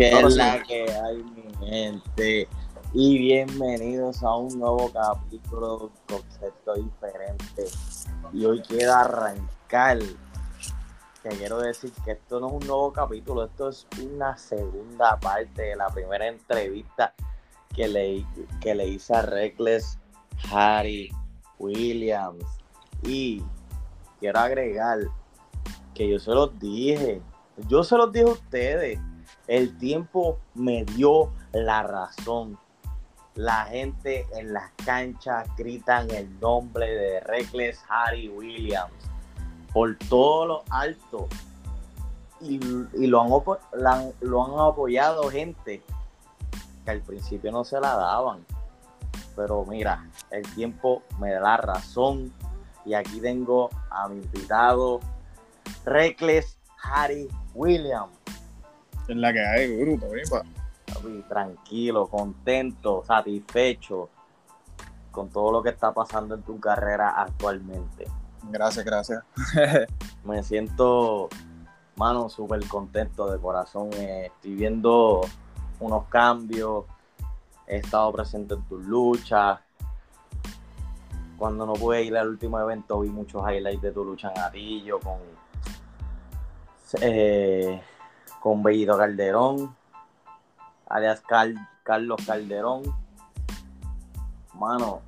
Que 0.00 0.18
es 0.18 0.34
la 0.34 0.62
que 0.62 0.90
hay, 0.90 1.22
mi 1.22 1.66
gente. 1.66 2.48
Y 2.94 3.18
bienvenidos 3.18 4.22
a 4.22 4.34
un 4.34 4.58
nuevo 4.58 4.90
capítulo 4.90 5.90
concepto 6.08 6.72
diferente. 6.76 7.66
Y 8.32 8.46
hoy 8.46 8.62
quiero 8.62 8.94
arrancar. 8.94 9.98
Que 11.22 11.28
quiero 11.36 11.58
decir 11.58 11.92
que 12.02 12.12
esto 12.12 12.40
no 12.40 12.46
es 12.46 12.52
un 12.54 12.66
nuevo 12.66 12.94
capítulo, 12.94 13.44
esto 13.44 13.68
es 13.68 13.86
una 14.02 14.38
segunda 14.38 15.20
parte 15.20 15.60
de 15.60 15.76
la 15.76 15.88
primera 15.90 16.28
entrevista 16.28 17.12
que 17.76 17.86
le, 17.86 18.24
que 18.62 18.74
le 18.74 18.88
hice 18.88 19.14
a 19.14 19.20
Reckless 19.20 19.98
Harry 20.50 21.10
Williams. 21.58 22.46
Y 23.02 23.42
quiero 24.18 24.38
agregar 24.38 25.00
que 25.92 26.08
yo 26.08 26.18
se 26.18 26.30
los 26.30 26.58
dije, 26.58 27.20
yo 27.68 27.84
se 27.84 27.98
los 27.98 28.10
dije 28.10 28.24
a 28.24 28.32
ustedes, 28.32 28.98
el 29.50 29.76
tiempo 29.78 30.38
me 30.54 30.84
dio 30.84 31.32
la 31.52 31.82
razón. 31.82 32.56
La 33.34 33.64
gente 33.64 34.24
en 34.32 34.52
las 34.52 34.70
canchas 34.86 35.48
gritan 35.56 36.08
el 36.12 36.38
nombre 36.38 36.86
de 36.86 37.18
Reckless 37.18 37.80
Harry 37.88 38.28
Williams 38.28 38.92
por 39.72 39.96
todo 40.08 40.46
lo 40.46 40.64
alto. 40.70 41.26
Y, 42.40 42.60
lo, 43.08 43.22
han, 43.22 44.60
apoyado 44.60 45.28
gente 45.30 45.82
que 46.84 46.90
al 46.90 47.00
principio 47.00 47.50
no 47.50 47.64
se 47.64 47.80
la 47.80 47.96
daban. 47.96 48.46
Pero 49.34 49.64
mira, 49.64 50.08
el 50.30 50.42
tiempo 50.54 51.02
me 51.18 51.32
da 51.32 51.40
la 51.40 51.56
razón. 51.56 52.32
Y 52.84 52.94
aquí 52.94 53.20
tengo 53.20 53.68
a 53.90 54.08
mi 54.08 54.22
invitado, 54.22 55.00
Reckless 55.84 56.56
Harry 56.84 57.28
Williams. 57.52 58.19
Es 59.08 59.16
la 59.16 59.32
que 59.32 59.40
hay, 59.44 59.76
grupo, 59.76 60.06
tranquilo, 61.28 62.06
contento, 62.08 63.02
satisfecho 63.04 64.08
con 65.10 65.28
todo 65.30 65.52
lo 65.52 65.62
que 65.62 65.70
está 65.70 65.92
pasando 65.92 66.34
en 66.34 66.42
tu 66.42 66.60
carrera 66.60 67.10
actualmente. 67.10 68.06
Gracias, 68.44 68.84
gracias. 68.84 69.24
Me 70.24 70.42
siento, 70.42 71.28
mano, 71.96 72.28
súper 72.28 72.66
contento 72.68 73.30
de 73.30 73.38
corazón. 73.38 73.90
Eh, 73.94 74.26
estoy 74.26 74.54
viendo 74.54 75.22
unos 75.80 76.04
cambios. 76.06 76.84
He 77.66 77.78
estado 77.78 78.12
presente 78.12 78.54
en 78.54 78.62
tus 78.62 78.84
luchas. 78.84 79.60
Cuando 81.36 81.66
no 81.66 81.72
pude 81.72 82.02
ir 82.02 82.16
al 82.16 82.28
último 82.28 82.60
evento, 82.60 83.00
vi 83.00 83.08
muchos 83.08 83.42
highlights 83.42 83.82
de 83.82 83.92
tu 83.92 84.04
lucha 84.04 84.30
en 84.34 84.42
Atillo 84.42 85.00
con 85.00 85.18
eh, 87.00 87.80
con 88.40 88.62
Bellito 88.62 88.96
Calderón, 88.96 89.76
alias 90.88 91.22
Carlos 91.84 92.20
Calderón. 92.26 92.82
Mano, 94.54 95.00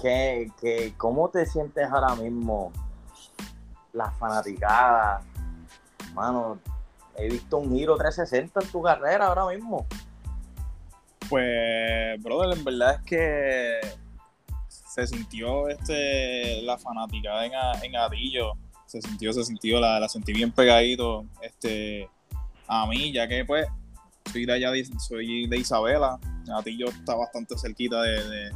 ¿qué, 0.00 0.50
qué, 0.60 0.94
¿cómo 0.96 1.30
te 1.30 1.46
sientes 1.46 1.88
ahora 1.90 2.14
mismo? 2.16 2.72
La 3.92 4.10
fanaticada. 4.12 5.22
Mano, 6.12 6.58
he 7.16 7.28
visto 7.28 7.58
un 7.58 7.70
giro 7.70 7.96
360 7.96 8.60
en 8.60 8.70
tu 8.70 8.82
carrera 8.82 9.26
ahora 9.26 9.46
mismo. 9.46 9.86
Pues, 11.28 12.22
brother, 12.22 12.58
en 12.58 12.64
verdad 12.64 12.94
es 12.94 13.02
que 13.02 13.80
se 14.68 15.06
sintió 15.06 15.68
este 15.68 16.62
la 16.62 16.76
fanaticada 16.78 17.44
en, 17.44 17.52
en 17.82 17.96
Adillo 17.96 18.54
se 18.88 19.02
sintió, 19.02 19.32
se 19.34 19.44
sintió, 19.44 19.80
la, 19.80 20.00
la 20.00 20.08
sentí 20.08 20.32
bien 20.32 20.50
pegadito 20.50 21.26
este, 21.42 22.08
a 22.66 22.86
mí, 22.86 23.12
ya 23.12 23.28
que 23.28 23.44
pues 23.44 23.66
soy 24.32 24.46
de 24.46 24.52
allá, 24.54 24.72
soy 24.98 25.46
de 25.46 25.56
Isabela, 25.58 26.18
a 26.54 26.62
ti 26.62 26.76
yo 26.78 26.86
está 26.86 27.14
bastante 27.14 27.56
cerquita 27.58 28.00
de, 28.02 28.50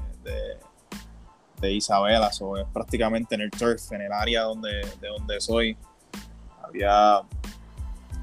de, 1.60 1.72
Isabela, 1.72 2.32
so, 2.32 2.56
es 2.56 2.66
prácticamente 2.72 3.34
en 3.34 3.42
el 3.42 3.50
turf, 3.50 3.92
en 3.92 4.00
el 4.00 4.12
área 4.12 4.42
donde, 4.42 4.80
de 5.00 5.08
donde 5.08 5.40
soy. 5.40 5.76
Había, 6.60 7.20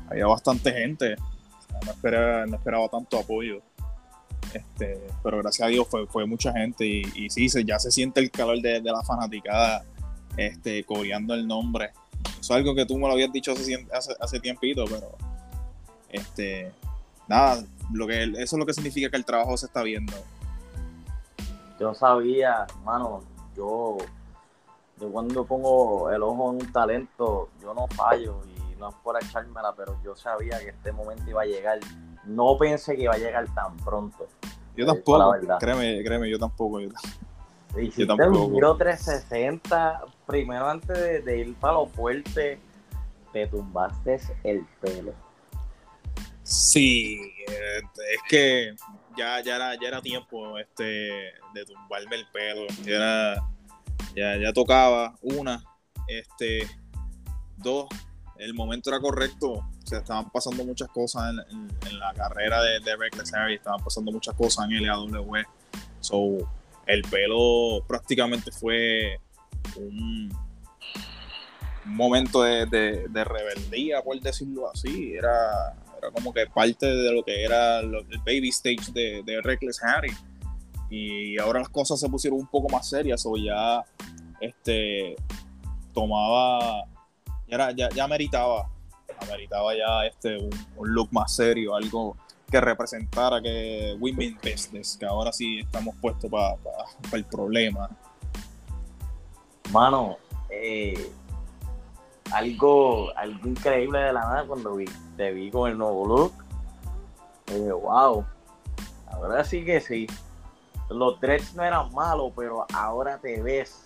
había 0.09 0.25
bastante 0.25 0.73
gente, 0.73 1.16
no, 1.85 1.91
esperaba, 1.91 2.45
no 2.45 2.55
esperaba 2.57 2.89
tanto 2.89 3.19
apoyo. 3.19 3.61
Este, 4.53 5.00
pero 5.23 5.38
gracias 5.38 5.67
a 5.67 5.69
Dios 5.69 5.88
fue, 5.88 6.05
fue 6.07 6.25
mucha 6.25 6.51
gente 6.51 6.85
y, 6.85 7.03
y 7.16 7.29
sí, 7.29 7.47
se, 7.47 7.63
ya 7.63 7.79
se 7.79 7.91
siente 7.91 8.19
el 8.19 8.29
calor 8.29 8.59
de, 8.61 8.81
de 8.81 8.91
la 8.91 9.03
fanaticada 9.03 9.85
este, 10.35 10.84
coreando 10.84 11.34
el 11.34 11.47
nombre. 11.47 11.91
Eso 12.40 12.40
es 12.40 12.52
algo 12.52 12.75
que 12.75 12.85
tú 12.85 12.97
me 12.97 13.07
lo 13.07 13.13
habías 13.13 13.31
dicho 13.31 13.52
hace, 13.52 14.16
hace, 14.19 14.40
tiempito, 14.40 14.85
pero 14.85 15.12
este, 16.09 16.72
nada, 17.28 17.63
lo 17.94 18.07
que, 18.07 18.24
eso 18.24 18.38
es 18.38 18.53
lo 18.53 18.66
que 18.66 18.74
significa 18.74 19.09
que 19.09 19.18
el 19.18 19.25
trabajo 19.25 19.57
se 19.57 19.66
está 19.66 19.84
viendo. 19.84 20.13
Yo 21.79 21.94
sabía, 21.94 22.68
mano, 22.84 23.24
yo, 23.56 23.97
yo 25.00 25.12
cuando 25.12 25.46
pongo 25.46 26.09
el 26.12 26.22
ojo 26.24 26.52
en 26.52 26.58
un 26.58 26.72
talento, 26.72 27.50
yo 27.62 27.74
no 27.74 27.88
fallo 27.88 28.41
y 28.47 28.75
no 28.79 28.90
es 28.90 28.96
por 29.03 29.22
echármela, 29.22 29.74
pero 29.75 29.97
yo 30.03 30.16
sabía 30.16 30.59
que 30.59 30.69
este 30.69 30.91
momento 30.91 31.29
iba 31.29 31.41
a 31.41 31.46
llegar. 31.46 31.79
No 32.25 32.58
pensé 32.58 32.96
que 32.96 33.03
iba 33.03 33.13
a 33.13 33.18
llegar 33.18 33.53
tan 33.53 33.78
pronto. 33.78 34.28
Yo 34.75 34.85
tampoco, 34.85 35.35
créeme, 35.59 36.03
créeme, 36.03 36.29
yo 36.29 36.40
tampoco. 36.40 36.79
Yo, 36.79 36.90
Hiciste 37.78 38.12
un 38.12 38.53
giro 38.53 38.75
360, 38.75 40.03
primero 40.29 40.69
antes 40.69 41.25
de, 41.25 41.40
ir 41.40 41.56
para 41.56 41.73
lo 41.73 41.88
fuerte, 41.88 42.59
te 43.34 43.47
tumbaste 43.47 44.19
el 44.44 44.63
pelo. 44.79 45.12
Sí, 46.44 47.19
eh, 47.47 47.81
es 48.13 48.19
que 48.29 48.75
ya, 49.17 49.41
ya, 49.41 49.56
era, 49.56 49.73
ya 49.73 49.88
era 49.88 50.01
tiempo 50.01 50.59
este, 50.59 50.84
de 50.84 51.66
tumbarme 51.66 52.16
el 52.16 52.28
pelo. 52.28 52.67
Ya, 52.84 53.38
ya, 54.16 54.38
ya 54.38 54.53
tocaba 54.53 55.16
una, 55.23 55.63
este, 56.07 56.67
dos, 57.57 57.88
el 58.38 58.53
momento 58.53 58.91
era 58.91 59.00
correcto. 59.00 59.67
Se 59.84 59.97
estaban 59.97 60.29
pasando 60.29 60.63
muchas 60.63 60.90
cosas 60.90 61.34
en, 61.50 62.00
la 62.00 62.13
carrera 62.13 62.61
de, 62.61 62.79
de 62.81 62.96
Reckless 62.96 63.34
Harry, 63.34 63.56
estaban 63.56 63.84
pasando 63.84 64.11
muchas 64.11 64.35
cosas 64.35 64.66
en 64.66 64.73
el 64.73 64.90
AW. 64.91 65.44
So, 66.01 66.38
el 66.85 67.01
pelo 67.01 67.84
prácticamente 67.88 68.51
fue 68.51 69.19
un, 69.78 70.30
momento 71.86 72.44
de, 72.44 72.66
rebeldía, 73.14 74.02
por 74.02 74.20
decirlo 74.20 74.70
así. 74.72 75.14
Era, 75.14 75.75
como 76.14 76.34
que 76.34 76.46
parte 76.47 76.86
de 76.86 77.12
lo 77.12 77.24
que 77.24 77.44
era 77.44 77.80
el 77.80 78.06
baby 78.25 78.50
stage 78.50 78.92
de, 78.94 79.24
de, 79.24 79.42
Reckless 79.42 79.81
Harry. 79.84 80.14
Y 80.90 81.38
ahora 81.38 81.59
las 81.59 81.70
cosas 81.70 82.00
se 82.00 82.09
pusieron 82.09 82.40
un 82.40 82.47
poco 82.47 82.70
más 82.70 82.90
serias, 82.90 83.24
o 83.25 83.38
ya 83.38 83.84
este, 84.40 85.16
tomaba, 85.94 86.86
ya, 87.47 87.72
ya, 87.72 87.90
ya 87.90 88.08
meritaba, 88.08 88.70
meritaba 89.28 89.76
ya 89.76 90.06
este, 90.06 90.38
un 90.38 90.94
look 90.94 91.09
más 91.12 91.36
serio, 91.36 91.76
algo 91.76 92.18
que 92.50 92.59
representara 92.59 93.41
que 93.41 93.96
Women 94.00 94.38
Business, 94.41 94.97
que 95.00 95.06
ahora 95.06 95.31
sí 95.31 95.59
estamos 95.59 95.96
puestos 96.02 96.30
para 96.31 96.58
el 97.14 97.26
problema. 97.26 97.90
Mano, 99.72 100.18
eh, 100.50 101.12
algo, 102.31 103.16
algo 103.16 103.47
increíble 103.47 104.00
de 104.00 104.13
la 104.13 104.22
nada 104.22 104.46
cuando 104.46 104.75
vi, 104.75 104.85
te 105.18 105.31
vi 105.31 105.52
con 105.52 105.69
el 105.69 105.78
nuevo 105.78 106.07
look. 106.07 106.34
dije, 107.47 107.72
wow, 107.72 108.25
ahora 109.08 109.44
sí 109.44 109.63
que 109.63 109.79
sí. 109.81 110.08
Los 110.90 111.19
dreads 111.19 111.53
no 111.53 111.63
eran 111.63 111.94
malos, 111.94 112.31
pero 112.35 112.66
ahora 112.74 113.19
te 113.19 113.41
ves 113.41 113.84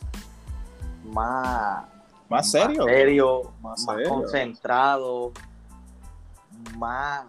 más, 1.04 1.86
más 2.30 2.50
serio, 2.50 3.52
más, 3.62 3.86
más 3.86 4.08
concentrado, 4.08 5.34
más 6.78 7.26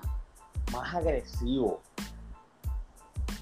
más 0.72 0.94
agresivo. 0.94 1.80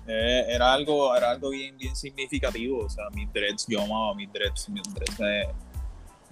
Eh, 0.06 0.46
era 0.48 0.72
algo, 0.72 1.16
era 1.16 1.30
algo 1.30 1.50
bien, 1.50 1.76
bien 1.76 1.94
significativo. 1.94 2.84
O 2.84 2.90
sea, 2.90 3.04
mis 3.14 3.32
dreads, 3.32 3.66
yo 3.68 3.82
amaba 3.82 4.14
mis 4.14 4.32
dreads, 4.32 4.68
mis 4.68 4.82
dreads 4.94 5.20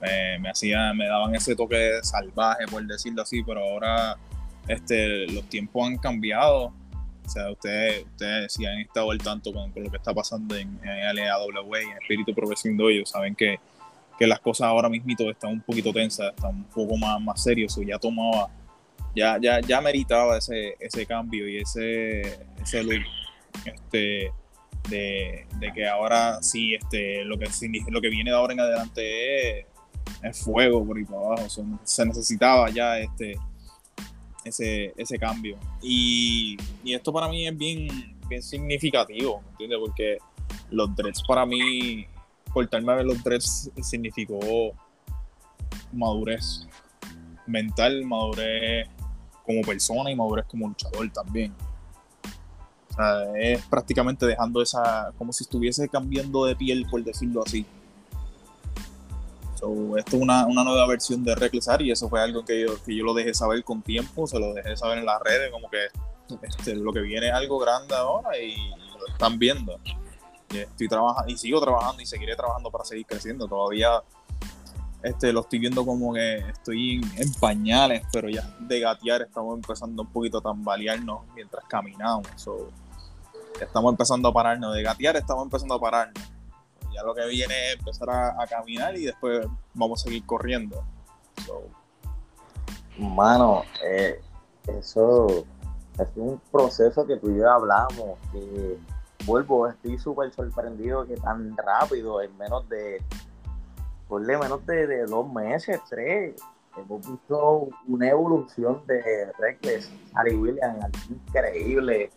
me, 0.01 0.39
me, 0.39 0.51
hacían, 0.51 0.97
me 0.97 1.07
daban 1.07 1.35
ese 1.35 1.55
toque 1.55 2.01
salvaje, 2.03 2.67
por 2.67 2.85
decirlo 2.87 3.23
así, 3.23 3.43
pero 3.43 3.61
ahora 3.61 4.17
este, 4.67 5.27
los 5.29 5.45
tiempos 5.49 5.87
han 5.87 5.99
cambiado. 5.99 6.73
O 7.27 7.29
sea, 7.29 7.51
ustedes, 7.51 8.05
ustedes 8.07 8.53
si 8.53 8.67
han 8.67 8.81
estado 8.81 9.13
al 9.13 9.19
tanto 9.19 9.53
con, 9.53 9.73
lo 9.75 9.91
que 9.91 9.97
está 9.97 10.13
pasando 10.13 10.57
en, 10.57 10.81
en 10.83 11.17
LAW, 11.17 11.77
en 11.77 11.91
Espíritu 12.01 12.35
Progresivo 12.35 12.89
ellos 12.89 13.11
saben 13.11 13.37
que, 13.37 13.61
que 14.19 14.27
las 14.27 14.41
cosas 14.41 14.67
ahora 14.67 14.89
mismo 14.89 15.15
están 15.31 15.53
un 15.53 15.61
poquito 15.61 15.93
tensas, 15.93 16.31
están 16.35 16.57
un 16.57 16.65
poco 16.65 16.97
más, 16.97 17.21
más 17.21 17.41
serios. 17.41 17.79
O 17.79 17.83
ya 17.83 17.99
tomaba 17.99 18.51
ya, 19.15 19.39
ya, 19.41 19.61
ya 19.61 19.81
meritaba 19.81 20.39
ese, 20.39 20.77
ese 20.81 21.07
cambio 21.07 21.49
y 21.49 21.59
ese, 21.59 22.21
ese 22.63 22.83
look 22.83 23.03
este, 23.65 24.33
de, 24.89 25.47
que 25.75 25.89
ahora 25.89 26.43
sí 26.43 26.75
este, 26.75 27.25
lo, 27.25 27.39
que, 27.39 27.49
lo 27.89 28.01
que 28.01 28.09
viene 28.09 28.31
de 28.31 28.37
ahora 28.37 28.53
en 28.53 28.61
adelante 28.61 29.61
es, 29.61 29.67
fuego 30.43 30.85
por 30.85 30.97
ahí 30.97 31.05
para 31.05 31.19
abajo. 31.19 31.47
se 31.85 32.07
necesitaba 32.07 32.69
ya 32.71 32.99
este, 32.99 33.37
ese, 34.45 34.93
ese 34.97 35.19
cambio. 35.19 35.59
Y, 35.83 36.57
esto 36.85 37.13
para 37.13 37.29
mí 37.29 37.47
es 37.47 37.57
bien, 37.57 38.17
bien 38.29 38.43
significativo, 38.43 39.43
¿entiendes? 39.53 39.79
Porque 39.81 40.19
los 40.71 40.95
dreads 40.95 41.23
para 41.27 41.47
mí, 41.47 42.07
cortarme 42.53 42.93
a 42.93 42.97
ver 42.97 43.07
los 43.07 43.23
dreads 43.23 43.71
significó 43.83 44.73
madurez 45.93 46.67
mental, 47.47 48.05
madurez 48.05 48.89
como 49.45 49.63
persona 49.63 50.11
y 50.11 50.17
madurez 50.17 50.47
como 50.47 50.69
luchador 50.69 51.11
también. 51.13 51.55
Sea, 53.01 53.39
es 53.39 53.65
prácticamente 53.67 54.27
dejando 54.27 54.63
esa, 54.63 55.13
como 55.17 55.33
si 55.33 55.45
estuviese 55.45 55.89
cambiando 55.89 56.45
de 56.45 56.57
piel, 56.57 56.87
por 56.91 57.03
decirlo 57.03 57.43
así. 57.45 57.65
So, 59.55 59.97
esto 59.99 60.17
es 60.17 60.23
una, 60.23 60.47
una, 60.47 60.65
nueva 60.65 60.87
versión 60.87 61.23
de 61.23 61.35
Reckless 61.35 61.69
y 61.81 61.91
eso 61.91 62.09
fue 62.09 62.21
algo 62.21 62.45
que 62.45 62.63
yo, 62.63 62.83
que 62.83 62.97
yo 62.97 63.05
lo 63.05 63.13
dejé 63.13 63.35
saber 63.35 63.63
con 63.63 63.83
tiempo, 63.83 64.27
se 64.27 64.39
lo 64.39 64.55
dejé 64.55 64.77
saber 64.77 64.99
en 64.99 65.07
las 65.07 65.21
redes, 65.21 65.51
como 65.51 65.69
que 65.69 65.89
este, 66.43 66.75
lo 66.75 66.93
que 66.93 67.01
viene 67.01 67.29
es 67.29 67.35
algo 67.35 67.59
grande 67.59 67.95
ahora 67.95 68.39
y, 68.39 68.55
lo 68.99 69.07
están 69.07 69.39
viendo. 69.39 69.79
Y 70.53 70.59
estoy 70.59 70.89
trabajando 70.89 71.33
y 71.33 71.39
sigo 71.39 71.61
trabajando 71.61 72.03
y 72.03 72.07
seguiré 72.07 72.37
trabajando 72.37 72.71
para 72.71 72.85
seguir 72.85 73.07
creciendo. 73.07 73.47
Todavía 73.47 74.03
este, 75.03 75.33
lo 75.33 75.41
estoy 75.41 75.59
viendo 75.59 75.87
como 75.87 76.13
que 76.13 76.37
estoy 76.37 77.01
en, 77.17 77.33
pañales, 77.35 78.03
pero 78.13 78.29
ya 78.29 78.43
de 78.59 78.81
gatear 78.81 79.23
estamos 79.23 79.57
empezando 79.57 80.03
un 80.03 80.13
poquito 80.13 80.39
a 80.39 80.43
tambalearnos 80.43 81.23
mientras 81.35 81.65
caminamos. 81.65 82.27
Estamos 83.65 83.93
empezando 83.93 84.29
a 84.29 84.33
pararnos. 84.33 84.75
De 84.75 84.83
gatear 84.83 85.17
estamos 85.17 85.45
empezando 85.45 85.75
a 85.75 85.81
pararnos. 85.81 86.33
Ya 86.93 87.03
lo 87.03 87.15
que 87.15 87.27
viene 87.27 87.55
es 87.69 87.79
empezar 87.79 88.11
a, 88.11 88.47
caminar 88.49 88.97
y 88.97 89.05
después 89.05 89.47
vamos 89.75 90.03
a 90.03 90.05
seguir 90.05 90.27
corriendo. 90.27 90.85
Mano, 92.99 93.63
eh, 93.85 94.21
eso 94.67 95.45
es 95.99 96.09
un 96.17 96.41
proceso 96.51 97.07
que 97.07 97.17
tú 97.17 97.31
y 97.31 97.39
yo 97.39 97.51
hablamos. 97.51 98.19
Que 98.33 98.79
vuelvo, 99.25 99.69
estoy 99.69 99.99
súper 99.99 100.33
sorprendido 100.33 101.07
que 101.07 101.17
tan 101.17 101.57
rápido, 101.57 102.21
en 102.21 102.37
menos 102.37 102.69
de 102.69 103.03
por 104.11 104.21
menos 104.23 104.67
de, 104.67 105.07
dos 105.07 105.33
meses, 105.33 105.81
tres, 105.89 106.35
hemos 106.77 107.09
visto 107.09 107.69
una 107.87 108.09
evolución 108.09 108.83
de 108.89 109.31
Reckless, 109.39 109.89
Harry 110.15 110.35
Williams, 110.35 110.85
increíble, 111.09 112.11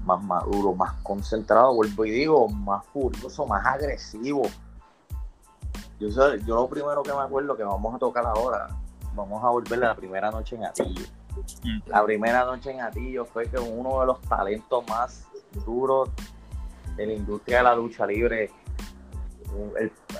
más 0.00 0.22
maduro, 0.22 0.74
más 0.74 0.94
concentrado, 1.02 1.74
vuelvo 1.74 2.04
y 2.04 2.10
digo, 2.10 2.48
más 2.48 2.84
furioso, 2.86 3.46
más 3.46 3.64
agresivo. 3.66 4.42
Yo, 5.98 6.08
yo 6.08 6.54
lo 6.54 6.68
primero 6.68 7.02
que 7.02 7.12
me 7.12 7.20
acuerdo 7.20 7.56
que 7.56 7.64
vamos 7.64 7.94
a 7.94 7.98
tocar 7.98 8.24
ahora, 8.24 8.68
vamos 9.14 9.42
a 9.42 9.48
volver 9.48 9.84
a 9.84 9.88
la 9.88 9.94
primera 9.94 10.30
noche 10.30 10.56
en 10.56 10.64
Atillo. 10.64 11.06
Mm. 11.64 11.80
La 11.86 12.04
primera 12.04 12.44
noche 12.44 12.70
en 12.72 12.80
Atillo 12.80 13.24
fue 13.24 13.48
que 13.48 13.58
uno 13.58 14.00
de 14.00 14.06
los 14.06 14.20
talentos 14.22 14.86
más 14.88 15.26
duros 15.66 16.10
de 16.96 17.06
la 17.06 17.12
industria 17.12 17.58
de 17.58 17.64
la 17.64 17.74
lucha 17.74 18.06
libre 18.06 18.50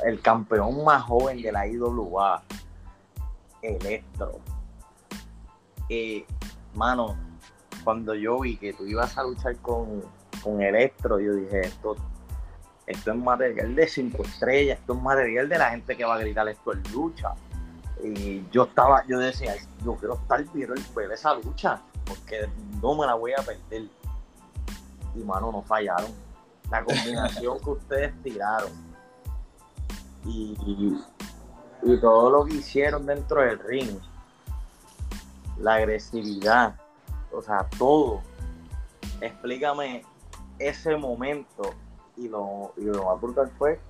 el, 0.05 0.21
campeón 0.21 0.85
más 0.85 1.03
joven 1.03 1.43
de 1.43 1.53
la 1.53 1.67
IWA, 1.67 2.43
Electro. 3.63 4.41
Y, 5.89 6.25
mano, 6.75 7.17
cuando 7.85 8.15
yo 8.15 8.39
vi 8.41 8.57
que 8.57 8.73
tú 8.73 8.87
ibas 8.87 9.17
a 9.17 9.23
luchar 9.23 9.57
con, 9.57 10.03
con 10.43 10.61
Electro, 10.61 11.19
yo 11.19 11.35
dije, 11.35 11.61
esto, 11.61 11.97
esto 12.87 13.11
es 13.13 13.17
material 13.17 13.75
de 13.75 13.89
cinco 13.89 14.23
estrellas, 14.23 14.79
esto 14.79 14.95
es 14.95 15.03
material 15.03 15.49
de 15.49 15.59
la 15.59 15.71
gente 15.71 15.97
que 15.97 16.05
va 16.05 16.15
a 16.15 16.19
gritar 16.19 16.49
esto 16.49 16.73
en 16.73 16.83
lucha. 16.93 17.35
Y 18.03 18.45
yo 18.51 18.65
estaba, 18.65 19.05
yo 19.07 19.19
decía, 19.19 19.55
yo 19.85 19.97
quiero 19.97 20.15
estar 20.15 20.45
viendo 20.53 20.75
ver 20.95 21.13
esa 21.13 21.35
lucha, 21.35 21.81
porque 22.05 22.49
no 22.81 22.95
me 22.95 23.07
la 23.07 23.15
voy 23.15 23.33
a 23.33 23.43
perder. 23.43 23.89
Y 25.15 25.19
mano, 25.21 25.51
no 25.51 25.63
fallaron. 25.63 26.11
La 26.71 26.85
combinación 26.85 27.59
que 27.65 27.71
ustedes 27.71 28.23
tiraron 28.23 28.89
y, 30.29 31.99
todo 32.01 32.31
lo 32.31 32.45
que 32.45 32.55
hicieron 32.55 33.07
dentro 33.07 33.41
del 33.41 33.59
ring, 33.61 33.99
la 35.59 35.75
agresividad, 35.75 36.75
o 37.39 37.43
sea, 37.43 37.69
todo. 37.79 38.21
Explícame 39.21 40.05
ese 40.59 40.97
momento 40.97 41.75
y 42.17 42.29
lo, 42.29 42.73
y 42.77 42.85
lo 42.85 43.05
más 43.05 43.21
brutal 43.21 43.51
fue. 43.59 43.81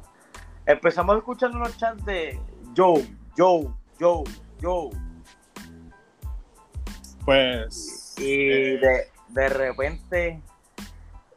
Empezamos 0.67 1.17
a 1.17 1.19
escuchar 1.19 1.51
unos 1.51 1.77
chants 1.77 2.05
de 2.05 2.39
Joe, 2.77 3.07
Joe, 3.37 3.69
Joe, 3.99 4.25
Joe. 4.61 4.91
Pues. 7.25 8.15
Y 8.19 8.51
eh, 8.51 8.79
de, 8.79 9.09
de 9.29 9.49
repente, 9.49 10.43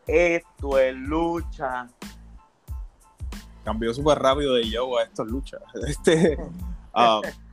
esto 0.07 0.77
es 0.77 0.95
lucha, 0.95 1.87
cambió 3.63 3.93
súper 3.93 4.19
rápido 4.19 4.55
de 4.55 4.69
yo 4.69 4.97
a 4.97 5.03
estas 5.03 5.27
luchas. 5.27 5.61
Este, 5.87 6.37
uh, 6.93 7.21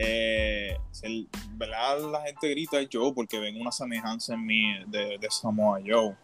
eh, 0.00 0.78
La 1.58 2.22
gente 2.22 2.50
grita 2.50 2.78
Joe 2.90 3.12
porque 3.14 3.38
ven 3.38 3.60
una 3.60 3.70
semejanza 3.70 4.34
en 4.34 4.46
mí 4.46 4.74
de, 4.86 5.18
Samoa 5.28 5.78
Joe. 5.86 6.16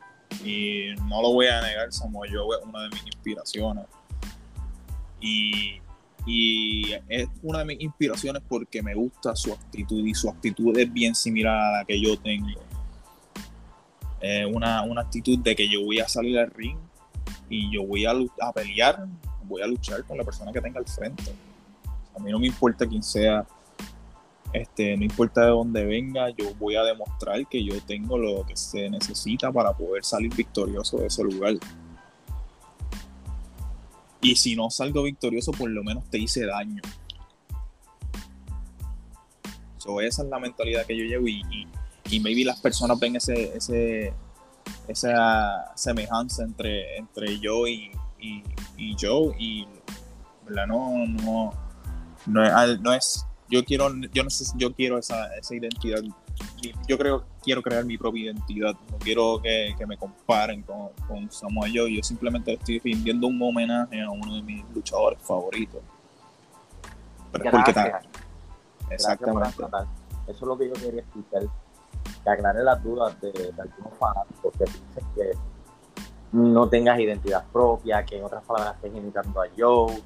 Y 0.44 0.94
no 1.08 1.23
lo 1.23 1.32
voy 1.32 1.46
a 1.46 1.61
negar, 1.61 1.93
Samoa 1.93 2.26
Joe 2.31 2.58
es 2.58 2.64
una 2.64 2.82
de 2.84 2.88
mis 2.88 3.06
inspiraciones. 3.06 3.84
Y, 5.20 5.81
y 6.26 6.93
es 7.08 7.28
una 7.43 7.61
de 7.61 7.64
mis 7.67 7.81
inspiraciones 7.81 8.43
porque 8.49 8.82
me 8.82 8.94
gusta 8.94 9.37
su 9.37 9.52
actitud 9.52 10.05
y 10.05 10.14
su 10.14 10.28
actitud 10.28 10.76
es 10.78 10.93
bien 10.93 11.14
similar 11.14 11.56
a 11.56 11.78
la 11.78 11.84
que 11.84 12.00
yo 12.00 12.19
tengo. 12.19 12.61
una, 14.52 14.82
una 14.82 15.02
actitud 15.02 15.38
de 15.38 15.55
que 15.55 15.69
yo 15.69 15.84
voy 15.84 16.00
a 16.00 16.08
salir 16.08 16.38
al 16.38 16.50
ring 16.50 16.78
y 17.50 17.73
yo 17.73 17.87
voy 17.87 18.06
a, 18.06 18.12
a 18.40 18.52
pelear, 18.52 19.06
voy 19.44 19.62
a 19.62 19.67
luchar 19.67 20.02
con 20.05 20.17
la 20.17 20.25
persona 20.25 20.50
que 20.50 20.61
tenga 20.61 20.81
al 20.81 20.87
frente. 20.87 21.32
A 22.17 22.19
mí 22.19 22.32
no 22.32 22.38
me 22.38 22.46
importa 22.46 22.87
quién 22.87 23.02
sea, 23.02 23.46
este, 24.52 24.96
no 24.96 25.04
importa 25.04 25.43
de 25.43 25.50
dónde 25.50 25.84
venga, 25.84 26.31
yo 26.31 26.54
voy 26.54 26.76
a 26.76 26.82
demostrar 26.82 27.46
que 27.46 27.64
yo 27.64 27.75
tengo 27.82 28.19
lo 28.19 28.44
que 28.46 28.56
se 28.56 28.88
necesita 28.90 29.52
para 29.52 29.72
poder 29.72 30.04
salir 30.04 30.34
victorioso 30.34 30.98
de 30.98 31.06
ese 31.06 31.22
lugar. 31.22 31.54
Y 34.20 34.37
si 34.37 34.56
no 34.56 34.70
salgo 34.70 35.02
victorioso, 35.02 35.52
por 35.52 35.70
lo 35.70 35.84
menos 35.84 36.04
te 36.10 36.19
hice 36.19 36.46
daño. 36.46 36.82
So, 39.78 40.00
esa 40.00 40.23
es 40.23 40.28
la 40.28 40.38
mentalidad 40.38 40.85
que 40.87 40.97
yo 40.97 41.04
llevo 41.04 41.28
y, 41.28 41.42
y, 41.50 41.68
y 42.11 42.20
maybe 42.20 42.44
las 42.44 42.61
personas 42.61 42.99
ven 42.99 43.16
ese, 43.16 43.56
ese, 43.56 44.12
esa 44.88 45.73
semejanza 45.76 46.42
entre, 46.42 46.97
entre 46.97 47.38
yo 47.38 47.66
y, 47.66 47.92
y, 48.20 48.42
y 48.76 48.97
Joe 49.00 49.35
y 49.38 49.66
no 50.49 50.66
no 50.66 51.52
no 52.26 52.92
es, 52.92 53.26
yo 53.48 53.64
quiero 53.64 53.88
yo 54.12 54.24
no 54.24 54.30
sé 54.30 54.44
yo 54.56 54.72
quiero 54.74 54.98
esa, 54.98 55.34
esa 55.36 55.54
identidad 55.54 56.00
yo 56.88 56.98
creo 56.98 57.24
quiero 57.42 57.62
crear 57.62 57.84
mi 57.84 57.96
propia 57.96 58.24
identidad 58.24 58.74
no 58.90 58.98
quiero 58.98 59.40
que, 59.42 59.74
que 59.78 59.86
me 59.86 59.96
comparen 59.96 60.62
con, 60.62 60.90
con 61.06 61.30
Samoa 61.30 61.68
Joe 61.72 61.94
yo 61.94 62.02
simplemente 62.02 62.54
estoy 62.54 62.80
rindiendo 62.80 63.26
un 63.26 63.40
homenaje 63.40 64.02
a 64.02 64.10
uno 64.10 64.34
de 64.34 64.42
mis 64.42 64.64
luchadores 64.74 65.20
favoritos. 65.22 65.80
Pero 67.32 67.50
porque 67.50 67.70
exactamente. 68.90 69.64
Eso 70.26 70.38
es 70.40 70.42
lo 70.42 70.58
que 70.58 70.68
yo 70.68 70.74
quería 70.74 71.00
explicar. 71.00 71.42
Que 72.22 72.30
aclare 72.30 72.62
las 72.62 72.82
dudas 72.82 73.20
de, 73.20 73.30
algunos 73.58 73.98
fanáticos 73.98 74.52
que 74.58 74.64
dicen 74.64 75.04
que 75.14 75.32
no 76.32 76.68
tengas 76.68 76.98
identidad 76.98 77.44
propia, 77.52 78.04
que 78.04 78.18
en 78.18 78.24
otras 78.24 78.44
palabras 78.44 78.74
estés 78.76 78.94
imitando 78.94 79.40
a 79.40 79.46
Joe. 79.56 80.02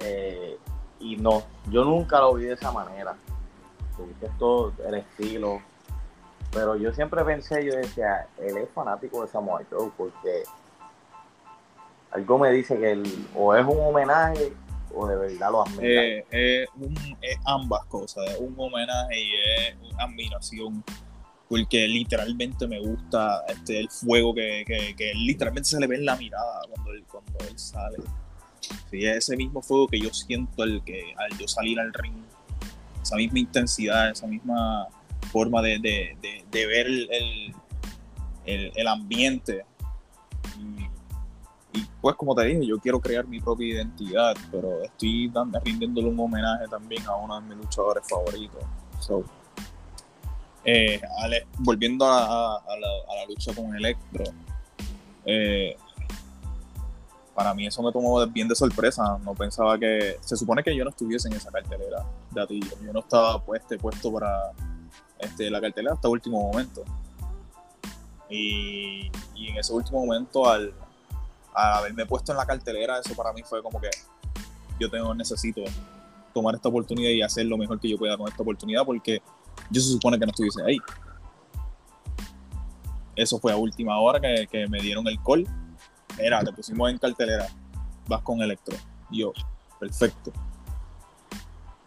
Eh, 0.00 0.58
y 1.00 1.16
no, 1.16 1.42
yo 1.70 1.84
nunca 1.84 2.20
lo 2.20 2.34
vi 2.34 2.44
de 2.44 2.54
esa 2.54 2.72
manera. 2.72 3.16
Es 4.22 4.38
todo 4.38 4.72
el 4.86 4.94
estilo. 4.94 5.60
Pero 6.52 6.76
yo 6.76 6.92
siempre 6.92 7.24
pensé, 7.24 7.64
yo 7.64 7.74
decía, 7.74 8.26
él 8.38 8.56
es 8.56 8.70
fanático 8.70 9.22
de 9.22 9.28
Samoa 9.28 9.62
Joe 9.70 9.90
porque 9.96 10.44
algo 12.10 12.38
me 12.38 12.50
dice 12.50 12.78
que 12.78 12.92
él 12.92 13.28
o 13.34 13.54
es 13.54 13.66
un 13.66 13.78
homenaje 13.80 14.52
o 14.94 15.06
de 15.06 15.16
verdad 15.16 15.50
lo 15.50 15.62
admira. 15.62 16.02
Eh, 16.30 16.66
es 17.20 17.38
ambas 17.44 17.84
cosas, 17.86 18.30
es 18.30 18.40
un 18.40 18.54
homenaje 18.56 19.20
y 19.20 19.34
es 19.34 19.92
una 19.92 20.04
admiración 20.04 20.82
porque 21.48 21.86
literalmente 21.88 22.66
me 22.66 22.78
gusta 22.80 23.42
este, 23.48 23.80
el 23.80 23.90
fuego 23.90 24.34
que, 24.34 24.64
que, 24.66 25.12
literalmente 25.14 25.68
se 25.68 25.80
le 25.80 25.86
ve 25.86 25.96
en 25.96 26.04
la 26.04 26.16
mirada 26.16 26.62
cuando 26.70 26.92
él, 26.92 27.04
cuando 27.10 27.38
él 27.48 27.58
sale. 27.58 27.98
Sí, 28.60 29.04
es 29.04 29.16
ese 29.18 29.36
mismo 29.36 29.62
fuego 29.62 29.88
que 29.88 30.00
yo 30.00 30.12
siento 30.12 30.64
el 30.64 30.82
que, 30.82 31.14
al 31.16 31.36
yo 31.38 31.46
salir 31.48 31.78
al 31.80 31.92
ring, 31.92 32.14
esa 33.02 33.16
misma 33.16 33.38
intensidad, 33.38 34.10
esa 34.10 34.26
misma 34.26 34.86
forma 35.32 35.62
de, 35.62 35.78
de, 35.78 36.66
ver 36.66 36.86
el, 36.86 37.54
el, 38.44 38.72
el 38.74 38.88
ambiente. 38.88 39.64
Y, 41.72 41.84
pues 42.00 42.16
como 42.16 42.34
te 42.34 42.44
dije, 42.44 42.66
yo 42.66 42.78
quiero 42.78 43.00
crear 43.00 43.26
mi 43.26 43.40
propia 43.40 43.74
identidad, 43.74 44.36
pero 44.50 44.82
estoy 44.82 45.28
dando, 45.28 45.60
rindiéndole 45.60 46.08
un 46.08 46.18
homenaje 46.18 46.66
también 46.68 47.04
a 47.06 47.14
uno 47.14 47.40
de 47.40 47.46
mis 47.46 47.58
luchadores 47.58 48.08
favoritos. 48.08 48.64
So, 49.00 49.24
eh, 50.64 51.00
volviendo 51.58 52.04
a, 52.06 52.62
la, 52.78 53.26
lucha 53.28 53.54
con 53.54 53.74
Electro, 53.74 54.24
eh, 55.24 55.76
para 57.38 57.54
mí 57.54 57.68
eso 57.68 57.80
me 57.84 57.92
tomó 57.92 58.26
bien 58.26 58.48
de 58.48 58.56
sorpresa. 58.56 59.16
No 59.24 59.32
pensaba 59.32 59.78
que. 59.78 60.16
Se 60.22 60.36
supone 60.36 60.60
que 60.60 60.74
yo 60.74 60.82
no 60.82 60.90
estuviese 60.90 61.28
en 61.28 61.34
esa 61.34 61.52
cartelera 61.52 62.04
de 62.32 62.42
Atillo. 62.42 62.76
Yo 62.84 62.92
no 62.92 62.98
estaba 62.98 63.40
puesto, 63.40 63.78
puesto 63.78 64.12
para 64.12 64.50
este, 65.20 65.48
la 65.48 65.60
cartelera 65.60 65.94
hasta 65.94 66.08
último 66.08 66.42
momento. 66.42 66.82
Y, 68.28 69.06
en 69.36 69.56
ese 69.56 69.72
último 69.72 70.04
momento, 70.04 70.50
al, 70.50 70.74
haberme 71.54 72.04
puesto 72.06 72.32
en 72.32 72.38
la 72.38 72.44
cartelera, 72.44 72.98
eso 72.98 73.14
para 73.14 73.32
mí 73.32 73.42
fue 73.44 73.62
como 73.62 73.80
que 73.80 73.90
yo 74.80 74.90
tengo, 74.90 75.14
necesito 75.14 75.62
tomar 76.34 76.56
esta 76.56 76.68
oportunidad 76.68 77.10
y 77.10 77.22
hacer 77.22 77.46
lo 77.46 77.56
mejor 77.56 77.78
que 77.78 77.88
yo 77.88 77.98
pueda 77.98 78.16
con 78.16 78.26
esta 78.26 78.42
oportunidad 78.42 78.84
porque 78.84 79.22
yo 79.70 79.80
se 79.80 79.92
supone 79.92 80.18
que 80.18 80.26
no 80.26 80.30
estuviese 80.30 80.60
ahí. 80.64 80.78
Eso 83.14 83.38
fue 83.38 83.52
a 83.52 83.56
última 83.56 83.96
hora 84.00 84.20
que, 84.20 84.66
me 84.68 84.80
dieron 84.80 85.06
el 85.06 85.22
call. 85.22 85.46
Era, 86.18 86.42
te 86.42 86.52
pusimos 86.52 86.90
en 86.90 86.98
cartelera, 86.98 87.46
vas 88.06 88.22
con 88.22 88.40
Electro. 88.42 88.76
yo, 89.10 89.32
perfecto. 89.78 90.32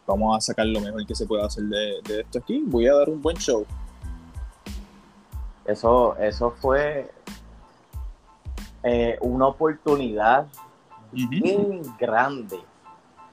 Vamos 0.07 0.37
a 0.37 0.41
sacar 0.41 0.65
lo 0.65 0.79
mejor 0.81 1.05
que 1.05 1.15
se 1.15 1.25
pueda 1.25 1.45
hacer 1.45 1.63
de, 1.65 2.01
de 2.05 2.21
esto 2.21 2.39
aquí. 2.39 2.63
Voy 2.65 2.87
a 2.87 2.95
dar 2.95 3.09
un 3.09 3.21
buen 3.21 3.37
show. 3.37 3.65
Eso, 5.65 6.17
eso 6.17 6.51
fue 6.51 7.11
eh, 8.83 9.17
una 9.21 9.47
oportunidad 9.47 10.47
bien 11.11 11.81
grande 11.99 12.59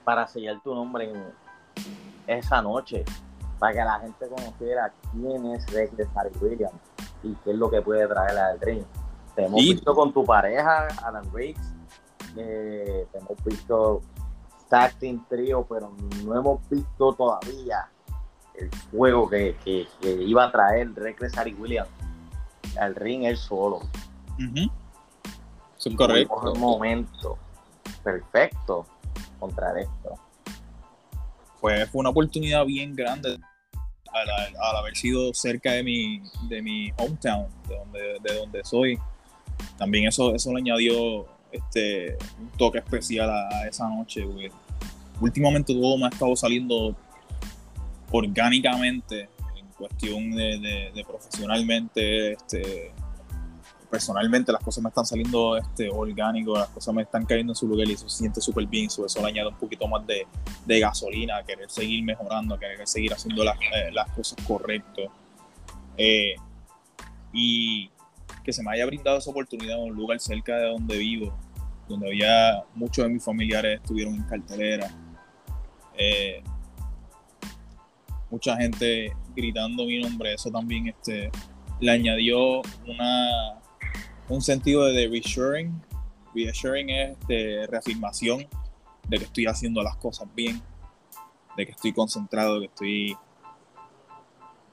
para 0.05 0.29
sellar 0.29 0.61
tu 0.63 0.75
nombre 0.75 1.11
en 1.11 1.25
esa 2.27 2.61
noche, 2.61 3.05
para 3.59 3.73
que 3.73 3.79
la 3.79 4.01
gente 4.01 4.29
conociera 4.29 4.93
quién 5.13 5.47
es 5.47 5.67
Rex 5.73 5.97
de 5.97 6.07
Williams 6.41 6.75
y 7.23 7.35
qué 7.45 7.51
es 7.53 7.57
lo 7.57 7.71
que 7.71 7.81
puede 7.81 8.07
traer 8.07 8.39
al 8.39 8.61
ring. 8.61 8.85
Te 9.39 9.45
hemos 9.45 9.61
visto 9.61 9.95
con 9.95 10.13
tu 10.13 10.25
pareja, 10.25 10.89
Alan 11.05 11.33
Riggs, 11.33 11.63
eh, 12.37 13.07
te 13.13 13.19
hemos 13.19 13.45
visto 13.45 14.01
Tacting 14.69 15.25
Trio, 15.29 15.65
pero 15.69 15.93
no 16.25 16.37
hemos 16.37 16.69
visto 16.69 17.13
todavía 17.13 17.89
el 18.57 18.69
juego 18.91 19.31
que, 19.31 19.55
iba 20.03 20.45
a 20.45 20.51
traer 20.51 20.93
Rex 20.93 21.21
de 21.21 21.55
Williams 21.55 21.89
al 22.81 22.97
ring 22.97 23.27
él 23.27 23.37
solo. 23.37 23.83
Es 25.79 25.95
correcto. 25.95 26.53
Un 26.55 26.59
momento 26.59 27.39
perfecto 28.03 28.87
contra 29.39 29.81
esto. 29.81 30.15
Fue, 31.61 31.87
fue 31.87 32.01
una 32.01 32.11
oportunidad 32.11 32.67
bien 32.67 32.93
grande 32.97 33.39
al, 34.13 34.77
haber 34.79 34.97
sido 34.97 35.33
cerca 35.33 35.75
de 35.75 35.85
mi, 35.85 36.25
de 36.49 36.61
mi 36.61 36.91
hometown, 36.97 37.47
de 37.69 37.77
donde, 37.77 38.19
de 38.21 38.35
donde 38.37 38.65
soy. 38.65 38.99
También 39.77 40.07
eso, 40.07 40.35
eso 40.35 40.53
le 40.53 40.61
añadió 40.61 41.27
este, 41.53 42.17
un 42.41 42.49
toque 42.57 42.79
especial 42.79 43.31
a, 43.31 43.67
esa 43.69 43.89
noche. 43.89 44.25
Últimamente 45.21 45.75
todo 45.75 45.99
me 45.99 46.07
ha 46.07 46.09
estado 46.09 46.35
saliendo 46.37 46.95
orgánicamente 48.11 49.29
cuestión 49.79 50.33
de, 50.33 51.05
profesionalmente, 51.07 52.33
este, 52.33 52.93
personalmente 53.89 54.53
las 54.53 54.63
cosas 54.63 54.83
me 54.83 54.89
están 54.89 55.07
saliendo 55.07 55.57
este, 55.57 55.89
orgánico, 55.89 56.55
las 56.55 56.69
cosas 56.69 56.95
me 56.95 57.03
están 57.03 57.25
cayendo 57.25 57.53
en 57.53 57.57
su 57.57 57.67
lugar 57.69 57.89
y 57.89 57.93
eso 57.93 58.09
se 58.09 58.19
siente 58.19 58.41
súper 58.41 58.67
bien, 58.67 58.87
eso, 58.87 59.07
le 59.23 59.27
añade 59.27 59.49
un 59.49 59.57
poquito 59.57 59.87
más 59.87 60.05
de, 60.07 60.27
gasolina, 60.81 61.39
a 61.39 61.45
querer 61.45 61.71
seguir 61.71 62.03
mejorando, 62.03 62.57
a 62.57 62.59
querer 62.59 62.87
seguir 62.87 63.15
haciendo 63.15 63.45
las, 63.45 63.57
eh, 63.57 63.93
cosas 64.15 64.37
correctas. 64.47 65.07
Eh, 65.97 66.35
y 67.33 67.91
que 68.49 68.53
se 68.55 68.63
me 68.63 68.71
haya 68.71 68.87
brindado 68.87 69.19
esa 69.19 69.29
oportunidad 69.29 69.77
en 69.77 69.91
un 69.91 69.95
lugar 69.95 70.19
cerca 70.21 70.57
de 70.57 70.69
donde 70.69 70.97
vivo, 70.97 71.37
donde 71.87 72.07
había 72.07 72.65
muchos 72.75 73.05
de 73.05 73.11
mis 73.11 73.23
familiares 73.23 73.79
estuvieron 73.83 74.15
en 74.15 74.23
cartelera. 74.23 74.91
Eh, 75.99 76.43
mucha 78.31 78.57
gente 78.57 79.13
gritando 79.37 79.85
mi 79.85 79.99
nombre, 79.99 80.33
eso 80.33 80.51
también 80.51 80.89
este, 80.89 81.31
le 81.79 81.91
añadió 81.91 82.63
una, 82.87 83.61
un 84.31 84.41
sentido 84.41 84.87
de 84.87 85.09
reassuring. 85.09 85.79
Reassuring 86.35 86.89
es 86.89 87.19
de 87.29 87.67
reafirmación 87.67 88.47
de 89.11 89.19
que 89.19 89.25
estoy 89.25 89.45
haciendo 89.45 89.83
las 89.83 89.97
cosas 89.97 90.27
bien, 90.35 90.63
de 91.55 91.67
que 91.67 91.73
estoy 91.73 91.93
concentrado, 91.93 92.55
de 92.55 92.61
que 92.61 92.73
estoy 92.73 93.17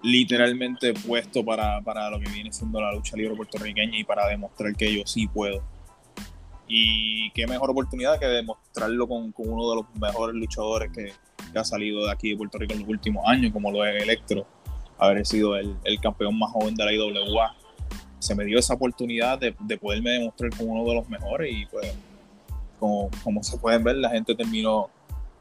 literalmente 0.01 0.93
puesto 0.93 1.43
para, 1.43 1.81
para, 1.81 2.09
lo 2.09 2.19
que 2.19 2.29
viene 2.29 2.51
siendo 2.51 2.79
la 2.79 2.93
lucha 2.93 3.15
libre 3.17 3.35
puertorriqueña 3.35 3.97
y 3.97 4.03
para 4.03 4.27
demostrar 4.27 4.75
que 4.75 4.93
yo 4.93 5.01
sí 5.05 5.27
puedo. 5.27 5.63
Y 6.67 7.31
qué 7.31 7.45
mejor 7.47 7.69
oportunidad 7.69 8.19
que 8.19 8.25
demostrarlo 8.25 9.07
con, 9.07 9.31
con 9.31 9.49
uno 9.49 9.69
de 9.69 9.75
los 9.77 9.85
mejores 9.99 10.35
luchadores 10.35 10.91
que, 10.91 11.13
ha 11.57 11.63
salido 11.63 12.05
de 12.05 12.11
aquí 12.11 12.31
de 12.31 12.37
Puerto 12.37 12.57
Rico 12.57 12.73
en 12.73 12.79
los 12.79 12.89
últimos 12.89 13.23
años, 13.25 13.53
como 13.53 13.71
lo 13.71 13.85
es 13.85 14.03
Electro, 14.03 14.45
haber 14.97 15.25
sido 15.25 15.55
el, 15.55 15.73
el 15.85 16.01
campeón 16.01 16.37
más 16.37 16.51
joven 16.51 16.75
de 16.75 16.83
la 16.83 16.91
IWA. 16.91 17.55
Se 18.19 18.35
me 18.35 18.43
dio 18.43 18.59
esa 18.59 18.73
oportunidad 18.73 19.39
de, 19.39 19.55
de, 19.61 19.77
poderme 19.77 20.11
demostrar 20.11 20.49
como 20.57 20.73
uno 20.73 20.89
de 20.89 20.95
los 20.95 21.07
mejores 21.07 21.53
y 21.55 21.65
pues 21.67 21.93
como, 22.77 23.09
como 23.23 23.41
se 23.41 23.57
pueden 23.57 23.85
ver 23.85 23.95
la 23.95 24.09
gente 24.09 24.35
terminó 24.35 24.89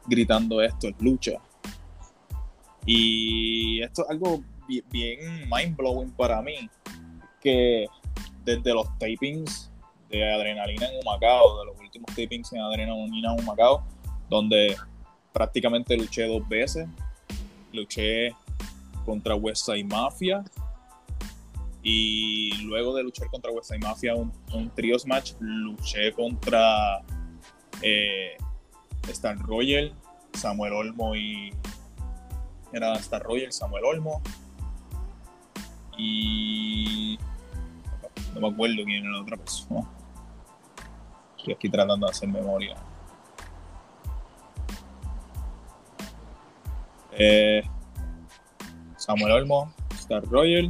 gritando 0.07 0.61
esto 0.61 0.87
es 0.87 0.95
lucha. 0.99 1.33
Y 2.85 3.81
esto 3.81 4.03
es 4.03 4.09
algo 4.09 4.43
bien 4.67 5.49
mind 5.49 5.75
blowing 5.75 6.11
para 6.11 6.41
mí, 6.41 6.69
que 7.41 7.87
desde 8.43 8.73
los 8.73 8.87
tapings 8.99 9.71
de 10.09 10.33
Adrenalina 10.33 10.87
en 10.87 10.99
Humacao, 11.01 11.59
de 11.59 11.65
los 11.65 11.79
últimos 11.79 12.07
tapings 12.15 12.53
en 12.53 12.61
Adrenalina 12.61 13.33
en 13.33 13.39
Humacao, 13.39 13.83
donde 14.29 14.75
prácticamente 15.35 15.97
luché 15.97 16.27
dos 16.27 16.47
veces. 16.47 16.87
Luché 17.73 18.33
contra 19.05 19.35
West 19.35 19.65
Side 19.65 19.83
Mafia. 19.83 20.43
Y 21.83 22.53
luego 22.63 22.95
de 22.95 23.03
luchar 23.03 23.29
contra 23.29 23.51
West 23.51 23.69
Side 23.69 23.79
Mafia, 23.79 24.15
un, 24.15 24.31
un 24.53 24.69
trios 24.71 25.05
match, 25.05 25.33
luché 25.39 26.13
contra 26.13 27.03
eh, 27.81 28.37
Star 29.09 29.37
Royal, 29.39 29.93
Samuel 30.33 30.73
Olmo 30.73 31.15
y. 31.15 31.53
Era 32.75 32.91
Star 32.95 33.23
Royal, 33.23 33.53
Samuel 33.53 33.85
Olmo. 33.85 34.21
Y. 35.97 37.17
No 38.33 38.41
me 38.41 38.49
acuerdo 38.49 38.83
quién 38.83 39.05
era 39.05 39.11
la 39.13 39.21
otra 39.21 39.37
persona. 39.37 39.87
Estoy 41.37 41.53
aquí 41.53 41.69
tratando 41.69 42.05
de 42.05 42.11
hacer 42.11 42.27
memoria. 42.27 42.75
Eh, 47.13 47.63
Samuel 48.97 49.31
Olmo, 49.31 49.73
Star 49.93 50.25
Royal. 50.25 50.69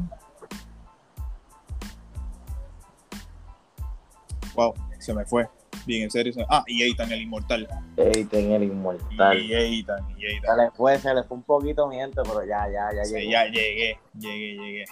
Wow, 4.54 4.76
se 5.00 5.12
me 5.12 5.26
fue. 5.26 5.50
Bien, 5.86 6.04
en 6.04 6.12
serio. 6.12 6.34
Ah, 6.50 6.64
y 6.68 6.84
Eitan 6.84 7.12
el 7.12 7.22
Inmortal. 7.22 7.68
Eitan 7.98 8.52
el 8.52 8.64
Inmortal. 8.64 9.40
Y 9.40 9.54
Eitan, 9.54 10.00
y 10.18 10.26
Eitan. 10.26 10.56
Se 10.56 10.64
le 10.64 10.72
fue, 10.72 11.00
se 11.00 11.14
le 11.14 11.24
fue 11.24 11.38
un 11.38 11.44
poquito 11.44 11.88
miento, 11.88 12.24
pero 12.24 12.44
ya, 12.44 12.68
ya, 12.70 12.90
ya 12.96 13.06
sí, 13.06 13.30
ya 13.30 13.46
llegué, 13.46 14.00
llegué, 14.20 14.56
llegué. 14.56 14.86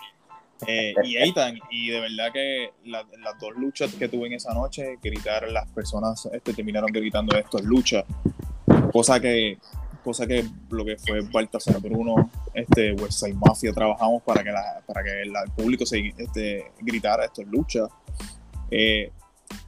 Eh, 0.67 0.93
y 1.03 1.17
Eitan, 1.17 1.59
y 1.71 1.89
de 1.89 1.99
verdad 1.99 2.31
que 2.31 2.71
las 2.85 3.39
dos 3.39 3.55
luchas 3.57 3.93
que 3.95 4.07
tuve 4.07 4.27
en 4.27 4.33
esa 4.33 4.53
noche, 4.53 4.97
gritar, 5.01 5.49
las 5.49 5.67
personas 5.69 6.29
este, 6.31 6.53
terminaron 6.53 6.91
gritando 6.91 7.37
esto 7.37 7.57
es 7.57 7.65
lucha. 7.65 8.03
Cosa 8.91 9.19
que 9.19 9.57
cosa 10.03 10.27
que 10.27 10.45
lo 10.69 10.83
que 10.83 10.97
fue 10.97 11.21
Baltasar 11.21 11.79
Bruno, 11.79 12.29
este 12.53 12.93
Westside 12.93 13.35
Mafia, 13.35 13.71
trabajamos 13.73 14.21
para 14.23 14.43
que, 14.43 14.51
para 14.85 15.03
que 15.03 15.21
el 15.21 15.33
público 15.55 15.85
se 15.85 16.13
este, 16.17 16.71
gritara 16.81 17.25
esto 17.25 17.41
es 17.41 17.47
lucha. 17.47 17.87
Eh, 18.69 19.11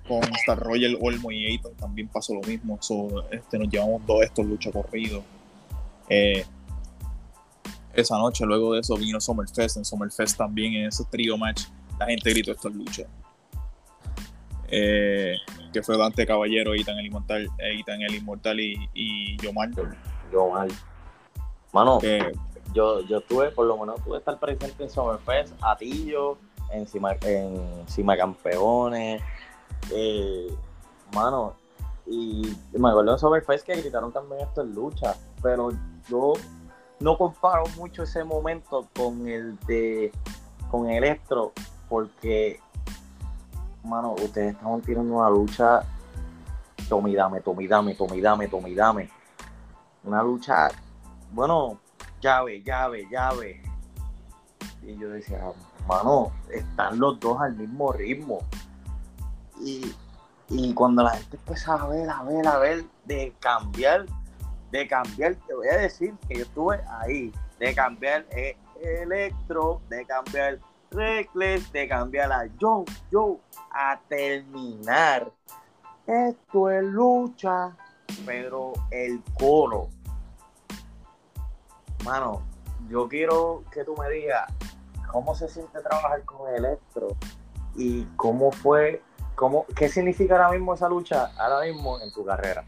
con 0.08 0.24
Star 0.36 0.60
Royal, 0.60 0.98
Olmo 1.02 1.32
y 1.32 1.46
Ayton 1.48 1.76
también 1.76 2.08
pasó 2.08 2.34
lo 2.34 2.42
mismo. 2.42 2.80
este, 3.32 3.60
nos 3.60 3.70
llevamos 3.70 4.06
dos 4.06 4.24
estos 4.24 4.46
lucha 4.46 4.72
corridos. 4.72 5.24
Eh, 6.10 6.46
esa 7.94 8.18
noche, 8.18 8.46
luego 8.46 8.74
de 8.74 8.82
eso, 8.82 8.96
vino 8.98 9.20
Summerfest. 9.20 9.78
En 9.78 9.86
Summerfest 9.86 10.38
también, 10.38 10.74
en 10.74 10.88
ese 10.88 11.04
trío 11.06 11.38
match, 11.38 11.64
la 12.00 12.08
gente 12.08 12.30
gritó 12.32 12.52
esto 12.52 12.70
es 12.70 12.76
lucha. 12.76 13.04
Eh, 14.68 15.36
que 15.72 15.84
fue 15.84 15.98
Dante 15.98 16.26
Caballero, 16.26 16.74
Ethan 16.74 16.98
el 16.98 17.06
Inmortal, 17.06 17.48
Ethan 17.60 18.02
el 18.02 18.16
Inmortal 18.16 18.60
y, 18.60 18.90
y 18.94 19.38
Yomar 19.38 19.70
yo 20.32 20.50
mal. 20.50 20.70
Mano, 21.72 22.00
yo, 22.74 23.02
yo 23.02 23.22
tuve, 23.22 23.52
por 23.52 23.66
lo 23.66 23.78
menos 23.78 24.04
tuve 24.04 24.18
estar 24.18 24.40
presente 24.40 24.84
en 24.84 24.90
Summerfest, 24.90 25.54
Atillo, 25.62 26.38
encima, 26.72 27.14
encima 27.22 28.18
campeones. 28.18 29.22
Eh, 29.92 30.48
mano, 31.14 31.54
y 32.06 32.56
me 32.74 32.90
acuerdo 32.90 33.14
en 33.14 33.20
Summerfest 33.20 33.66
que 33.66 33.76
gritaron 33.76 34.12
también 34.12 34.42
esto 34.42 34.62
en 34.62 34.74
lucha, 34.74 35.16
pero 35.42 35.72
yo 36.10 36.34
no 37.00 37.18
comparo 37.18 37.64
mucho 37.78 38.04
ese 38.04 38.24
momento 38.24 38.88
con 38.96 39.28
el 39.28 39.58
de 39.62 40.12
con 40.70 40.90
Electro, 40.90 41.54
porque, 41.88 42.60
mano, 43.84 44.14
ustedes 44.14 44.56
estaban 44.56 44.82
tirando 44.82 45.16
una 45.16 45.30
lucha 45.30 45.84
tomidame, 46.88 47.42
tomidame, 47.42 47.96
tomidame, 47.96 48.48
tomidame. 48.48 49.10
Una 50.04 50.22
lucha, 50.22 50.70
bueno, 51.32 51.80
llave, 52.22 52.62
llave, 52.64 53.08
llave. 53.10 53.62
Y 54.84 54.98
yo 54.98 55.10
decía, 55.10 55.42
mano, 55.88 56.32
están 56.52 57.00
los 57.00 57.20
dos 57.20 57.42
al 57.42 57.56
mismo 57.56 57.92
ritmo. 57.92 58.40
Y, 59.62 59.94
y 60.50 60.74
cuando 60.74 61.04
la 61.04 61.12
gente 61.12 61.38
empieza 61.38 61.74
a 61.74 61.88
ver, 61.88 62.10
a 62.10 62.24
ver, 62.24 62.48
a 62.48 62.58
ver, 62.58 62.86
de 63.06 63.34
cambiar 63.40 64.06
de 64.76 64.88
cambiar, 64.88 65.36
te 65.48 65.54
voy 65.54 65.68
a 65.70 65.78
decir 65.78 66.14
que 66.28 66.36
yo 66.36 66.44
estuve 66.44 66.82
ahí, 66.90 67.32
de 67.60 67.74
cambiar 67.74 68.26
Electro, 68.82 69.82
de 69.90 70.06
cambiar 70.06 70.60
Reckless, 70.92 71.72
de 71.72 71.88
cambiar 71.88 72.32
a 72.32 72.50
Joe, 72.60 72.84
Joe, 73.12 73.38
a 73.72 74.00
terminar. 74.10 75.32
Esto 76.06 76.70
es 76.70 76.84
lucha, 76.84 77.76
pero 78.26 78.74
el 78.92 79.22
coro. 79.40 79.88
Mano, 82.04 82.42
yo 82.90 83.08
quiero 83.08 83.64
que 83.72 83.84
tú 83.86 83.96
me 83.98 84.10
digas 84.10 84.52
cómo 85.10 85.34
se 85.36 85.48
siente 85.48 85.80
trabajar 85.82 86.24
con 86.24 86.54
Electro 86.54 87.16
y 87.76 88.04
cómo 88.18 88.52
fue, 88.52 89.02
cómo, 89.36 89.66
qué 89.76 89.90
significa 89.90 90.36
ahora 90.36 90.52
mismo 90.52 90.74
esa 90.74 90.90
lucha, 90.90 91.32
ahora 91.38 91.66
mismo 91.66 92.00
en 92.02 92.12
tu 92.12 92.26
carrera. 92.26 92.66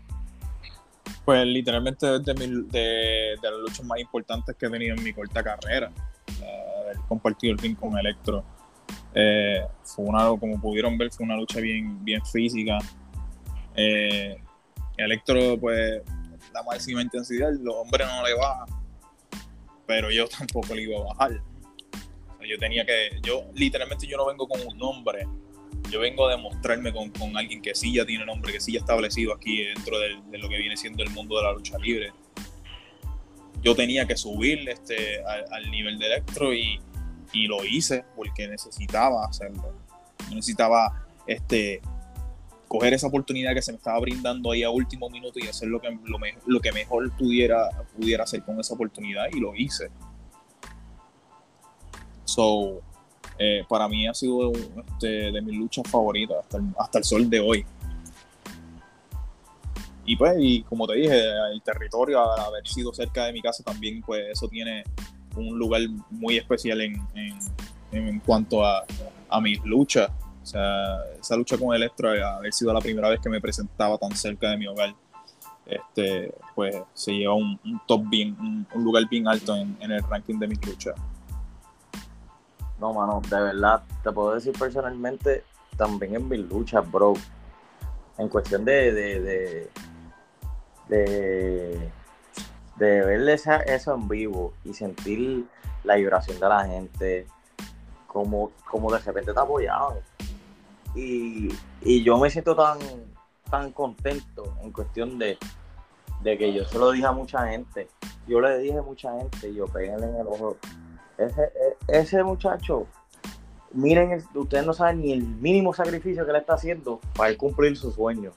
Pues 1.26 1.46
literalmente 1.46 2.06
de, 2.06 2.20
de, 2.22 3.38
las 3.42 3.60
luchas 3.60 3.86
más 3.86 4.00
importantes 4.00 4.56
que 4.56 4.66
he 4.66 4.70
tenido 4.70 4.96
en 4.96 5.04
mi 5.04 5.14
corta 5.14 5.44
carrera. 5.44 5.92
haber 6.82 6.98
compartido 7.08 7.54
el 7.54 7.60
fin 7.60 7.76
con 7.76 7.98
Electro. 7.98 8.44
Eh, 9.14 9.66
fue 9.84 10.06
una, 10.06 10.26
como 10.38 10.62
pudieron 10.62 10.98
ver, 10.98 11.12
fue 11.12 11.26
una 11.26 11.36
lucha 11.36 11.60
bien, 11.60 12.04
bien 12.04 12.24
física. 12.26 12.78
Eh, 13.76 14.38
Electro, 14.98 15.60
pues, 15.60 16.02
la 16.54 16.64
máxima 16.64 17.02
intensidad, 17.02 17.52
los 17.60 17.76
hombres 17.76 18.08
no 18.08 18.26
le 18.26 18.34
bajan, 18.34 18.68
pero 19.86 20.10
yo 20.12 20.28
tampoco 20.38 20.74
le 20.76 20.84
iba 20.84 21.00
a 21.00 21.04
bajar. 21.04 21.42
yo 22.48 22.58
tenía 22.58 22.86
que, 22.86 23.20
yo 23.22 23.44
literalmente 23.54 24.08
yo 24.08 24.18
no 24.18 24.28
vengo 24.28 24.48
con 24.48 24.60
un 24.66 24.78
nombre, 24.78 25.28
yo 25.90 26.00
vengo 26.00 26.28
a 26.28 26.32
demostrarme 26.32 26.94
con, 26.94 27.12
alguien 27.38 27.62
que 27.62 27.76
sí 27.76 27.94
ya 27.94 28.06
tiene 28.06 28.26
nombre, 28.26 28.52
que 28.52 28.60
sí 28.60 28.74
ya 28.74 28.80
establecido 28.80 29.34
aquí 29.34 29.64
dentro 29.64 29.98
de, 30.00 30.38
lo 30.38 30.50
que 30.50 30.58
viene 30.58 30.78
siendo 30.78 31.04
el 31.04 31.10
mundo 31.12 31.38
de 31.38 31.44
la 31.44 31.54
lucha 31.54 31.78
libre. 31.78 32.12
Yo 33.62 33.76
tenía 33.76 34.06
que 34.06 34.16
subir 34.16 34.68
este, 34.70 35.24
al, 35.24 35.72
nivel 35.72 35.98
de 35.98 36.06
Electro 36.06 36.54
y, 36.54 36.80
lo 37.48 37.64
hice 37.64 38.04
porque 38.16 38.48
necesitaba 38.48 39.24
hacerlo. 39.26 39.72
necesitaba 40.30 41.06
este, 41.28 41.82
coger 42.68 42.96
esa 42.96 43.06
oportunidad 43.08 43.54
que 43.54 43.62
se 43.62 43.72
me 43.72 43.78
estaba 43.78 44.00
brindando 44.00 44.52
ahí 44.52 44.64
a 44.64 44.72
último 44.72 45.08
minuto 45.10 45.38
y 45.38 45.48
hacer 45.48 45.68
lo 45.68 45.80
que, 45.80 45.92
lo, 46.04 46.18
lo 46.48 46.60
que 46.60 46.72
mejor 46.72 47.16
pudiera, 47.16 47.70
pudiera 47.96 48.24
hacer 48.24 48.42
con 48.44 48.60
esa 48.60 48.74
oportunidad 48.74 49.28
y 49.32 49.40
lo 49.40 49.54
hice. 49.56 49.92
So, 52.26 52.82
eh, 53.40 53.64
para 53.68 53.88
mí 53.88 54.08
ha 54.08 54.14
sido 54.14 54.52
este, 54.52 55.32
de 55.32 55.42
mis 55.42 55.58
luchas 55.58 55.90
favoritas 55.90 56.38
hasta 56.42 56.58
el, 56.58 56.66
hasta 56.78 56.98
el 56.98 57.04
sol 57.04 57.30
de 57.30 57.40
hoy. 57.40 57.66
Y 60.06 60.16
pues, 60.16 60.36
y 60.40 60.64
como 60.64 60.88
te 60.88 60.96
dije, 60.96 61.22
el 61.52 61.62
territorio, 61.62 62.32
al 62.32 62.40
haber 62.40 62.66
sido 62.66 62.94
cerca 62.94 63.26
de 63.26 63.34
mi 63.34 63.42
casa 63.42 63.62
también, 63.64 64.02
pues 64.02 64.24
eso 64.32 64.48
tiene 64.48 64.86
un 65.36 65.60
lugar 65.60 65.82
muy 66.10 66.38
especial 66.38 66.80
en, 66.82 66.96
en, 67.14 67.38
en 67.92 68.20
cuanto 68.22 68.66
a, 68.66 68.86
a, 69.30 69.42
mis 69.42 69.64
luchas. 69.66 70.10
O 70.42 70.46
sea, 70.46 71.04
esa 71.20 71.36
lucha 71.36 71.58
con 71.58 71.76
Electro, 71.76 72.10
haber 72.10 72.54
sido 72.54 72.74
la 72.74 72.80
primera 72.80 73.10
vez 73.10 73.20
que 73.20 73.30
me 73.30 73.42
presentaba 73.42 73.98
tan 73.98 74.16
cerca 74.16 74.50
de 74.50 74.58
mi 74.58 74.66
hogar, 74.66 74.96
este, 75.66 76.34
pues 76.56 76.76
se 76.94 77.12
lleva 77.12 77.34
un, 77.34 77.60
top 77.86 78.04
bien, 78.10 78.36
un, 78.40 78.66
un, 78.74 78.84
lugar 78.84 79.04
bien 79.10 79.28
alto 79.28 79.58
en, 79.58 79.76
en 79.82 79.92
el 79.92 80.02
ranking 80.04 80.40
de 80.40 80.48
mis 80.48 80.66
luchas. 80.66 80.96
No, 82.80 82.94
mano, 82.94 83.22
de 83.28 83.42
verdad, 83.42 83.84
te 84.04 84.12
puedo 84.12 84.36
decir 84.36 84.54
personalmente, 84.58 85.44
también 85.76 86.16
en 86.16 86.28
mis 86.28 86.40
luchas, 86.40 86.90
bro. 86.90 87.14
En 88.18 88.30
cuestión 88.30 88.66
de, 88.66 88.92
de, 88.92 89.20
de, 89.20 89.72
de, 90.88 91.92
de 92.76 93.06
ver 93.06 93.30
eso 93.30 93.94
en 93.94 94.08
vivo 94.08 94.54
y 94.64 94.74
sentir 94.74 95.46
la 95.84 95.96
vibración 95.96 96.40
de 96.40 96.50
la 96.50 96.66
gente, 96.66 97.28
como, 98.08 98.52
como 98.70 98.92
de 98.92 99.00
repente 99.00 99.34
te 99.34 99.40
apoyaban. 99.40 99.98
Y, 100.96 101.50
y 101.82 102.04
yo 102.04 102.18
me 102.18 102.30
siento 102.30 102.56
tan, 102.56 102.80
tan 103.50 103.72
contento 103.72 104.56
en 104.64 104.72
cuestión 104.72 105.20
de, 105.20 105.38
de 106.22 106.38
que 106.38 106.54
yo 106.54 106.66
se 106.66 106.78
lo 106.78 106.92
dije 106.92 107.06
a 107.06 107.12
mucha 107.12 107.48
gente. 107.48 107.88
Yo 108.28 108.42
le 108.42 108.58
dije 108.58 108.78
a 108.78 108.82
mucha 108.82 109.18
gente, 109.18 109.54
yo 109.54 109.66
pegué 109.68 109.94
en 109.94 110.04
el 110.04 110.28
ojo 110.28 110.58
ese, 111.18 111.44
e, 111.44 112.00
ese 112.00 112.24
muchacho, 112.24 112.88
miren, 113.74 114.24
ustedes 114.34 114.66
no 114.66 114.74
saben 114.74 115.02
ni 115.02 115.12
el 115.12 115.22
mínimo 115.22 115.74
sacrificio 115.74 116.26
que 116.26 116.32
le 116.32 116.40
está 116.40 116.54
haciendo 116.54 117.00
para 117.16 117.36
cumplir 117.36 117.78
su 117.78 117.92
sueño. 117.92 118.32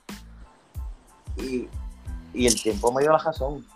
Y, 1.37 1.69
el 2.35 2.63
tiempo 2.63 2.93
me 2.93 3.03
dio 3.03 3.11
la 3.11 3.19
razón. 3.19 3.67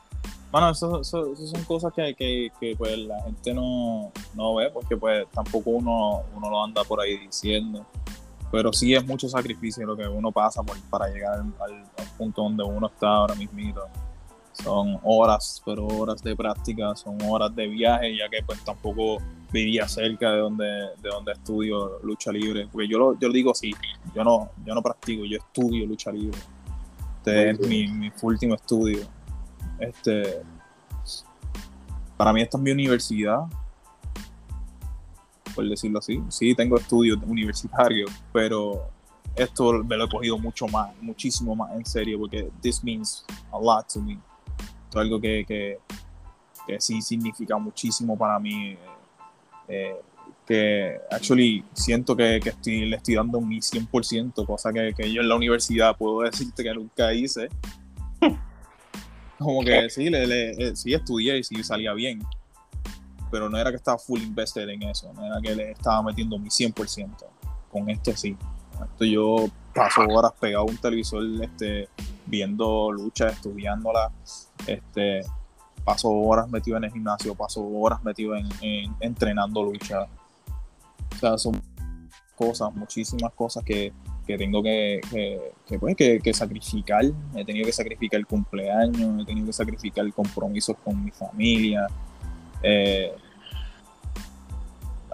Bueno, 0.53 0.71
eso, 0.71 1.01
eso, 1.01 1.35
son 1.35 1.65
cosas 1.65 1.93
que, 1.93 2.15
que, 2.15 2.75
pues 2.79 2.97
la 2.99 3.21
gente 3.23 3.53
no, 3.53 4.13
ve 4.55 4.71
porque 4.73 4.97
pues 4.97 5.27
tampoco 5.33 5.71
uno, 5.71 6.23
uno 6.37 6.51
lo 6.51 6.63
anda 6.63 6.85
por 6.85 7.01
ahí 7.01 7.19
diciendo. 7.19 7.85
Pero 8.53 8.73
sí 8.73 8.95
es 8.95 9.05
mucho 9.05 9.29
sacrificio 9.29 9.85
lo 9.85 9.97
que 9.97 10.07
uno 10.07 10.31
pasa 10.31 10.63
para 10.89 11.09
llegar 11.09 11.41
al 11.41 11.85
punto 12.17 12.43
donde 12.43 12.63
uno 12.63 12.87
está 12.87 13.09
ahora 13.09 13.35
mismo 13.35 13.59
son 14.55 14.99
horas, 15.03 15.63
pero 15.65 15.87
horas 15.87 16.23
de 16.23 16.35
práctica, 16.35 16.95
son 16.95 17.19
horas 17.23 17.55
de 17.55 17.67
viaje, 17.67 18.17
ya 18.17 18.29
que 18.29 18.43
pues 18.45 18.63
tampoco 18.65 19.19
vivía 19.53 19.87
cerca 19.89 20.33
de 20.33 20.39
donde, 20.39 20.65
de 20.65 21.09
donde 21.11 21.33
estudio 21.33 21.99
lucha 22.03 22.33
libre. 22.33 22.69
Porque 22.71 22.89
yo 22.89 22.99
lo, 22.99 23.19
yo 23.19 23.31
digo 23.31 23.51
así, 23.53 23.73
yo 24.15 24.25
no, 24.25 24.51
yo 24.65 24.75
no 24.75 24.83
practico, 24.83 25.25
yo 25.25 25.39
estudio 25.39 25.87
lucha 25.87 26.11
libre. 26.13 26.39
Este 27.19 27.51
es 27.51 27.61
mi, 27.61 27.89
mi 27.89 28.13
último 28.23 28.55
estudio. 28.55 29.01
Este, 29.79 30.43
para 32.17 32.33
mí 32.33 32.43
esta 32.43 32.57
es 32.59 32.63
mi 32.63 32.71
universidad, 32.71 33.41
por 35.55 35.69
decirlo 35.69 35.99
así. 35.99 36.23
Sí, 36.29 36.55
tengo 36.55 36.77
estudios 36.77 37.19
universitarios, 37.27 38.11
pero 38.33 38.89
esto 39.35 39.73
me 39.85 39.97
lo 39.97 40.05
he 40.05 40.09
cogido 40.09 40.39
mucho 40.39 40.69
más, 40.69 40.91
muchísimo 41.01 41.57
más 41.57 41.73
en 41.73 41.85
serio, 41.85 42.19
porque 42.19 42.51
this 42.61 42.85
means 42.85 43.25
a 43.53 43.59
lot 43.59 43.87
to 43.93 44.01
me 44.01 44.19
algo 45.01 45.21
que, 45.21 45.45
que, 45.47 45.79
sí 46.79 47.03
significa 47.03 47.57
muchísimo 47.59 48.17
para 48.17 48.39
mí. 48.39 48.77
Eh, 49.69 49.97
que 50.47 51.01
actually 51.11 51.65
siento 51.73 52.15
que, 52.15 52.37
estoy, 52.37 52.87
le 52.87 52.97
estoy 52.97 53.15
dando 53.15 53.41
mi 53.41 53.61
100%, 53.61 54.47
cosa 54.47 54.73
que, 54.73 55.13
yo 55.13 55.23
en 55.23 55.29
la 55.29 55.37
universidad 55.37 55.97
puedo 55.97 56.21
decirte 56.21 56.63
que 56.63 56.75
nunca 56.75 57.13
hice. 57.15 57.49
Como 59.39 59.63
que 59.65 59.91
sí, 59.91 60.11
le, 60.11 60.51
eh, 60.51 60.77
sí 60.77 60.93
estudié 60.93 61.39
y 61.39 61.45
sí 61.45 61.63
salía 61.65 61.93
bien, 61.93 62.23
pero 63.31 63.49
no 63.49 63.59
era 63.59 63.71
que 63.71 63.77
estaba 63.77 63.99
full 63.99 64.21
invested 64.21 64.69
en 64.69 64.83
eso, 64.85 65.13
no 65.13 65.25
era 65.25 65.41
que 65.41 65.55
le 65.55 65.71
estaba 65.73 66.03
metiendo 66.03 66.39
mi 66.39 66.49
100%. 66.49 67.11
Con 67.71 67.91
este 67.91 68.17
sí. 68.17 68.37
Esto 68.75 69.05
yo 69.05 69.49
paso 69.75 70.03
horas 70.03 70.33
pegado 70.39 70.65
a 70.65 70.71
un 70.71 70.77
televisor 70.77 71.25
este, 71.43 71.89
viendo 72.27 72.93
lucha, 72.93 73.29
estudiándola 73.29 74.13
este, 74.67 75.23
paso 75.85 76.11
horas 76.11 76.49
metido 76.49 76.77
en 76.77 76.85
el 76.85 76.93
gimnasio, 76.93 77.35
paso 77.35 77.67
horas 77.67 78.03
metido 78.03 78.35
en, 78.37 78.49
entrenando 79.01 79.63
lucha. 79.63 80.07
O 81.15 81.19
sea, 81.19 81.39
son 81.39 81.61
cosas, 82.35 82.75
muchísimas 82.75 83.33
cosas 83.33 83.63
que, 83.65 83.93
tengo 84.27 84.63
que, 84.63 85.01
que, 85.67 85.79
pues, 85.79 85.97
que, 85.97 86.35
sacrificar. 86.35 87.05
He 87.37 87.45
tenido 87.45 87.67
que 87.67 87.73
sacrificar 87.73 88.19
el 88.19 88.27
cumpleaños, 88.27 89.23
he 89.23 89.25
tenido 89.25 89.47
que 89.47 89.53
sacrificar 89.53 90.11
compromisos 90.13 90.77
con 90.83 91.05
mi 91.05 91.11
familia. 91.11 91.87
Eh, 92.63 93.15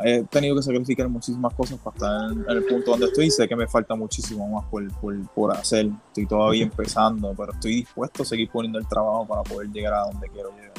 he 0.04 0.24
tenido 0.24 0.56
que 0.56 0.62
sacrificar 0.62 1.08
muchísimas 1.08 1.52
cosas 1.54 1.78
para 1.78 1.96
estar 1.96 2.32
en, 2.32 2.44
el 2.48 2.64
punto 2.64 2.92
donde 2.92 3.06
estoy. 3.06 3.30
Sé 3.30 3.48
que 3.48 3.56
me 3.56 3.66
falta 3.66 3.94
muchísimo 3.94 4.48
más 4.48 4.64
por, 4.66 4.86
por, 5.34 5.56
hacer. 5.56 5.88
Estoy 6.08 6.26
todavía 6.26 6.64
empezando, 6.64 7.34
pero 7.36 7.52
estoy 7.52 7.76
dispuesto 7.76 8.22
a 8.22 8.26
seguir 8.26 8.50
poniendo 8.50 8.78
el 8.78 8.86
trabajo 8.86 9.26
para 9.26 9.42
poder 9.42 9.68
llegar 9.68 9.94
a 9.94 10.00
donde 10.00 10.28
quiero 10.28 10.50
llegar. 10.50 10.72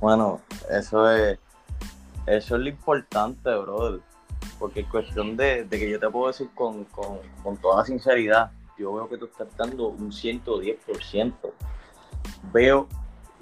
Bueno, 0.00 0.40
eso 0.70 1.10
es, 1.10 1.38
eso 2.26 2.56
es 2.56 2.62
lo 2.62 2.68
importante, 2.68 3.54
brother. 3.54 4.00
Porque 4.58 4.80
es 4.80 4.86
cuestión 4.88 5.36
de, 5.36 5.66
que 5.68 5.90
yo 5.90 5.98
te 5.98 6.08
puedo 6.08 6.28
decir 6.28 6.48
con, 6.54 6.84
con, 6.84 7.18
con 7.42 7.56
toda 7.56 7.84
sinceridad, 7.84 8.52
yo 8.78 8.94
veo 8.94 9.08
que 9.08 9.18
tú 9.18 9.26
estás 9.26 9.48
dando 9.56 9.88
un 9.88 10.10
110%. 10.10 11.32
Veo 12.52 12.88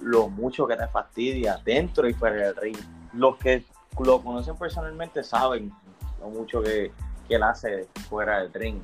lo 0.01 0.29
mucho 0.29 0.67
que 0.67 0.77
te 0.77 0.87
fastidia 0.89 1.61
dentro 1.65 2.09
y 2.09 2.15
fuera 2.15 2.37
del 2.37 2.57
ring. 2.57 3.02
Los 3.13 3.37
que 3.37 3.65
lo 3.99 4.23
conocen 4.23 4.57
personalmente 4.57 5.23
saben 5.23 5.73
lo 6.21 6.29
mucho 6.29 6.63
que, 6.63 6.93
que 7.29 7.35
él 7.35 7.43
hace 7.43 7.89
fuera 8.09 8.41
del 8.41 8.53
ring. 8.53 8.83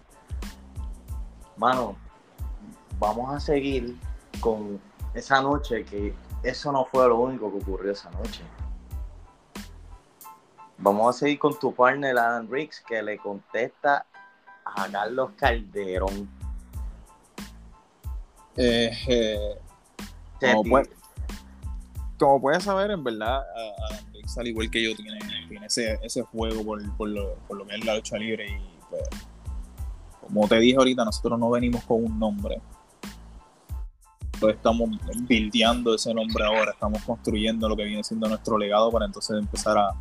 Mano, 1.57 1.97
vamos 2.99 3.35
a 3.35 3.41
seguir 3.41 3.97
con 4.41 4.81
esa 5.15 5.41
noche 5.41 5.85
que 5.85 6.15
eso 6.43 6.71
no 6.73 6.85
fue 6.85 7.09
lo 7.09 7.19
único 7.19 7.51
que 7.51 7.59
ocurrió 7.59 7.93
esa 7.93 8.11
noche. 8.11 8.43
Vamos 10.79 11.17
a 11.17 11.19
seguir 11.19 11.39
con 11.39 11.59
tu 11.59 11.75
partner 11.75 12.17
Adam 12.17 12.49
Riggs 12.49 12.81
que 12.87 13.03
le 13.03 13.19
contesta 13.19 14.07
a 14.65 14.89
Carlos 14.89 15.33
Calderón. 15.37 16.29
Eh, 18.57 18.91
eh, 19.09 19.59
como, 22.19 22.41
puedes 22.41 22.65
saber, 22.65 22.91
en 22.91 23.05
verdad, 23.05 23.43
Riggs, 24.13 24.39
al 24.39 24.49
igual 24.49 24.71
que 24.71 24.83
yo, 24.83 24.97
tiene, 24.97 25.19
ese, 25.67 26.23
juego 26.23 26.65
por, 26.65 26.97
por, 26.97 27.09
lo, 27.09 27.35
por 27.47 27.57
lo 27.57 27.67
que 27.67 27.77
es 27.77 27.85
la 27.85 27.97
lucha 27.97 28.19
libre. 28.19 28.49
Y 28.49 28.61
pues, 28.91 29.03
como 30.21 30.47
te 30.49 30.59
dije 30.59 30.77
ahorita, 30.77 31.05
nosotros 31.05 31.39
no 31.39 31.51
venimos 31.51 31.83
con 31.85 32.05
un 32.05 32.19
nombre 32.19 32.61
estamos 34.47 34.91
buildeando 35.29 35.95
ese 35.95 36.15
nombre 36.15 36.45
ahora, 36.45 36.71
estamos 36.73 37.03
construyendo 37.03 37.69
lo 37.69 37.77
que 37.77 37.85
viene 37.85 38.05
siendo 38.05 38.29
nuestro 38.29 38.57
legado 38.57 38.93
para 38.93 39.07
entonces 39.07 39.37
empezar 39.39 39.77
a, 39.79 39.95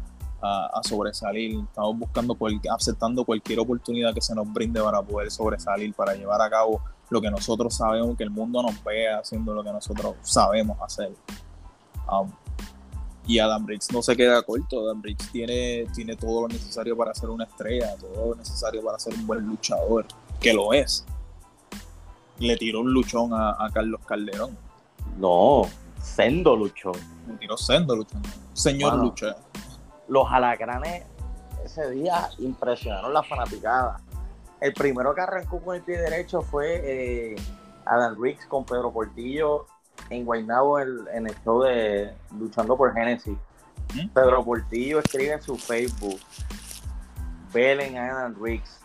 sobresalir. 0.84 1.60
Estamos 1.60 1.98
buscando, 1.98 2.38
aceptando 2.72 3.26
cualquier 3.26 3.60
oportunidad 3.60 4.14
que 4.14 4.22
se 4.22 4.36
nos 4.36 4.52
brinde 4.54 4.82
para 4.82 5.02
poder 5.02 5.32
sobresalir, 5.32 5.94
para 5.94 6.14
llevar 6.14 6.40
a 6.42 6.50
cabo 6.50 6.80
lo 7.10 7.20
que 7.20 7.32
nosotros 7.32 7.76
sabemos, 7.76 8.16
que 8.16 8.24
el 8.24 8.30
mundo 8.30 8.62
nos 8.62 8.82
vea 8.84 9.20
haciendo 9.20 9.54
lo 9.54 9.64
que 9.64 9.72
nosotros 9.72 10.16
sabemos 10.22 10.78
hacer. 10.80 11.12
Um, 12.12 12.32
y 13.26 13.40
Adam 13.40 13.66
Briggs 13.66 13.92
no 13.92 14.02
se 14.02 14.16
queda 14.16 14.42
corto, 14.42 14.86
Adam 14.86 15.02
Briggs 15.02 15.32
tiene, 15.32 15.86
tiene 15.94 16.16
todo 16.16 16.44
lo 16.44 16.48
necesario 16.48 16.96
para 16.96 17.14
ser 17.14 17.30
una 17.30 17.44
estrella, 17.44 17.96
todo 17.98 18.30
lo 18.30 18.36
necesario 18.36 18.82
para 18.84 18.98
ser 18.98 19.14
un 19.14 19.28
buen 19.28 19.46
luchador, 19.46 20.06
que 20.40 20.54
lo 20.54 20.72
es 20.72 21.06
le 22.40 22.58
tiró 22.58 22.82
un 22.82 22.94
luchón 22.94 23.32
a, 23.34 23.70
Carlos 23.74 24.02
Calderón. 24.06 24.58
No, 25.18 25.64
sendo 26.02 26.56
luchón. 26.56 26.94
Le 27.28 27.38
tiró 27.38 27.58
sendo 27.58 27.96
luchón. 27.96 28.22
Señor 28.54 28.96
luchón. 28.96 29.36
Los 30.08 30.28
alacranes 30.32 31.04
ese 31.64 31.90
día 31.92 32.30
impresionaron 32.40 33.14
la 33.14 33.24
fanaticada. 33.24 34.00
El 34.62 34.74
primero 34.74 35.14
que 35.14 35.22
arrancó 35.22 35.60
con 35.62 35.76
el 35.76 35.82
pie 35.82 35.98
derecho 35.98 36.42
fue 36.42 36.82
eh, 36.84 37.36
Adam 37.86 38.22
Riggs 38.22 38.46
con 38.46 38.66
Pedro 38.66 38.92
Portillo 38.92 39.66
en 40.10 40.26
Guaynabo 40.26 40.80
en 40.80 41.28
el 41.28 41.36
show 41.44 41.62
de 41.64 42.14
Luchando 42.38 42.78
por 42.78 42.94
Genesis. 42.94 43.38
¿Mm? 43.94 44.10
Pedro 44.10 44.44
Portillo 44.44 45.00
escribe 45.00 45.34
en 45.34 45.42
su 45.42 45.58
Facebook, 45.58 46.20
Belen 47.54 47.98
a 47.98 48.12
Adam 48.12 48.36
Riggs. 48.42 48.80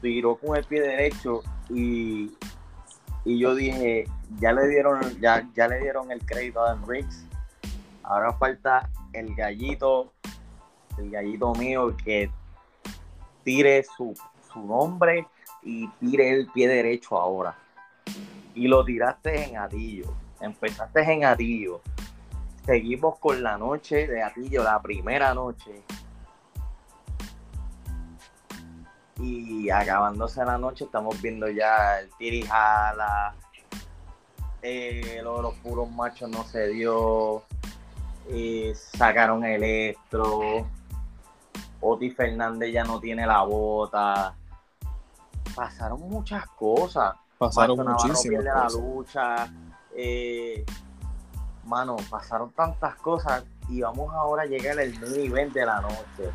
Tiró 0.00 0.36
con 0.36 0.56
el 0.56 0.64
pie 0.64 0.80
derecho 0.80 1.42
y, 1.68 2.32
yo 3.24 3.54
dije, 3.54 4.08
ya 4.38 4.52
le 4.52 4.68
dieron, 4.68 5.00
ya, 5.20 5.48
ya 5.54 5.68
le 5.68 5.80
dieron 5.80 6.10
el 6.12 6.24
crédito 6.24 6.60
a 6.60 6.74
Dan 6.74 6.86
Riggs. 6.86 7.24
Ahora 8.02 8.32
falta 8.34 8.88
el 9.12 9.34
gallito, 9.34 10.12
el 10.98 11.10
gallito 11.10 11.52
mío 11.54 11.96
que 11.96 12.30
tire 13.42 13.82
su, 13.82 14.14
su 14.52 14.60
nombre 14.60 15.26
y 15.62 15.88
tire 15.98 16.30
el 16.30 16.46
pie 16.52 16.68
derecho 16.68 17.18
ahora. 17.18 17.56
Y 18.56 18.68
lo 18.68 18.82
tiraste 18.84 19.44
en 19.44 19.58
Atillo. 19.58 20.14
Empezaste 20.40 21.12
en 21.12 21.26
Atillo. 21.26 21.82
Seguimos 22.64 23.18
con 23.18 23.42
la 23.42 23.58
noche 23.58 24.06
de 24.06 24.22
Atillo, 24.22 24.64
la 24.64 24.80
primera 24.80 25.34
noche. 25.34 25.82
Y 29.18 29.68
acabándose 29.68 30.42
la 30.42 30.56
noche, 30.56 30.84
estamos 30.84 31.20
viendo 31.20 31.48
ya 31.50 32.00
el 32.00 32.10
tirijala. 32.18 33.34
Eh, 34.62 35.20
lo 35.22 35.36
de 35.36 35.42
los 35.42 35.54
puros 35.56 35.90
machos 35.90 36.30
no 36.30 36.42
se 36.44 36.68
dio. 36.68 37.42
Eh, 38.30 38.72
sacaron 38.74 39.44
Electro. 39.44 40.66
Oti 41.82 42.10
Fernández 42.10 42.72
ya 42.72 42.84
no 42.84 43.00
tiene 43.00 43.26
la 43.26 43.42
bota. 43.42 44.34
Pasaron 45.54 46.00
muchas 46.00 46.46
cosas. 46.46 47.16
Pasaron 47.38 47.78
muchísimas 47.78 48.44
la 48.44 48.68
lucha. 48.68 49.52
Eh, 49.94 50.64
mano, 51.64 51.96
pasaron 52.10 52.50
tantas 52.52 52.96
cosas 52.96 53.44
y 53.68 53.80
vamos 53.80 54.12
ahora 54.14 54.42
a 54.42 54.46
llegar 54.46 54.78
al 54.78 54.92
nivel 55.12 55.52
de 55.52 55.66
la 55.66 55.80
noche 55.80 56.32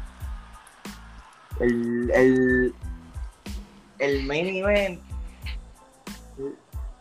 el, 1.61 2.73
el, 3.99 4.23
main 4.25 4.47
event, 4.47 5.01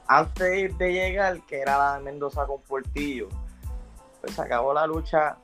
antes 0.07 0.77
de 0.77 0.93
llegar, 0.93 1.41
que 1.47 1.61
era 1.61 1.79
la 1.79 2.01
Mendoza 2.01 2.47
con 2.47 2.61
Portillo, 2.63 3.29
pues 4.21 4.35
se 4.35 4.43
acabó 4.43 4.75
la 4.75 4.87
lucha. 4.87 5.37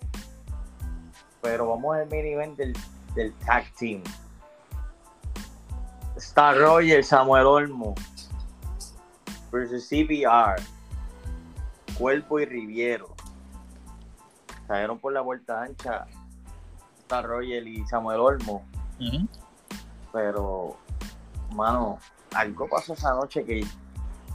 Pero 1.41 1.69
vamos 1.69 1.97
al 1.97 2.09
main 2.09 2.27
event 2.27 2.57
del, 2.57 2.77
del 3.15 3.33
tag 3.35 3.65
team. 3.79 4.03
Star 6.17 6.57
Roger, 6.59 7.05
Samuel 7.05 7.47
Olmo 7.47 7.95
versus 9.57 9.89
CBR, 9.89 10.63
Cuerpo 11.99 12.41
y 12.41 12.45
Riviero. 12.45 13.15
Salieron 14.67 14.99
por 14.99 15.13
la 15.13 15.21
vuelta 15.21 15.63
ancha 15.63 16.07
Star 17.01 17.25
Roger 17.25 17.67
y 17.67 17.87
Samuel 17.87 18.21
Olmo 18.21 18.65
pero, 20.17 20.77
mano, 21.55 21.99
algo 22.35 22.67
pasó 22.69 22.95
esa 22.95 23.11
noche 23.11 23.45
que 23.45 23.63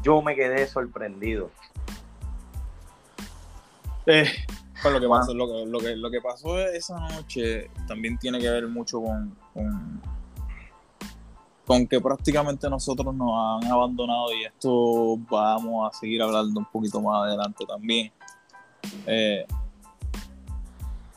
yo 0.04 0.22
me 0.22 0.36
quedé 0.36 0.68
sorprendido. 0.68 1.50
Eh, 4.06 4.30
lo 4.84 5.00
que, 5.00 5.08
pasó, 5.08 5.34
lo, 5.34 6.12
que, 6.12 6.22
pasó 6.22 6.60
esa 6.60 7.00
noche 7.00 7.72
también 7.88 8.20
tiene 8.20 8.40
que 8.40 8.50
ver 8.50 8.68
mucho 8.68 9.02
con, 9.02 9.36
con, 9.56 10.02
que 11.89 12.02
prácticamente 12.02 12.69
nosotros 12.69 13.15
nos 13.15 13.32
han 13.34 13.71
abandonado 13.71 14.34
y 14.34 14.43
esto 14.43 15.17
vamos 15.30 15.89
a 15.89 15.97
seguir 15.97 16.21
hablando 16.21 16.60
un 16.60 16.65
poquito 16.65 17.02
más 17.02 17.24
adelante 17.24 17.65
también. 17.65 18.12
Eh, 19.06 19.45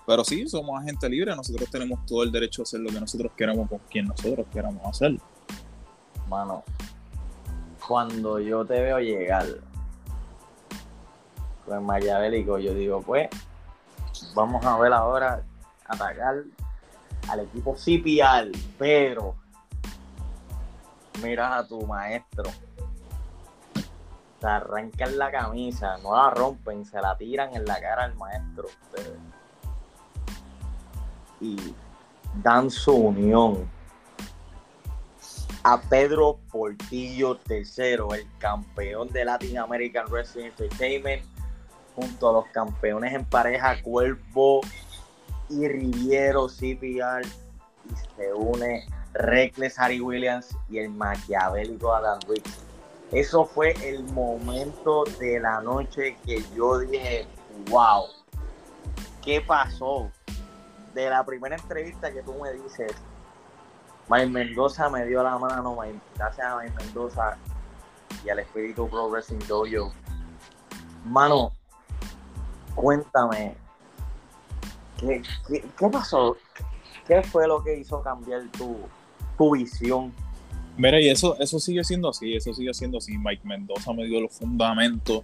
pero 0.07 0.22
sí, 0.22 0.46
somos 0.46 0.80
agentes 0.80 1.11
libres, 1.11 1.35
nosotros 1.37 1.68
tenemos 1.70 2.04
todo 2.07 2.22
el 2.22 2.30
derecho 2.30 2.62
a 2.62 2.64
hacer 2.64 2.80
lo 2.80 2.90
que 2.90 3.00
nosotros 3.00 3.33
queramos 3.37 3.68
con 3.68 3.80
quien 3.90 4.07
nosotros 4.07 4.46
queramos 4.52 4.85
hacerlo. 4.87 5.20
Mano, 6.28 6.62
cuando 7.87 8.38
yo 8.38 8.64
te 8.64 8.80
veo 8.80 9.00
llegar 9.00 9.46
con 11.66 11.85
Maquiavélico, 11.85 12.59
yo 12.59 12.74
digo, 12.74 13.02
pues, 13.02 13.28
vamos 14.35 14.64
a 14.64 14.78
ver 14.78 14.92
ahora 14.92 15.42
atacar 15.87 16.44
al 17.28 17.40
equipo 17.40 17.74
CPR, 17.74 18.52
pero 18.78 19.35
miras 21.25 21.53
a 21.53 21.67
tu 21.67 21.85
maestro. 21.87 22.45
Se 24.41 24.47
arrancan 24.47 25.19
la 25.19 25.31
camisa, 25.31 25.97
no 26.03 26.15
la 26.15 26.31
rompen, 26.31 26.85
se 26.85 27.01
la 27.01 27.17
tiran 27.17 27.55
en 27.57 27.65
la 27.65 27.81
cara 27.81 28.05
al 28.05 28.15
maestro 28.15 28.69
y 31.41 31.75
dan 32.43 32.71
su 32.71 32.95
unión 32.95 33.69
a 35.63 35.81
Pedro 35.81 36.39
Portillo 36.51 37.39
III, 37.49 38.19
el 38.19 38.27
campeón 38.39 39.09
de 39.09 39.25
Latin 39.25 39.59
American 39.59 40.07
Wrestling 40.11 40.47
Entertainment, 40.47 41.23
junto 41.95 42.29
a 42.29 42.33
los 42.33 42.47
campeones 42.49 43.15
en 43.15 43.25
pareja 43.25 43.81
Cuerpo 43.83 44.61
y 45.49 45.67
Riviero 45.67 46.49
CPR, 46.49 47.25
y 47.25 48.17
se 48.17 48.35
une 48.35 48.87
Reckless 49.14 49.79
Harry 49.79 50.00
Williams 50.00 50.57
y 50.68 50.79
el 50.79 50.90
maquiavélico 50.90 51.92
Adam 51.92 52.18
Riggs. 52.29 52.64
Eso 53.12 53.44
fue 53.44 53.72
el 53.87 54.05
momento 54.12 55.05
de 55.18 55.40
la 55.40 55.61
noche 55.61 56.16
que 56.24 56.42
yo 56.57 56.79
dije, 56.79 57.27
wow, 57.70 58.07
¿qué 59.22 59.40
pasó? 59.40 60.11
de 60.94 61.11
la 61.11 61.24
primera 61.24 61.57
entrevista 61.57 62.12
que 62.12 62.22
tú 62.22 62.35
me 62.35 62.53
dices, 62.53 62.92
Mike 64.09 64.29
Mendoza 64.29 64.88
me 64.88 65.05
dio 65.05 65.22
la 65.22 65.37
mano, 65.38 65.77
gracias 66.14 66.46
a 66.46 66.57
Mike 66.57 66.74
Mendoza 66.77 67.37
y 68.24 68.31
al 68.31 68.38
Espíritu 68.38 68.88
Pro 68.88 69.09
Wrestling 69.11 69.40
Dojo. 69.48 69.92
Mano, 71.05 71.53
cuéntame, 72.74 73.57
¿qué, 74.98 75.88
pasó? 75.90 76.37
¿Qué 77.07 77.22
fue 77.22 77.46
lo 77.46 77.62
que 77.62 77.77
hizo 77.77 78.03
cambiar 78.03 78.42
tu, 78.53 78.79
tu 79.37 79.55
visión? 79.55 80.12
Mira, 80.77 81.01
y 81.01 81.09
eso, 81.09 81.38
eso 81.38 81.61
sigue 81.61 81.85
siendo 81.85 82.09
así, 82.09 82.35
eso 82.35 82.53
sigue 82.53 82.75
siendo 82.75 82.99
así. 82.99 83.16
Mike 83.16 83.42
Mendoza 83.44 83.92
me 83.92 84.05
dio 84.07 84.20
los 84.20 84.33
fundamentos 84.33 85.23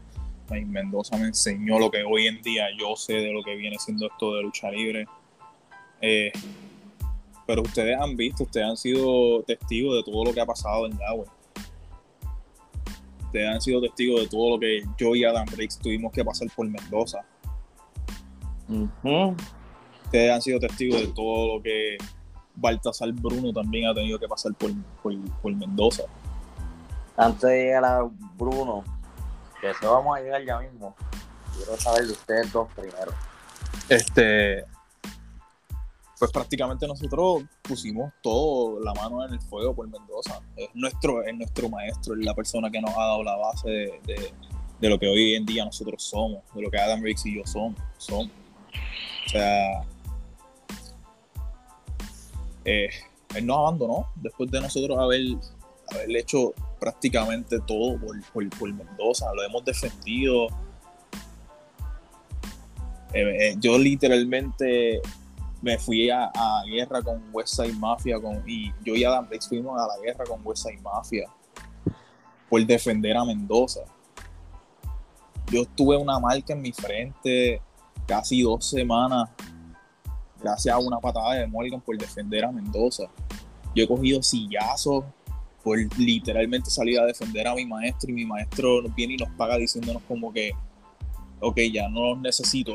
Mike 0.50 0.66
Mendoza 0.66 1.16
me 1.16 1.26
enseñó 1.26 1.78
lo 1.78 1.90
que 1.90 2.02
hoy 2.02 2.26
en 2.26 2.42
día 2.42 2.66
yo 2.78 2.96
sé 2.96 3.14
de 3.14 3.32
lo 3.32 3.42
que 3.42 3.54
viene 3.54 3.78
siendo 3.78 4.06
esto 4.06 4.34
de 4.34 4.42
lucha 4.42 4.70
libre. 4.70 5.06
Eh, 6.00 6.32
pero 7.46 7.62
ustedes 7.62 7.98
han 7.98 8.16
visto, 8.16 8.44
ustedes 8.44 8.66
han 8.66 8.76
sido 8.76 9.42
testigos 9.44 9.96
de 9.96 10.10
todo 10.10 10.24
lo 10.24 10.34
que 10.34 10.40
ha 10.40 10.46
pasado 10.46 10.86
en 10.86 10.98
Yahweh. 10.98 11.26
Ustedes 13.26 13.48
han 13.48 13.60
sido 13.60 13.80
testigos 13.80 14.22
de 14.22 14.28
todo 14.28 14.50
lo 14.50 14.60
que 14.60 14.82
yo 14.98 15.14
y 15.14 15.24
Adam 15.24 15.46
Briggs 15.46 15.78
tuvimos 15.78 16.12
que 16.12 16.24
pasar 16.24 16.48
por 16.54 16.68
Mendoza. 16.68 17.24
Ustedes 20.04 20.32
han 20.32 20.42
sido 20.42 20.58
testigos 20.58 21.00
de 21.00 21.08
todo 21.08 21.56
lo 21.56 21.62
que 21.62 21.96
Baltasar 22.60 23.12
Bruno 23.12 23.52
también 23.52 23.88
ha 23.88 23.94
tenido 23.94 24.18
que 24.18 24.28
pasar 24.28 24.52
por, 24.54 24.70
por, 25.02 25.54
Mendoza. 25.54 26.04
Antes 27.16 27.42
de 27.42 27.64
llegar 27.64 27.84
a 27.84 28.08
Bruno, 28.36 28.84
que 29.60 29.70
eso 29.70 29.92
vamos 29.92 30.16
a 30.16 30.20
llegar 30.20 30.44
ya 30.44 30.58
mismo, 30.58 30.94
quiero 31.56 31.76
saber 31.76 32.06
de 32.06 32.12
ustedes 32.12 32.52
dos 32.52 32.68
primero. 32.74 33.12
Este, 33.88 34.64
pues 36.18 36.30
prácticamente 36.30 36.86
nosotros 36.86 37.44
pusimos 37.62 38.12
todo 38.22 38.78
la 38.80 38.92
mano 38.92 39.24
en 39.24 39.32
el 39.32 39.40
fuego 39.40 39.74
por 39.74 39.88
Mendoza. 39.88 40.40
Es 40.54 40.68
nuestro, 40.74 41.22
es 41.24 41.34
nuestro 41.34 41.68
maestro, 41.70 42.14
es 42.14 42.24
la 42.24 42.34
persona 42.34 42.70
que 42.70 42.80
nos 42.80 42.90
ha 42.90 43.00
dado 43.00 43.22
la 43.22 43.36
base 43.36 44.00
de, 44.04 44.88
lo 44.88 44.98
que 44.98 45.08
hoy 45.08 45.34
en 45.34 45.46
día 45.46 45.64
nosotros 45.64 46.02
somos, 46.02 46.42
de 46.54 46.62
lo 46.62 46.70
que 46.70 46.78
Adam 46.78 47.02
Riggs 47.02 47.24
y 47.24 47.36
yo 47.36 47.46
somos. 47.46 47.80
somos. 47.96 48.28
O 49.26 49.28
sea, 49.28 49.82
eh, 52.64 52.90
él 53.34 53.46
nos 53.46 53.58
abandonó 53.58 54.06
después 54.16 54.50
de 54.50 54.60
nosotros 54.60 54.98
haber, 54.98 55.20
haber 55.92 56.16
hecho 56.16 56.52
prácticamente 56.78 57.58
todo 57.66 57.98
por, 57.98 58.50
por, 58.50 58.72
Mendoza, 58.72 59.26
lo 59.34 59.42
hemos 59.42 59.64
defendido. 59.64 60.46
Eh, 63.12 63.50
eh, 63.50 63.56
yo 63.58 63.78
literalmente 63.78 65.00
me 65.62 65.78
fui 65.78 66.10
a, 66.10 66.30
guerra 66.66 67.02
con 67.02 67.22
Westside 67.32 67.74
Mafia 67.74 68.20
con, 68.20 68.42
y 68.46 68.72
yo 68.84 68.94
y 68.94 69.04
Adam 69.04 69.28
Briggs 69.28 69.48
fuimos 69.48 69.78
a 69.78 69.86
la 69.86 69.98
guerra 70.02 70.24
con 70.24 70.40
Westside 70.44 70.80
Mafia 70.80 71.28
por 72.48 72.64
defender 72.64 73.16
a 73.16 73.24
Mendoza. 73.24 73.80
Yo 75.50 75.64
tuve 75.64 75.96
una 75.96 76.18
marca 76.18 76.52
en 76.52 76.62
mi 76.62 76.72
frente 76.72 77.60
casi 78.06 78.42
dos 78.42 78.66
semanas 78.66 79.28
gracias 80.42 80.74
a 80.74 80.78
una 80.78 80.98
patada 80.98 81.34
de 81.34 81.46
Morgan 81.46 81.80
por 81.80 81.96
defender 81.96 82.44
a 82.44 82.52
Mendoza. 82.52 83.04
Yo 83.74 83.84
he 83.84 83.88
cogido 83.88 84.22
sillazos 84.22 85.04
por 85.62 85.78
literalmente 85.98 86.70
salir 86.70 86.98
a 86.98 87.04
defender 87.04 87.46
a 87.46 87.54
mi 87.54 87.66
maestro 87.66 88.10
y 88.10 88.14
mi 88.14 88.24
maestro 88.24 88.82
viene 88.96 89.14
y 89.14 89.16
nos 89.18 89.28
paga 89.30 89.56
diciéndonos 89.56 90.02
como 90.08 90.32
que, 90.32 90.52
ok, 91.40 91.58
ya 91.72 91.88
no 91.88 92.10
los 92.10 92.18
necesito, 92.18 92.74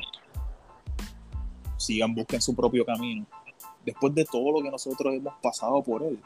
sigan, 1.78 2.14
busquen 2.14 2.42
su 2.42 2.56
propio 2.56 2.86
camino. 2.86 3.26
Después 3.86 4.14
de 4.16 4.26
todo 4.26 4.52
lo 4.52 4.64
que 4.64 4.72
nosotros 4.72 5.14
hemos 5.14 5.34
pasado 5.42 5.82
por 5.84 6.04
él, 6.04 6.20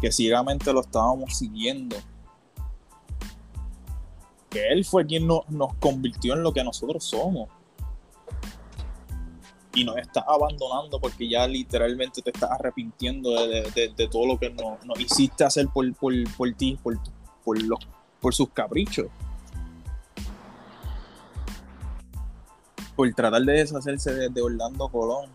que 0.00 0.12
ciegamente 0.12 0.72
lo 0.72 0.80
estábamos 0.80 1.36
siguiendo, 1.36 1.96
que 4.50 4.68
él 4.68 4.84
fue 4.84 5.06
quien 5.06 5.26
nos 5.26 5.74
convirtió 5.80 6.34
en 6.34 6.42
lo 6.42 6.52
que 6.52 6.62
nosotros 6.62 7.04
somos. 7.04 7.48
Y 9.74 9.84
nos 9.84 9.96
está 9.96 10.24
abandonando 10.26 11.00
porque 11.00 11.28
ya 11.28 11.46
literalmente 11.48 12.22
te 12.22 12.30
estás 12.30 12.50
arrepintiendo 12.50 13.30
de, 13.46 14.08
todo 14.10 14.26
lo 14.26 14.38
que 14.38 14.50
nos, 14.50 15.00
hiciste 15.00 15.44
hacer 15.44 15.68
por, 15.68 15.92
por, 15.94 16.12
por 16.36 16.52
ti, 16.54 16.78
por, 16.82 16.98
por, 17.44 17.60
los, 17.60 17.80
por 18.20 18.34
sus 18.34 18.50
caprichos. 18.50 19.08
por 22.96 23.12
tratar 23.12 23.42
de 23.42 23.52
deshacerse 23.52 24.30
de, 24.30 24.42
Orlando 24.42 24.88
Colón. 24.88 25.30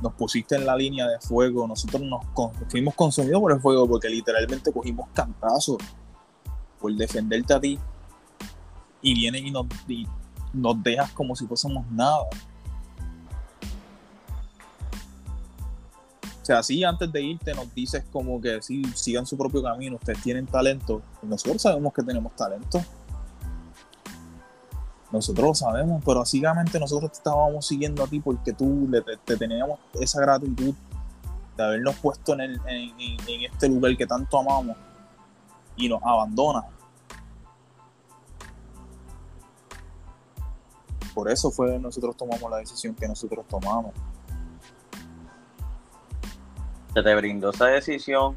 Nos 0.00 0.14
pusiste 0.14 0.56
en 0.56 0.66
la 0.66 0.74
línea 0.74 1.06
de 1.06 1.20
fuego, 1.20 1.66
nosotros 1.66 2.02
nos 2.02 2.24
fuimos 2.68 2.94
consumidos 2.94 3.40
por 3.40 3.52
el 3.52 3.60
fuego 3.60 3.88
porque 3.88 4.08
literalmente 4.08 4.72
cogimos 4.72 5.08
cantazos 5.14 5.76
por 6.80 6.92
defenderte 6.94 7.54
a 7.54 7.60
ti 7.60 7.78
y 9.00 9.14
vienen 9.14 9.46
y 9.46 9.50
nos, 9.52 9.66
nos 10.52 10.82
dejas 10.82 11.10
como 11.12 11.34
si 11.36 11.46
fuésemos 11.46 11.84
nada. 11.90 12.26
O 16.42 16.44
sea, 16.44 16.58
así 16.58 16.82
antes 16.82 17.10
de 17.12 17.22
irte 17.22 17.54
nos 17.54 17.72
dices 17.72 18.04
como 18.12 18.40
que 18.40 18.60
sí, 18.62 18.82
sigan 18.94 19.24
su 19.24 19.38
propio 19.38 19.62
camino, 19.62 19.94
ustedes 19.94 20.20
tienen 20.22 20.46
talento. 20.46 21.00
nosotros 21.22 21.62
sabemos 21.62 21.92
que 21.92 22.02
tenemos 22.02 22.34
talento. 22.34 22.82
Nosotros 25.12 25.46
lo 25.46 25.54
sabemos, 25.54 26.02
pero 26.04 26.20
básicamente 26.20 26.80
nosotros 26.80 27.12
te 27.12 27.18
estábamos 27.18 27.66
siguiendo 27.66 28.02
a 28.02 28.06
ti 28.06 28.18
porque 28.18 28.52
tú 28.52 28.90
te, 29.24 29.36
teníamos 29.36 29.78
esa 30.00 30.20
gratitud 30.22 30.74
de 31.56 31.62
habernos 31.62 31.94
puesto 31.96 32.34
en, 32.40 32.58
este 33.52 33.68
lugar 33.68 33.94
que 33.96 34.06
tanto 34.06 34.38
amamos 34.38 34.76
y 35.76 35.88
nos 35.88 36.02
abandona. 36.02 36.64
Por 41.14 41.30
eso 41.30 41.50
fue 41.50 41.72
que 41.72 41.78
nosotros 41.78 42.16
tomamos 42.16 42.50
la 42.50 42.58
decisión 42.58 42.94
que 42.94 43.06
nosotros 43.06 43.46
tomamos. 43.48 43.92
¿Se 46.94 47.02
te 47.02 47.14
brindó 47.14 47.50
esa 47.50 47.66
decisión 47.66 48.36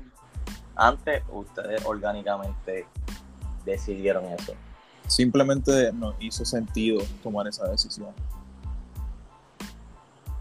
antes 0.76 1.24
o 1.32 1.40
ustedes 1.40 1.86
orgánicamente 1.86 2.86
decidieron 3.66 4.26
eso? 4.26 4.54
simplemente 5.08 5.92
nos 5.94 6.16
hizo 6.20 6.46
sentido 6.46 7.02
tomar 7.22 7.48
esa 7.48 7.68
decisión. 7.68 8.10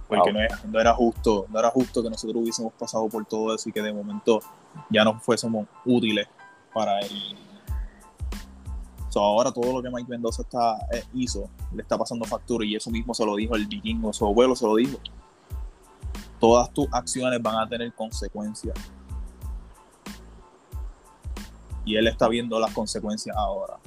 Porque 0.08 0.32
no, 0.32 0.80
era, 0.80 0.94
justo, 0.94 1.46
no 1.48 1.58
era 1.58 1.70
justo 1.70 2.02
que 2.02 2.10
nosotros 2.10 2.42
hubiésemos 2.42 2.72
pasado 2.74 3.08
por 3.08 3.24
todo 3.24 3.54
eso 3.54 3.68
y 3.68 3.72
que 3.72 3.82
de 3.82 3.92
momento 3.92 4.40
ya 4.90 5.02
no 5.02 5.18
fuésemos 5.18 5.66
útiles 5.84 6.28
para 6.72 7.00
ahora 9.20 9.52
todo 9.52 9.72
lo 9.72 9.82
que 9.82 9.90
Mike 9.90 10.08
Mendoza 10.08 10.42
está, 10.42 10.76
eh, 10.92 11.04
hizo 11.14 11.48
le 11.74 11.82
está 11.82 11.98
pasando 11.98 12.24
factura 12.24 12.64
y 12.64 12.74
eso 12.74 12.90
mismo 12.90 13.14
se 13.14 13.24
lo 13.24 13.36
dijo 13.36 13.54
el 13.54 13.66
vikingo, 13.66 14.12
su 14.12 14.26
abuelo 14.26 14.54
se 14.56 14.66
lo 14.66 14.76
dijo. 14.76 14.98
Todas 16.40 16.70
tus 16.72 16.86
acciones 16.92 17.40
van 17.42 17.56
a 17.56 17.68
tener 17.68 17.92
consecuencias. 17.94 18.76
Y 21.84 21.96
él 21.96 22.06
está 22.06 22.28
viendo 22.28 22.58
las 22.58 22.72
consecuencias 22.72 23.36
ahora 23.36 23.78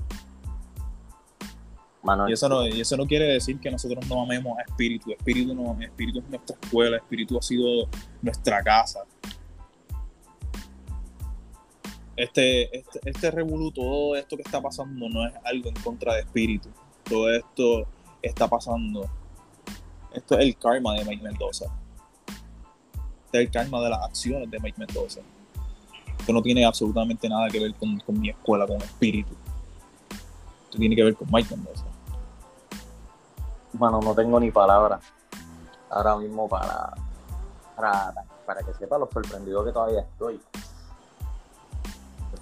y, 2.28 2.34
eso 2.34 2.48
no, 2.48 2.66
y 2.66 2.80
eso 2.80 2.96
no 2.96 3.06
quiere 3.06 3.26
decir 3.26 3.60
que 3.60 3.70
nosotros 3.70 4.08
no 4.08 4.22
amemos 4.22 4.58
a 4.58 4.62
Espíritu. 4.62 5.12
Espíritu, 5.12 5.54
no, 5.54 5.78
Espíritu 5.82 6.20
es 6.20 6.30
nuestra 6.30 6.56
escuela, 6.62 6.98
Espíritu 6.98 7.38
ha 7.38 7.42
sido 7.42 7.90
nuestra 8.22 8.64
casa. 8.64 9.02
Este, 12.18 12.76
este, 12.76 13.00
este 13.06 13.32
revolú, 13.32 13.72
todo 13.72 14.16
esto 14.16 14.36
que 14.36 14.42
está 14.42 14.60
pasando 14.60 15.08
no 15.08 15.26
es 15.26 15.34
algo 15.46 15.70
en 15.70 15.76
contra 15.76 16.16
de 16.16 16.22
Espíritu. 16.22 16.70
Todo 17.04 17.32
esto 17.32 17.86
está 18.22 18.48
pasando. 18.48 19.08
Esto 20.14 20.38
es 20.38 20.46
el 20.46 20.58
karma 20.58 20.96
de 20.96 21.06
Mike 21.06 21.24
Mendoza. 21.24 21.66
Este 23.26 23.38
es 23.42 23.46
el 23.46 23.52
karma 23.52 23.82
de 23.82 23.90
las 23.92 24.04
acciones 24.04 24.50
de 24.50 24.60
Mike 24.60 24.80
Mendoza. 24.80 25.22
Esto 26.20 26.34
no 26.34 26.42
tiene 26.42 26.66
absolutamente 26.66 27.30
nada 27.30 27.48
que 27.50 27.60
ver 27.60 27.76
con, 27.76 28.00
con 28.00 28.20
mi 28.20 28.30
escuela, 28.30 28.66
con 28.66 28.78
Espíritu. 28.78 29.34
Esto 30.66 30.78
tiene 30.80 30.96
que 30.96 31.04
ver 31.04 31.16
con 31.16 31.28
Mike 31.32 31.56
Mendoza. 31.56 31.86
Bueno, 33.74 34.02
no 34.02 34.16
tengo 34.16 34.40
ni 34.40 34.50
palabras 34.50 35.02
ahora 35.90 36.18
mismo 36.18 36.50
para, 36.50 36.94
para, 37.76 38.64
que 38.66 38.74
sepa 38.74 38.98
lo 38.98 39.10
sorprendido 39.12 39.64
que 39.64 39.72
todavía 39.72 40.02
estoy. 40.02 40.40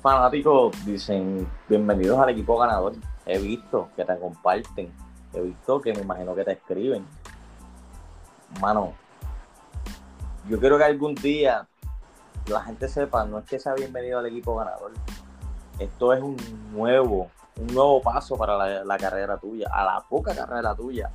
Fanáticos 0.06 0.86
dicen, 0.86 1.50
bienvenidos 1.68 2.20
al 2.20 2.30
equipo 2.30 2.60
ganador. 2.60 2.94
He 3.26 3.40
visto 3.40 3.90
que 3.96 4.06
te 4.06 4.20
comparten, 4.20 4.94
he 5.34 5.42
visto 5.42 5.82
que 5.82 5.96
me 5.96 6.02
imagino 6.02 6.36
que 6.36 6.44
te 6.44 6.52
escriben. 6.52 7.04
Mano, 8.62 8.94
yo 10.48 10.60
quiero 10.60 10.78
que 10.78 10.84
algún 10.84 11.16
día 11.16 11.68
la 12.46 12.62
gente 12.62 12.88
sepa, 12.88 13.26
no 13.26 13.40
es 13.40 13.46
que 13.46 13.58
sea 13.58 13.74
bienvenido 13.74 14.20
al 14.20 14.28
equipo 14.28 14.56
ganador. 14.56 14.92
Esto 15.80 16.14
es 16.14 16.22
un 16.22 16.38
nuevo, 16.72 17.32
un 17.60 17.74
nuevo 17.74 18.00
paso 18.00 18.38
para 18.38 18.56
la, 18.56 18.86
la 18.86 18.98
carrera 19.00 19.40
tuya, 19.40 19.72
a 19.74 19.84
la 19.86 20.06
poca 20.08 20.36
carrera 20.36 20.76
tuya 20.76 21.10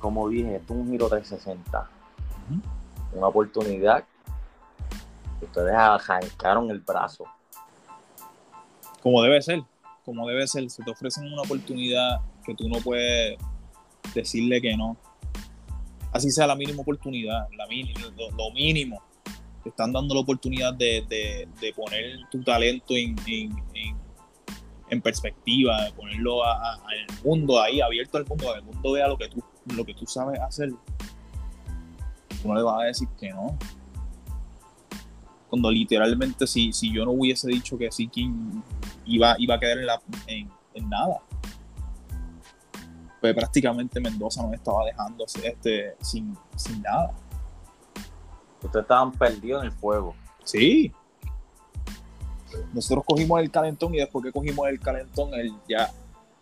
como 0.00 0.28
dije, 0.28 0.56
esto 0.56 0.74
es 0.74 0.80
un 0.80 0.90
giro 0.90 1.08
360. 1.08 1.88
Una 3.14 3.28
oportunidad 3.28 4.04
ustedes 5.40 5.74
arrancaron 5.74 6.70
el 6.70 6.80
brazo. 6.80 7.24
Como 9.02 9.22
debe 9.22 9.42
ser, 9.42 9.62
como 10.04 10.26
debe 10.28 10.46
ser. 10.46 10.68
Se 10.70 10.82
te 10.82 10.90
ofrecen 10.90 11.32
una 11.32 11.42
oportunidad 11.42 12.20
que 12.44 12.54
tú 12.54 12.68
no 12.68 12.78
puedes 12.78 13.38
decirle 14.14 14.60
que 14.60 14.76
no. 14.76 14.96
Así 16.12 16.30
sea 16.30 16.46
la 16.46 16.54
mínima 16.54 16.82
oportunidad, 16.82 17.48
la 17.56 17.66
mínima, 17.66 18.00
lo, 18.16 18.50
mínimo. 18.52 19.02
te 19.62 19.70
están 19.70 19.92
dando 19.92 20.14
la 20.14 20.20
oportunidad 20.20 20.72
de, 20.74 21.48
poner 21.74 22.20
tu 22.30 22.42
talento 22.42 22.94
en, 22.94 23.16
en, 24.90 25.02
perspectiva, 25.02 25.84
de 25.84 25.92
ponerlo 25.92 26.44
al 26.44 26.78
mundo 27.24 27.60
ahí, 27.60 27.80
abierto 27.80 28.18
al 28.18 28.26
mundo, 28.26 28.52
que 28.52 28.58
el 28.58 28.64
mundo 28.64 28.92
vea 28.92 29.08
lo 29.08 29.18
que 29.18 29.28
tú, 29.28 29.42
lo 29.74 29.84
que 29.84 29.94
tú 29.94 30.06
sabes 30.06 30.38
hacer. 30.40 30.70
Tú 32.40 32.48
no 32.48 32.54
le 32.54 32.62
vas 32.62 32.82
a 32.82 32.84
decir 32.84 33.08
que 33.18 33.30
no. 33.30 33.58
Cuando 35.54 35.70
literalmente 35.70 36.48
si, 36.48 36.72
si 36.72 36.92
yo 36.92 37.04
no 37.04 37.12
hubiese 37.12 37.46
dicho 37.46 37.78
que 37.78 37.88
sí, 37.92 38.08
¿quién 38.08 38.60
iba, 39.06 39.36
iba 39.38 39.54
a 39.54 39.60
quedar 39.60 39.78
en, 39.78 39.86
la, 39.86 40.02
en, 40.26 40.88
nada? 40.88 41.22
Pues 43.20 43.32
prácticamente 43.36 44.00
Mendoza 44.00 44.42
no 44.42 44.52
estaba 44.52 44.84
dejando 44.84 45.24
este, 45.44 45.94
sin, 46.00 46.36
sin 46.56 46.82
nada. 46.82 47.14
Ustedes 48.64 48.82
estaban 48.82 49.12
perdidos 49.12 49.62
en 49.62 49.66
el 49.68 49.72
fuego. 49.76 50.16
Sí. 50.42 50.92
Nosotros 52.72 53.04
cogimos 53.06 53.40
el 53.40 53.48
calentón 53.48 53.94
y 53.94 53.98
después 53.98 54.24
que 54.24 54.32
cogimos 54.32 54.66
el 54.66 54.80
calentón, 54.80 55.34
él 55.34 55.54
ya 55.68 55.88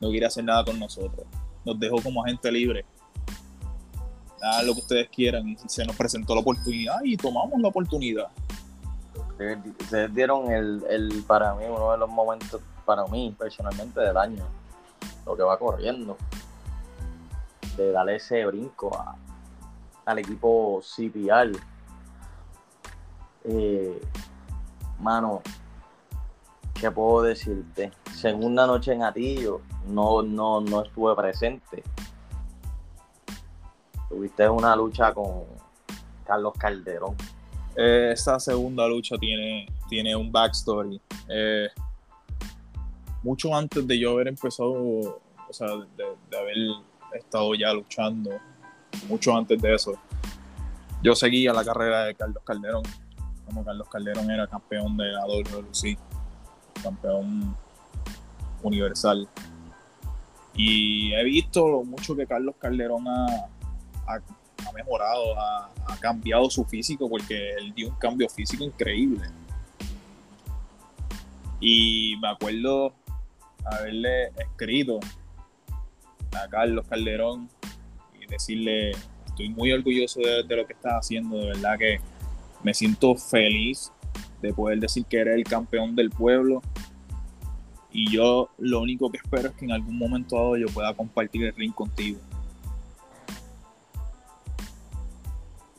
no 0.01 0.09
quiere 0.09 0.25
hacer 0.25 0.42
nada 0.42 0.64
con 0.64 0.81
nosotros. 0.81 1.27
Nos 1.66 1.79
dejó 1.79 2.01
como 2.03 2.25
agente 2.25 2.51
libre. 2.51 2.87
Nada 4.40 4.62
lo 4.62 4.72
que 4.72 4.81
ustedes 4.81 5.09
quieran. 5.11 5.51
Y 5.51 5.59
se 5.66 5.85
nos 5.85 5.96
presentó 5.96 6.35
la 6.35 6.40
oportunidad 6.40 6.96
y 7.05 7.18
tomamos 7.18 7.61
la 7.61 7.68
oportunidad. 7.68 8.29
Ustedes 9.81 10.15
dieron 10.15 10.51
el, 10.51 10.85
el, 10.89 11.25
para 11.27 11.55
mí, 11.55 11.65
uno 11.69 11.93
de 11.93 11.99
los 11.99 12.09
momentos, 12.09 12.61
para 12.85 13.07
mí 13.07 13.35
personalmente, 13.39 14.01
del 14.01 14.17
año. 14.17 14.45
Lo 15.27 15.37
que 15.37 15.43
va 15.43 15.59
corriendo. 15.59 16.17
De 17.77 17.93
darle 17.93 18.17
ese 18.17 18.45
brinco 18.47 18.95
a, 18.97 19.17
al 20.05 20.19
equipo 20.19 20.81
CPR 20.83 21.53
eh, 23.45 24.01
mano, 25.01 25.43
¿qué 26.75 26.91
puedo 26.91 27.23
decirte? 27.23 27.93
Segunda 28.15 28.67
noche 28.67 28.93
en 28.93 29.03
Atillo, 29.03 29.63
no, 29.87 30.23
no, 30.23 30.61
no 30.61 30.83
estuve 30.83 31.15
presente. 31.17 31.83
Tuviste 34.09 34.49
una 34.49 34.77
lucha 34.77 35.13
con 35.13 35.45
Carlos 36.25 36.53
Calderón. 36.57 37.17
Esta 37.77 38.39
segunda 38.39 38.87
lucha 38.87 39.17
tiene, 39.19 39.67
tiene 39.89 40.15
un 40.15 40.31
backstory. 40.31 41.01
Eh, 41.29 41.69
mucho 43.23 43.55
antes 43.55 43.87
de 43.87 43.99
yo 43.99 44.13
haber 44.13 44.29
empezado, 44.29 44.73
o 44.73 45.53
sea, 45.53 45.69
de, 45.97 46.37
haber 46.37 46.57
estado 47.15 47.55
ya 47.55 47.73
luchando, 47.73 48.31
mucho 49.09 49.37
antes 49.37 49.61
de 49.61 49.75
eso, 49.75 49.95
yo 51.03 51.15
seguía 51.15 51.53
la 51.53 51.65
carrera 51.65 52.05
de 52.05 52.15
Carlos 52.15 52.43
Calderón 52.45 52.83
como 53.53 53.65
Carlos 53.65 53.89
Calderón 53.89 54.31
era 54.31 54.47
campeón 54.47 54.97
de 54.97 55.13
la 55.13 55.27
WC, 55.27 55.99
campeón 56.83 57.55
universal. 58.63 59.29
Y 60.55 61.13
he 61.13 61.25
visto 61.25 61.69
lo 61.69 61.85
mucho 61.85 62.15
que 62.15 62.27
Carlos 62.27 62.55
Calderón 62.59 63.07
ha, 63.09 63.49
mejorado, 64.73 65.39
ha, 65.39 65.71
cambiado 66.01 66.51
su 66.51 66.65
físico, 66.65 67.09
porque 67.09 67.53
él 67.53 67.73
dio 67.75 67.89
un 67.89 67.95
cambio 67.97 68.29
físico 68.29 68.65
increíble. 68.65 69.29
Y 71.61 72.17
me 72.21 72.29
acuerdo 72.29 72.93
haberle 73.65 74.29
escrito 74.37 74.99
a 76.33 76.49
Carlos 76.49 76.85
Calderón 76.89 77.49
y 78.21 78.27
decirle, 78.27 78.93
estoy 79.27 79.49
muy 79.51 79.71
orgulloso 79.71 80.21
de, 80.21 80.43
de 80.43 80.57
lo 80.57 80.67
que 80.67 80.73
estás 80.73 80.95
haciendo, 80.95 81.37
de 81.37 81.47
verdad 81.47 81.79
que 81.79 82.01
me 82.65 82.75
siento 82.75 83.15
feliz 83.15 83.93
de 84.41 84.53
poder 84.53 84.81
decir 84.81 85.05
que 85.05 85.19
eres 85.19 85.37
el 85.37 85.45
campeón 85.45 85.95
del 85.95 86.11
pueblo. 86.11 86.63
Y 87.93 88.11
yo 88.11 88.51
lo 88.59 88.81
único 88.81 89.11
que 89.11 89.19
espero 89.19 89.49
es 89.49 89.55
que 89.55 89.67
en 89.67 89.73
algún 89.73 89.99
momento 89.99 90.37
dado 90.37 90.57
yo 90.57 90.67
pueda 90.69 90.95
compartir 90.95 91.45
el 91.45 91.55
ring 91.55 91.73
contigo. 91.73 92.19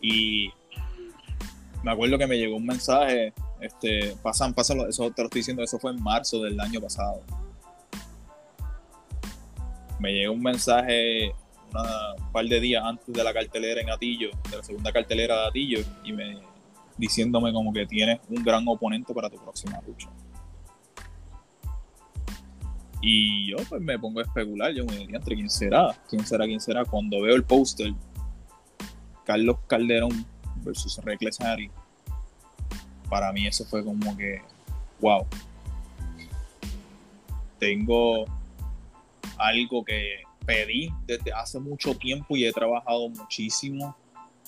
Y 0.04 0.52
me 1.82 1.92
acuerdo 1.92 2.18
que 2.18 2.28
me 2.28 2.38
llegó 2.38 2.58
un 2.58 2.66
mensaje, 2.66 3.34
este, 3.62 4.16
pasan, 4.22 4.54
pasan, 4.54 4.82
eso 4.82 5.10
te 5.12 5.22
lo 5.22 5.28
estoy 5.28 5.40
diciendo, 5.40 5.64
eso 5.64 5.80
fue 5.80 5.92
en 5.92 6.04
marzo 6.04 6.42
del 6.44 6.60
año 6.60 6.82
pasado. 6.82 7.22
Me 10.00 10.12
llegó 10.12 10.34
un 10.34 10.44
mensaje 10.44 11.34
un 11.74 12.32
par 12.32 12.46
de 12.46 12.60
días 12.60 12.84
antes 12.86 13.08
de 13.08 13.24
la 13.24 13.34
cartelera 13.34 13.82
en 13.82 13.90
Atillo, 13.90 14.30
de 14.52 14.58
la 14.58 14.64
segunda 14.64 14.92
cartelera 14.92 15.42
de 15.42 15.48
Atillo, 15.48 15.80
y 16.04 16.12
me, 16.12 16.38
diciéndome 16.98 17.54
como 17.54 17.72
que 17.72 17.86
tienes 17.86 18.20
un 18.30 18.44
gran 18.44 18.68
oponente 18.68 19.14
para 19.14 19.30
tu 19.30 19.38
próxima 19.38 19.80
lucha. 19.88 20.10
Y 23.02 23.52
yo 23.52 23.58
pues 23.70 23.82
me 23.82 23.98
pongo 23.98 24.20
a 24.20 24.24
especular, 24.24 24.74
yo 24.74 24.86
me 24.86 24.98
diría 24.98 25.18
entre 25.18 25.36
quién 25.36 25.50
será, 25.50 25.98
quién 26.10 26.26
será, 26.26 26.46
quién 26.46 26.60
será. 26.60 26.86
Cuando 26.86 27.22
veo 27.22 27.36
el 27.36 27.44
póster, 27.44 27.94
Carlos 29.26 29.58
Calderón 29.68 30.26
versus 30.64 30.98
Reckless 31.04 31.40
Harry, 31.42 31.70
para 33.10 33.32
mí 33.32 33.48
eso 33.48 33.66
fue 33.66 33.84
como 33.84 34.16
que, 34.18 34.42
wow. 35.00 35.26
Tengo 37.60 38.26
algo 39.38 39.84
que 39.86 40.24
pedí 40.46 40.90
desde 41.06 41.32
hace 41.32 41.60
mucho 41.60 41.96
tiempo 41.96 42.36
y 42.36 42.46
he 42.46 42.52
trabajado 42.52 43.10
muchísimo 43.10 43.96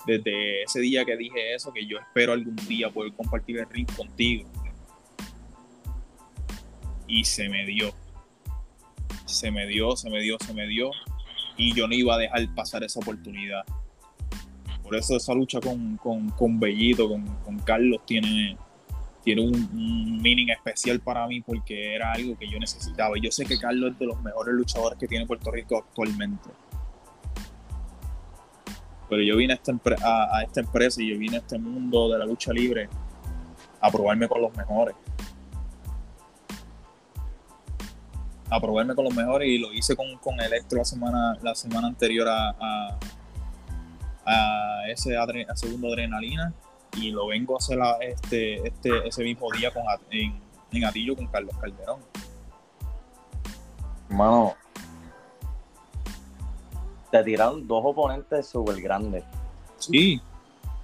desde 0.06 0.64
ese 0.64 0.80
día 0.80 1.06
que 1.06 1.18
dije 1.18 1.56
eso, 1.56 1.74
que 1.74 1.86
yo 1.86 1.98
espero 1.98 2.34
algún 2.34 2.56
día 2.68 2.90
poder 2.90 3.14
compartir 3.14 3.58
el 3.58 3.70
ring 3.70 3.88
contigo. 3.96 4.48
Y 7.08 7.24
se 7.24 7.50
me 7.50 7.66
dio. 7.66 7.94
Se 9.26 9.52
me 9.52 9.66
dio, 9.68 9.96
se 9.96 10.10
me 10.10 10.20
dio, 10.22 10.38
se 10.40 10.54
me 10.54 10.68
dio. 10.68 10.92
Y 11.58 11.74
yo 11.74 11.88
no 11.88 11.96
iba 11.96 12.16
a 12.16 12.18
dejar 12.18 12.54
pasar 12.54 12.84
esa 12.84 13.00
oportunidad. 13.00 13.64
Por 14.86 14.96
eso 14.96 15.18
esa 15.18 15.34
lucha 15.34 15.60
con, 15.60 15.98
con, 15.98 16.60
Bellito, 16.60 17.10
con, 17.10 17.60
Carlos, 17.66 18.02
tiene, 18.06 18.56
tiene 19.24 19.42
un, 19.42 20.22
meaning 20.22 20.50
especial 20.50 21.02
para 21.02 21.28
mí 21.28 21.42
porque 21.42 21.96
era 21.96 22.14
algo 22.14 22.38
que 22.38 22.48
yo 22.48 22.58
necesitaba. 22.60 23.18
Y 23.18 23.22
yo 23.22 23.32
sé 23.32 23.46
que 23.46 23.60
Carlos 23.60 23.92
es 23.92 24.00
de 24.00 24.06
los 24.06 24.22
mejores 24.22 24.54
luchadores 24.56 24.98
que 24.98 25.08
tiene 25.08 25.26
Puerto 25.26 25.52
Rico 25.52 25.78
actualmente 25.78 26.50
pero 29.10 29.22
yo 29.22 29.38
vine 29.38 29.54
a 29.54 29.56
esta, 29.56 29.72
a, 30.04 30.44
empresa 30.56 31.02
y 31.02 31.12
yo 31.12 31.20
vine 31.20 31.38
a 31.38 31.40
este 31.40 31.58
mundo 31.60 32.10
de 32.10 32.20
la 32.20 32.26
lucha 32.26 32.52
libre 32.52 32.90
a 33.80 33.92
probarme 33.92 34.28
con 34.28 34.42
los 34.42 34.56
mejores. 34.56 34.96
A 38.50 38.60
probarme 38.60 38.96
con 38.96 39.06
los 39.06 39.16
mejores 39.16 39.48
y 39.48 39.58
lo 39.58 39.74
hice 39.74 39.96
con, 39.96 40.18
con 40.18 40.40
Electro 40.40 40.80
la 40.80 40.86
semana, 40.86 41.38
la 41.42 41.56
semana 41.56 41.88
anterior 41.88 42.28
a, 42.30 42.98
ese 44.88 45.16
segundo 45.56 45.90
adrenalina 45.90 46.54
y 46.98 47.12
lo 47.12 47.28
vengo 47.28 47.56
a 47.56 47.58
hacer 47.58 47.80
este, 48.02 48.68
este, 48.68 49.08
ese 49.08 49.24
mismo 49.24 49.52
día 49.52 49.72
con, 49.72 49.84
en, 50.12 50.40
en 50.72 50.86
Atillo 50.86 51.16
con 51.16 51.28
Carlos 51.28 51.56
Calderón. 51.60 52.00
Mano, 54.10 54.56
te 57.12 57.24
tiraron 57.24 57.68
dos 57.68 57.82
oponentes 57.84 58.48
súper 58.48 58.82
grandes. 58.82 59.24
Sí, 59.78 60.22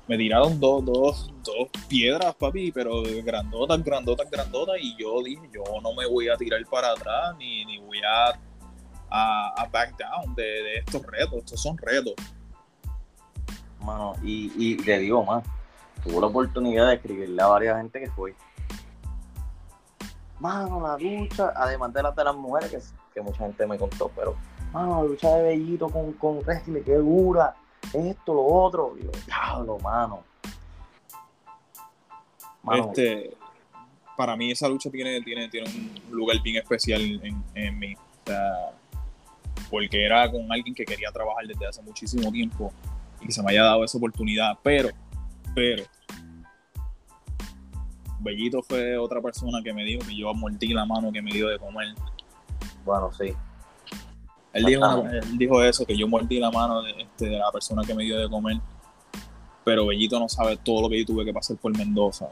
me 0.08 0.17
tiraron 0.17 0.60
dos, 0.60 0.84
dos, 0.84 1.34
dos 1.43 1.69
piedras, 1.88 2.36
papi, 2.36 2.71
pero 2.71 3.01
grandotas, 3.23 3.84
grandotas, 3.84 4.30
grandotas, 4.30 4.75
y 4.82 4.95
yo 4.97 5.23
dije, 5.23 5.49
yo 5.54 5.63
no 5.82 5.93
me 5.93 6.06
voy 6.06 6.30
a 6.30 6.36
tirar 6.36 6.62
para 6.65 6.91
atrás, 6.91 7.36
ni, 7.38 7.63
ni 7.65 7.77
voy 7.77 7.99
a, 7.99 8.38
a, 9.10 9.69
back 9.71 9.97
down 9.97 10.36
de, 10.36 10.77
estos 10.77 11.01
retos, 11.04 11.39
estos 11.39 11.62
son 11.62 11.77
retos. 11.77 12.13
Mano, 13.84 14.15
y, 14.23 14.52
y 14.56 14.77
te 14.77 15.00
digo 15.00 15.23
más, 15.23 15.44
tuve 16.04 16.19
la 16.19 16.27
oportunidad 16.27 16.88
de 16.88 16.96
escribirle 16.96 17.42
a 17.42 17.48
varias 17.48 17.77
gente 17.77 18.00
que 18.00 18.10
fue. 18.12 18.36
Mano, 20.40 20.82
la 20.82 20.98
lucha, 20.98 21.54
además 21.56 21.94
de 21.94 22.04
las 22.04 22.15
de 22.15 22.23
las 22.23 22.36
mujeres, 22.36 22.71
que, 22.71 22.79
que 23.13 23.21
mucha 23.21 23.40
gente 23.40 23.65
me 23.67 23.77
contó, 23.77 24.12
pero 24.15 24.36
mano, 24.71 25.04
lucha 25.04 25.29
de 25.36 25.44
Bellito 25.44 25.90
con, 25.90 26.13
con 26.13 26.40
Wrestling, 26.40 26.84
qué 26.84 26.96
dura, 26.96 27.56
esto, 27.94 28.34
lo 28.34 28.46
otro. 28.46 28.96
Y 29.00 29.04
yo, 29.04 29.12
diablo, 29.25 29.77
mano. 29.79 30.23
Este, 32.73 33.36
para 34.15 34.36
mí 34.36 34.52
esa 34.52 34.67
lucha 34.67 34.90
tiene, 34.90 35.21
tiene, 35.21 35.50
tiene 35.50 35.69
un 35.69 36.15
lugar 36.15 36.42
bien 36.42 36.58
especial 36.58 37.02
en, 37.02 37.44
en 37.56 37.79
mí. 37.79 37.96
O 37.96 38.27
sea, 38.27 38.71
porque 39.69 40.06
era 40.06 40.29
con 40.29 40.52
alguien 40.52 40.75
que 40.75 40.86
quería 40.86 41.12
trabajar 41.12 41.48
desde 41.48 41.67
hace 41.67 41.82
muchísimo 41.82 42.32
tiempo 42.32 42.71
y 43.22 43.28
que 43.28 43.32
se 43.32 43.42
me 43.44 43.52
haya 43.52 43.63
dado 43.63 43.84
esa 43.84 43.98
oportunidad. 43.98 44.58
Pero, 44.63 44.90
pero, 45.56 45.84
Bellito 48.19 48.62
fue 48.62 48.98
otra 48.98 49.22
persona 49.22 49.62
que 49.63 49.74
me 49.74 49.84
dijo 49.84 50.06
que 50.06 50.15
yo 50.15 50.34
mordí 50.34 50.74
la 50.74 50.86
mano 50.86 51.12
que 51.12 51.22
me 51.22 51.32
dio 51.32 51.48
de 51.50 51.58
comer. 51.58 51.90
Bueno, 52.86 53.12
sí. 53.13 53.34
Él 54.54 54.65
dijo, 54.65 55.04
dijo 55.38 55.63
eso, 55.63 55.86
que 55.86 55.98
yo 55.98 56.08
mordí 56.08 56.40
la 56.40 56.52
mano 56.52 56.82
de, 56.82 56.92
este, 57.02 57.26
de 57.26 57.38
la 57.38 57.52
persona 57.52 57.84
que 57.84 57.96
me 57.96 58.04
dio 58.04 58.19
de 58.19 58.30
comer. 58.30 58.60
pero 59.63 59.86
Bellito 59.88 60.19
no 60.19 60.28
sabe 60.28 60.58
todo 60.58 60.82
lo 60.82 60.90
que 60.90 61.00
yo 61.00 61.06
tuve 61.06 61.26
que 61.26 61.34
pasar 61.34 61.58
por 61.58 61.76
Mendoza. 61.76 62.30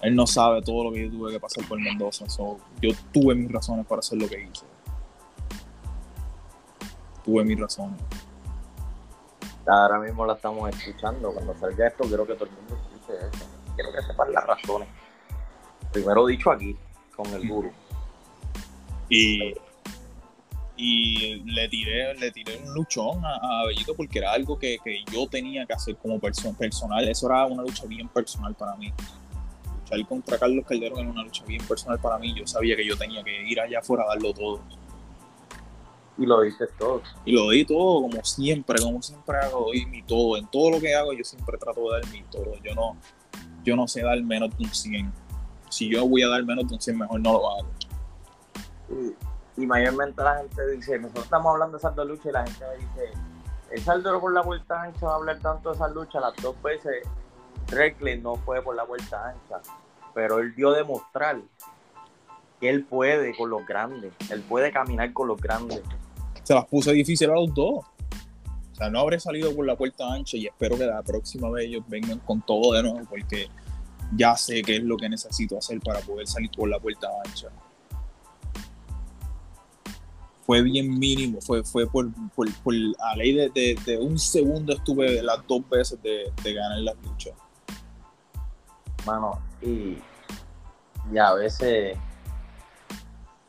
Él 0.00 0.14
no 0.14 0.26
sabe 0.26 0.60
todo 0.60 0.84
lo 0.84 0.92
que 0.92 1.04
yo 1.04 1.10
tuve 1.10 1.32
que 1.32 1.40
pasar 1.40 1.66
por 1.66 1.80
Mendoza. 1.80 2.26
yo 2.82 2.90
tuve 3.12 3.34
mis 3.34 3.50
razones 3.50 3.86
para 3.86 4.00
hacer 4.00 4.20
lo 4.20 4.28
que 4.28 4.42
hice. 4.42 4.66
Tuve 7.24 7.44
mis 7.44 7.58
razones. 7.58 8.00
Ahora 9.66 9.98
mismo 9.98 10.26
la 10.26 10.34
estamos 10.34 10.68
escuchando. 10.70 11.32
Cuando 11.32 11.54
salga 11.58 11.88
esto, 11.88 12.04
quiero 12.04 12.26
que 12.26 12.34
todo 12.34 12.44
el 12.44 12.50
mundo 12.50 12.76
escuche 12.76 13.18
eso. 13.18 13.46
Quiero 13.74 13.92
que 13.92 14.02
sepan 14.02 14.32
las 14.32 14.46
razones. 14.46 14.88
Primero 15.92 16.26
dicho 16.26 16.50
aquí, 16.50 16.76
con 17.16 17.26
el 17.28 17.48
guru. 17.48 17.72
Y 19.08 19.54
y 20.76 21.36
le 21.44 21.68
tiré, 21.68 22.14
le 22.14 22.32
tiré 22.32 22.58
un 22.58 22.74
luchón 22.74 23.24
a, 23.24 23.64
Bellito 23.66 23.94
porque 23.94 24.18
era 24.18 24.32
algo 24.32 24.58
que, 24.58 24.78
yo 25.12 25.26
tenía 25.28 25.64
que 25.66 25.72
hacer 25.72 25.96
como 25.96 26.18
persona 26.18 26.56
personal. 26.56 27.06
Eso 27.08 27.26
era 27.26 27.46
una 27.46 27.62
lucha 27.62 27.86
bien 27.86 28.08
personal 28.08 28.54
para 28.54 28.74
mí. 28.76 28.92
Luchar 29.82 30.08
contra 30.08 30.38
Carlos 30.38 30.64
Calderón 30.66 31.00
era 31.00 31.10
una 31.10 31.22
lucha 31.22 31.44
bien 31.44 31.64
personal 31.66 31.98
para 32.00 32.18
mí. 32.18 32.34
Yo 32.34 32.46
sabía 32.46 32.74
que 32.76 32.84
yo 32.84 32.96
tenía 32.96 33.22
que 33.22 33.42
ir 33.46 33.60
allá 33.60 33.78
afuera 33.78 34.04
a 34.04 34.08
darlo 34.08 34.32
todo. 34.34 34.60
Y 36.16 36.26
lo 36.26 36.40
diste 36.42 36.66
todo. 36.78 37.02
Y 37.24 37.32
lo 37.32 37.50
di 37.50 37.64
todo, 37.64 38.02
como 38.02 38.24
siempre, 38.24 38.80
como 38.80 39.02
siempre 39.02 39.36
hago, 39.38 39.66
doy 39.66 39.84
mi 39.86 40.02
todo. 40.02 40.36
En 40.36 40.46
todo 40.48 40.70
lo 40.70 40.80
que 40.80 40.94
hago, 40.94 41.12
yo 41.12 41.24
siempre 41.24 41.58
trato 41.58 41.80
de 41.90 42.00
dar 42.00 42.12
mi 42.12 42.22
todo. 42.24 42.54
Yo 42.62 42.74
no, 42.74 42.96
yo 43.64 43.74
no 43.74 43.88
sé 43.88 44.02
dar 44.02 44.22
menos 44.22 44.56
de 44.56 44.64
un 44.64 44.70
100. 44.70 45.12
Si 45.70 45.88
yo 45.88 46.06
voy 46.06 46.22
a 46.22 46.28
dar 46.28 46.44
menos 46.44 46.68
de 46.68 46.74
un 46.74 46.80
100, 46.80 46.98
mejor 46.98 47.20
no 47.20 47.32
lo 47.32 47.50
hago 47.50 47.68
y 49.56 49.66
mayormente 49.66 50.22
la 50.22 50.38
gente 50.38 50.66
dice, 50.70 50.98
nosotros 50.98 51.24
estamos 51.24 51.52
hablando 51.52 51.76
de 51.76 51.78
esas 51.78 51.94
dos 51.94 52.06
luchas 52.06 52.26
y 52.26 52.32
la 52.32 52.44
gente 52.44 52.64
me 52.66 52.76
dice, 52.76 53.18
el 53.70 53.80
saldo 53.82 54.20
por 54.20 54.32
la 54.32 54.42
vuelta 54.42 54.82
ancha 54.82 55.06
va 55.06 55.12
a 55.12 55.16
hablar 55.16 55.38
tanto 55.40 55.70
de 55.70 55.76
esas 55.76 55.92
luchas, 55.92 56.22
las 56.22 56.34
dos 56.42 56.60
veces 56.62 57.06
Reckless 57.68 58.20
no 58.22 58.36
fue 58.36 58.62
por 58.62 58.74
la 58.74 58.82
vuelta 58.82 59.28
ancha, 59.28 59.60
pero 60.12 60.38
él 60.38 60.54
dio 60.54 60.72
demostrar 60.72 61.40
que 62.60 62.68
él 62.68 62.84
puede 62.84 63.36
con 63.36 63.50
los 63.50 63.64
grandes, 63.66 64.12
él 64.30 64.42
puede 64.42 64.72
caminar 64.72 65.12
con 65.12 65.28
los 65.28 65.40
grandes. 65.40 65.82
Se 66.44 66.54
las 66.54 66.66
puse 66.66 66.92
difícil 66.92 67.30
a 67.30 67.34
los 67.34 67.52
dos. 67.52 67.84
O 68.72 68.76
sea, 68.76 68.88
no 68.90 69.00
habré 69.00 69.18
salido 69.20 69.54
por 69.54 69.66
la 69.66 69.76
puerta 69.76 70.12
ancha 70.12 70.36
y 70.36 70.46
espero 70.46 70.76
que 70.76 70.86
la 70.86 71.02
próxima 71.02 71.50
vez 71.50 71.66
ellos 71.66 71.84
vengan 71.88 72.18
con 72.20 72.40
todo 72.42 72.72
de 72.72 72.82
nuevo 72.82 73.00
porque 73.08 73.48
ya 74.16 74.36
sé 74.36 74.62
qué 74.62 74.76
es 74.76 74.82
lo 74.82 74.96
que 74.96 75.08
necesito 75.08 75.58
hacer 75.58 75.80
para 75.80 76.00
poder 76.00 76.26
salir 76.26 76.50
por 76.50 76.68
la 76.68 76.78
puerta 76.78 77.08
ancha 77.24 77.50
fue 80.46 80.62
bien 80.62 80.98
mínimo, 80.98 81.40
fue, 81.40 81.64
fue 81.64 81.86
por, 81.86 82.10
por, 82.34 82.52
por 82.62 82.74
a 83.00 83.16
ley 83.16 83.34
de, 83.34 83.76
de, 83.86 83.98
un 83.98 84.18
segundo 84.18 84.74
estuve 84.74 85.22
las 85.22 85.46
dos 85.46 85.68
veces 85.68 85.98
de, 86.02 86.30
ganar 86.52 86.78
las 86.80 86.96
luchas. 87.02 87.32
Mano, 89.06 89.40
y, 89.62 89.98
y 91.12 91.18
a 91.18 91.32
veces 91.34 91.96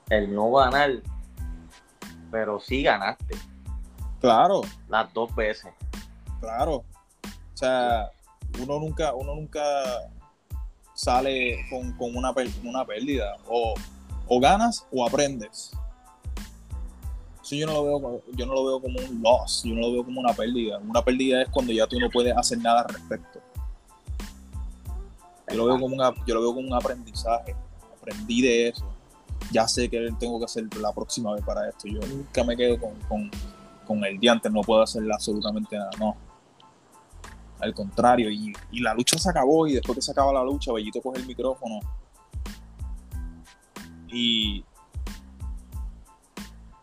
el 0.09 0.33
no 0.33 0.51
ganar, 0.51 1.01
pero 2.35 2.59
sí 2.59 2.83
ganaste. 2.83 3.37
Claro. 4.19 4.59
Las 4.89 5.13
dos 5.13 5.33
veces. 5.33 5.71
Claro. 6.41 6.83
O 7.23 7.57
sea, 7.57 8.11
uno 8.61 8.77
nunca, 8.77 9.13
uno 9.13 9.35
nunca 9.35 9.61
sale 10.93 11.65
con, 11.69 11.93
con 11.93 12.13
una, 12.13 12.33
una 12.65 12.83
pérdida. 12.83 13.37
O, 13.47 13.73
o 14.27 14.39
ganas 14.41 14.85
o 14.91 15.07
aprendes 15.07 15.71
yo 17.51 17.67
no 17.67 17.73
lo 17.73 17.83
veo, 17.83 18.21
yo 18.33 18.45
no 18.47 18.53
lo 18.53 18.65
veo 18.65 18.81
como 18.81 18.99
un 18.99 19.21
loss, 19.21 19.61
yo 19.63 19.75
no 19.75 19.81
lo 19.81 19.91
veo 19.93 20.03
como 20.03 20.19
una 20.19 20.33
pérdida. 20.33 20.79
Una 20.79 21.01
pérdida 21.03 21.43
es 21.43 21.49
cuando 21.49 21.71
ya 21.71 21.85
tú 21.85 21.99
no 21.99 22.09
puedes 22.09 22.35
hacer 22.35 22.57
nada 22.57 22.81
al 22.81 22.89
respecto. 22.89 23.39
Yo 25.51 25.57
lo 25.57 25.65
veo 25.67 25.79
como, 25.79 25.95
yo 26.25 26.33
lo 26.33 26.41
veo 26.41 26.55
como 26.55 26.67
un 26.67 26.73
aprendizaje. 26.73 27.55
Aprendí 28.01 28.41
de 28.41 28.69
eso. 28.69 28.94
Ya 29.51 29.67
sé 29.67 29.89
que 29.89 30.09
tengo 30.19 30.39
que 30.39 30.45
hacer 30.45 30.65
la 30.77 30.91
próxima 30.93 31.33
vez 31.33 31.43
para 31.43 31.69
esto. 31.69 31.87
Yo 31.87 31.99
nunca 32.01 32.43
me 32.43 32.55
quedo 32.57 32.79
con, 32.79 33.29
con, 33.85 34.03
el 34.03 34.19
diante, 34.19 34.49
no 34.49 34.61
puedo 34.61 34.81
hacer 34.81 35.03
absolutamente 35.11 35.77
nada. 35.77 35.91
No. 35.99 36.15
Al 37.59 37.73
contrario, 37.73 38.29
y, 38.29 38.53
y 38.71 38.81
la 38.81 38.93
lucha 38.93 39.17
se 39.17 39.29
acabó 39.29 39.67
y 39.67 39.73
después 39.73 39.95
que 39.95 40.01
se 40.01 40.11
acaba 40.11 40.33
la 40.33 40.43
lucha, 40.43 40.73
Bellito 40.73 41.01
coge 41.01 41.19
el 41.19 41.25
micrófono 41.25 41.79
y 44.09 44.63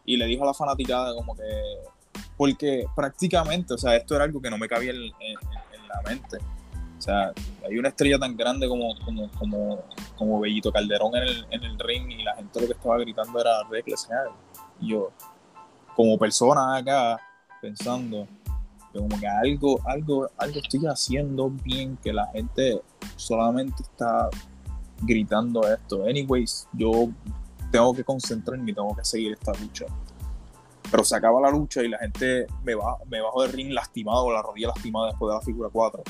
y 0.05 0.17
le 0.17 0.27
dijo 0.27 0.43
a 0.45 0.47
la 0.47 0.55
fanaticada 0.55 1.15
como 1.15 1.35
que, 1.37 1.43
porque 2.37 2.87
prácticamente, 2.95 3.75
o 3.75 3.79
sea, 3.79 3.97
esto 3.97 4.15
era 4.15 4.25
algo 4.25 4.41
que 4.41 4.51
no 4.51 4.59
me 4.59 4.69
cabía 4.69 4.91
en, 4.91 5.11
la 5.89 6.03
mente. 6.07 6.39
O 7.03 7.05
sea, 7.05 7.33
hay 7.69 7.77
una 7.77 7.89
estrella 7.89 8.17
tan 8.17 8.37
grande 8.37 8.69
como, 8.69 8.95
como, 9.05 9.29
como, 9.33 9.83
como 10.17 10.39
Bellito 10.39 10.71
Calderón 10.71 11.17
en 11.17 11.25
el, 11.25 11.47
en 11.51 11.65
el 11.65 11.77
ring 11.77 12.09
y 12.13 12.23
la 12.23 12.37
gente 12.37 12.61
lo 12.61 12.69
que 12.69 12.75
estaba 12.75 12.97
gritando 12.99 13.41
era 13.41 13.65
Reckless 13.69 14.09
Y 14.81 14.91
yo, 14.91 15.11
como 15.97 16.17
persona 16.17 16.77
acá, 16.77 17.19
pensando 17.61 18.29
que 18.93 19.01
como 19.01 19.19
que 19.19 19.27
algo, 19.27 19.81
algo, 19.85 20.31
algo 20.39 20.61
estoy 20.61 20.87
haciendo 20.87 21.51
bien, 21.51 21.97
que 21.97 22.13
la 22.13 22.29
gente 22.29 22.81
solamente 23.17 23.83
está 23.83 24.29
gritando 25.01 25.67
esto. 25.67 26.05
Anyways, 26.05 26.69
yo 26.73 27.09
tengo 27.73 27.95
que 27.95 28.05
concentrarme 28.05 28.71
y 28.71 28.75
tengo 28.75 28.95
que 28.95 29.05
seguir 29.05 29.33
esta 29.33 29.51
lucha. 29.61 29.87
Pero 30.89 31.03
se 31.03 31.17
acaba 31.17 31.41
la 31.41 31.51
lucha 31.51 31.83
y 31.83 31.89
la 31.89 31.99
gente 31.99 32.47
me, 32.63 32.77
va, 32.77 32.97
me 33.09 33.21
bajo 33.21 33.43
del 33.43 33.53
ring 33.53 33.73
lastimado, 33.73 34.31
la 34.31 34.41
rodilla 34.41 34.69
lastimada 34.69 35.09
después 35.09 35.31
de 35.31 35.35
la 35.35 35.41
figura 35.41 35.69
4. 35.69 36.05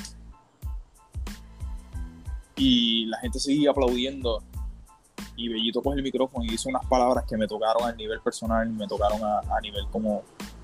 Y 2.65 3.07
la 3.07 3.19
gente 3.19 3.41
sigue 3.41 3.69
aplaudiendo. 3.69 4.41
Y 5.35 5.49
Bellito 5.49 5.83
coge 5.83 5.97
el 5.97 6.03
micrófono 6.05 6.45
y 6.45 6.51
dice 6.51 6.69
unas 6.69 6.87
palabras 6.87 7.25
que 7.29 7.37
me 7.37 7.49
tocaron 7.49 7.83
a 7.89 7.93
nivel 7.93 8.21
personal, 8.21 8.69
me 8.71 8.87
tocaron 8.87 9.21
a, 9.25 9.41
a 9.41 9.61
nivel 9.61 9.85
como, 9.91 10.23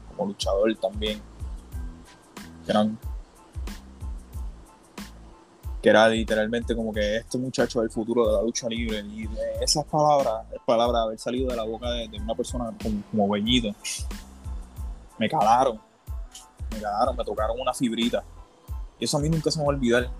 como 0.08 0.28
luchador 0.28 0.72
también. 0.76 1.20
Que 2.64 2.70
eran 2.70 2.96
que 5.82 5.88
era 5.88 6.08
literalmente 6.08 6.76
como 6.76 6.92
que 6.92 7.16
este 7.16 7.36
muchacho 7.36 7.80
es 7.80 7.86
el 7.86 7.90
futuro 7.90 8.28
de 8.28 8.32
la 8.34 8.42
lucha 8.42 8.68
libre. 8.68 9.00
Y 9.00 9.28
esas 9.60 9.84
palabras, 9.86 10.46
palabras 10.64 11.02
haber 11.02 11.18
salido 11.18 11.50
de 11.50 11.56
la 11.56 11.64
boca 11.64 11.90
de, 11.90 12.08
una 12.20 12.34
persona 12.36 12.72
como, 12.80 13.02
como 13.10 13.28
Bellito, 13.28 13.74
me 15.18 15.28
calaron, 15.28 15.80
me 16.70 16.80
calaron, 16.80 17.16
me 17.16 17.24
tocaron 17.24 17.60
una 17.60 17.74
fibrita. 17.74 18.22
Y 19.00 19.04
eso 19.04 19.16
a 19.16 19.20
mí 19.20 19.28
nunca 19.28 19.50
se 19.50 19.58
me 19.58 19.64
va 19.64 19.72
a 19.72 19.74
olvidar, 19.74 20.10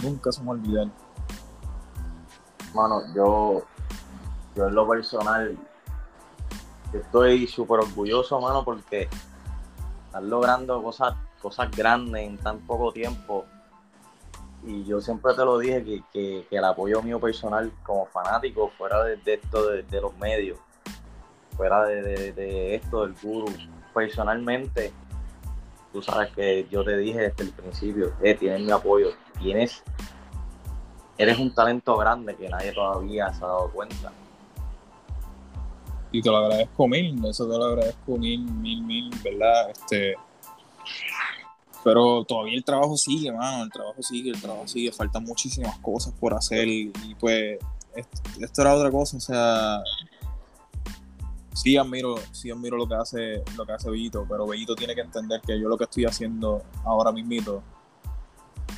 nunca 0.00 0.30
se 0.30 0.40
me 0.40 0.46
va 0.46 0.52
a 0.52 0.56
olvidar. 0.56 1.03
Mano, 2.74 3.02
yo, 3.14 3.62
yo 4.56 4.66
en 4.66 4.74
lo 4.74 4.88
personal 4.88 5.56
estoy 6.92 7.46
súper 7.46 7.80
orgulloso, 7.80 8.40
mano, 8.40 8.64
porque 8.64 9.08
están 10.06 10.28
logrando 10.28 10.82
cosas, 10.82 11.14
cosas 11.40 11.70
grandes 11.70 12.26
en 12.26 12.36
tan 12.38 12.60
poco 12.60 12.92
tiempo. 12.92 13.44
Y 14.66 14.84
yo 14.84 15.00
siempre 15.00 15.34
te 15.34 15.44
lo 15.44 15.58
dije 15.58 16.02
que, 16.12 16.46
el 16.50 16.64
apoyo 16.64 17.02
mío 17.02 17.20
personal 17.20 17.70
como 17.82 18.06
fanático 18.06 18.70
fuera 18.78 19.04
de, 19.04 19.20
esto 19.26 19.70
de, 19.70 20.00
los 20.00 20.16
medios, 20.16 20.58
fuera 21.56 21.84
de, 21.84 22.74
esto 22.74 23.02
del 23.06 23.14
guru, 23.22 23.52
personalmente, 23.92 24.92
tú 25.92 26.00
sabes 26.02 26.32
que 26.32 26.66
yo 26.70 26.82
te 26.82 26.96
dije 26.96 27.20
desde 27.20 27.44
el 27.44 27.50
principio, 27.50 28.12
eh, 28.22 28.34
tienes 28.34 28.62
mi 28.62 28.70
apoyo, 28.70 29.10
tienes, 29.38 29.82
eres 31.16 31.38
un 31.38 31.54
talento 31.54 31.96
grande 31.96 32.34
que 32.36 32.48
nadie 32.48 32.72
todavía 32.72 33.32
se 33.32 33.44
ha 33.44 33.48
dado 33.48 33.70
cuenta. 33.70 34.12
Y 36.12 36.22
te 36.22 36.30
lo 36.30 36.36
agradezco 36.36 36.86
mil, 36.86 37.24
eso 37.24 37.48
te 37.48 37.58
lo 37.58 37.64
agradezco 37.64 38.16
mil, 38.16 38.40
mil, 38.40 38.82
mil, 38.82 39.10
¿verdad? 39.22 39.70
Este, 39.70 40.14
pero 41.84 42.24
todavía 42.24 42.56
el 42.56 42.64
trabajo 42.64 42.96
sigue, 42.96 43.30
mano, 43.30 43.64
el 43.64 43.70
trabajo 43.70 44.02
sigue, 44.02 44.30
el 44.30 44.40
trabajo 44.40 44.66
sigue, 44.66 44.90
faltan 44.90 45.24
muchísimas 45.24 45.78
cosas 45.80 46.14
por 46.14 46.32
hacer 46.32 46.66
y, 46.66 46.90
pues 47.20 47.58
esto, 48.40 48.62
era 48.62 48.74
otra 48.74 48.90
cosa, 48.90 49.18
o 49.18 49.20
sea, 49.20 49.82
sí 51.52 51.76
admiro, 51.76 52.16
sí 52.32 52.50
admiro 52.50 52.76
lo 52.76 52.88
que 52.88 52.94
hace, 52.94 53.42
lo 53.56 53.66
que 53.66 53.72
hace 53.72 53.90
Bellito, 53.90 54.26
pero 54.28 54.46
Bellito 54.46 54.74
tiene 54.74 54.94
que 54.94 55.02
entender 55.02 55.40
que 55.42 55.60
yo 55.60 55.68
lo 55.68 55.76
que 55.76 55.84
estoy 55.84 56.06
haciendo 56.06 56.62
ahora 56.84 57.12
mismo 57.12 57.62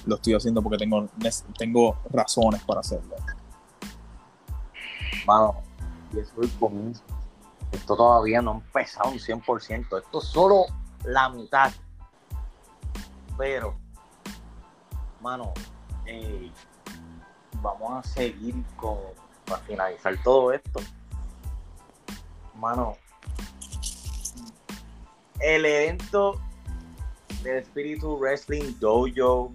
lo 0.05 0.16
estoy 0.16 0.34
haciendo 0.34 0.62
porque 0.62 0.78
tengo, 0.78 1.09
tengo 1.59 1.97
razones 2.11 2.62
para 2.64 2.80
hacerlo. 2.80 3.14
Mano, 5.26 5.57
y 6.12 6.20
eso. 6.20 6.32
Esto 7.72 7.97
todavía 7.97 8.41
no 8.41 8.53
ha 8.53 8.55
empezado 8.55 9.11
un 9.11 9.18
100%, 9.18 9.99
esto 9.99 10.18
es 10.18 10.24
solo 10.24 10.66
la 11.05 11.28
mitad 11.28 11.72
pero, 13.37 13.76
mano, 15.20 15.53
eh, 16.07 16.51
vamos 17.61 17.93
a 17.99 18.09
seguir 18.09 18.55
con, 18.76 18.99
para 19.45 19.61
finalizar 19.62 20.16
todo 20.22 20.53
esto, 20.53 20.80
mano, 22.55 22.97
el 25.41 25.66
evento 25.66 26.41
de 27.43 27.59
Espíritu 27.59 28.16
Wrestling 28.16 28.78
Dojo, 28.80 29.53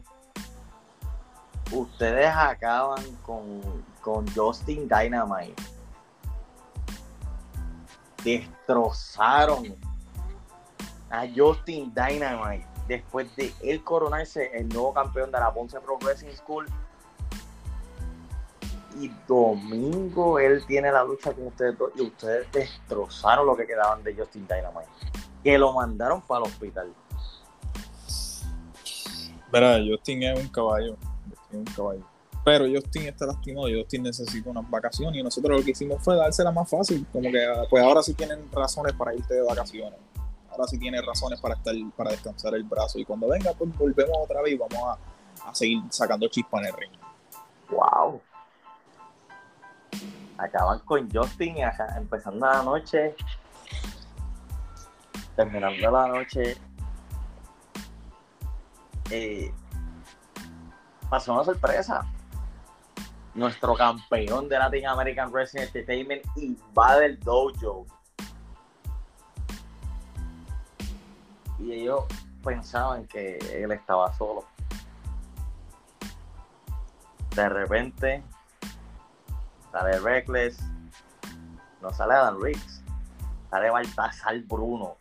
ustedes 1.72 2.30
acaban 2.34 3.04
con, 3.24 3.62
con 4.02 4.28
Justin 4.34 4.88
Dynamite. 4.88 5.62
Destrozaron 8.24 9.76
a 11.10 11.26
Justin 11.36 11.94
Dynamite 11.94 12.68
después 12.88 13.34
de 13.36 13.54
él 13.62 13.84
coronarse 13.84 14.52
el 14.54 14.70
nuevo 14.70 14.94
campeón 14.94 15.32
de 15.32 15.40
la 15.40 15.54
Ponce 15.54 15.80
Pro 15.80 15.98
Wrestling 16.02 16.36
School. 16.36 16.68
Y 19.00 19.10
domingo 19.28 20.38
él 20.38 20.64
tiene 20.68 20.92
la 20.92 21.04
lucha 21.04 21.34
con 21.34 21.48
ustedes 21.48 21.78
dos 21.78 21.92
y 21.96 22.02
ustedes 22.02 22.52
destrozaron 22.52 23.48
lo 23.48 23.56
que 23.56 23.66
quedaban 23.66 24.04
de 24.04 24.14
Justin 24.14 24.46
Dynamite. 24.48 24.92
Que 25.44 25.58
lo 25.58 25.74
mandaron 25.74 26.22
para 26.22 26.46
el 26.46 26.52
hospital. 26.52 26.94
Verá, 29.52 29.80
Justin 29.86 30.24
es 30.24 30.40
un 30.40 30.48
caballo. 30.50 30.98
Pero 32.44 32.66
Justin 32.66 33.04
está 33.04 33.28
lastimado 33.28 33.68
Justin 33.72 34.04
necesita 34.04 34.50
unas 34.50 34.68
vacaciones 34.70 35.20
y 35.20 35.24
nosotros 35.24 35.60
lo 35.60 35.64
que 35.64 35.72
hicimos 35.72 36.04
fue 36.04 36.16
dársela 36.16 36.52
más 36.52 36.70
fácil. 36.70 37.06
Como 37.12 37.32
que 37.32 37.46
pues 37.70 37.84
ahora 37.84 38.02
sí 38.02 38.14
tienen 38.14 38.52
razones 38.52 38.94
para 38.94 39.14
irte 39.14 39.36
de 39.36 39.42
vacaciones 39.42 40.00
ahora 40.52 40.68
sí 40.68 40.78
tiene 40.78 41.02
razones 41.02 41.40
para 41.40 41.56
estar 41.56 41.74
para 41.96 42.12
descansar 42.12 42.54
el 42.56 42.64
brazo 42.64 43.00
y 43.00 43.06
cuando 43.06 43.28
venga 43.28 43.54
pues 43.54 43.76
volvemos 43.78 44.18
otra 44.22 44.42
vez 44.42 44.54
y 44.54 44.58
vamos 44.58 44.98
a, 45.46 45.54
seguir 45.54 45.82
sacando 45.90 46.28
chispas 46.28 46.62
en 46.62 46.68
el 46.68 46.74
ring. 46.74 46.92
Wow. 47.70 48.22
Acaban 50.38 50.80
con 50.80 51.10
Justin 51.12 51.56
empezando 51.98 52.46
la 52.46 52.64
noche, 52.64 53.16
terminando 55.36 55.92
la 55.92 56.08
noche. 56.08 56.58
Eh, 59.10 59.52
pasó 61.12 61.34
una 61.34 61.44
sorpresa. 61.44 62.06
Nuestro 63.36 63.76
campeón 63.76 64.48
de 64.48 64.58
Latin 64.58 64.88
American 64.88 65.30
Wrestling 65.30 65.64
Entertainment 65.64 66.24
invade 66.38 67.06
el 67.06 67.20
dojo 67.20 67.86
y 71.60 71.74
ellos 71.74 72.06
pensaban 72.42 73.06
que 73.08 73.38
él 73.54 73.74
estaba 73.74 74.14
solo. 74.14 74.46
De 77.36 77.50
repente 77.50 78.24
sale 79.70 80.00
Reckless, 80.00 80.60
no 81.82 81.92
sale 81.92 82.14
Adam 82.14 82.42
Riggs, 82.42 82.82
sale 83.50 83.70
Baltasar 83.70 84.40
Bruno. 84.44 84.96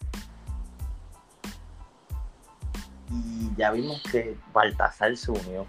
Y 3.11 3.55
ya 3.57 3.71
vimos 3.71 4.03
que 4.11 4.37
Baltasar 4.53 5.17
se 5.17 5.31
unió 5.31 5.67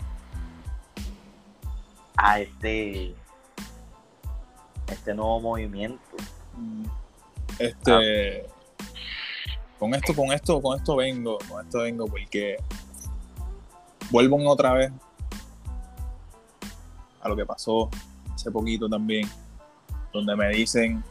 a 2.21 2.39
este 2.39 3.15
este 4.87 5.13
nuevo 5.15 5.39
movimiento. 5.39 5.99
Este 7.57 8.45
con 9.79 9.95
esto, 9.95 10.13
con 10.13 10.31
esto, 10.31 10.61
con 10.61 10.77
esto 10.77 10.95
vengo, 10.95 11.39
con 11.49 11.65
esto 11.65 11.79
vengo 11.79 12.05
porque 12.05 12.57
vuelvo 14.11 14.37
otra 14.47 14.73
vez 14.73 14.91
a 17.21 17.29
lo 17.29 17.35
que 17.35 17.45
pasó 17.45 17.89
hace 18.33 18.51
poquito 18.51 18.87
también, 18.87 19.27
donde 20.13 20.35
me 20.35 20.49
dicen 20.49 21.03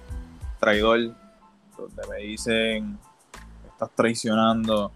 traidor, 0.61 1.17
donde 1.77 2.07
me 2.09 2.19
dicen 2.19 2.99
estás 3.67 3.91
traicionando 3.97 4.93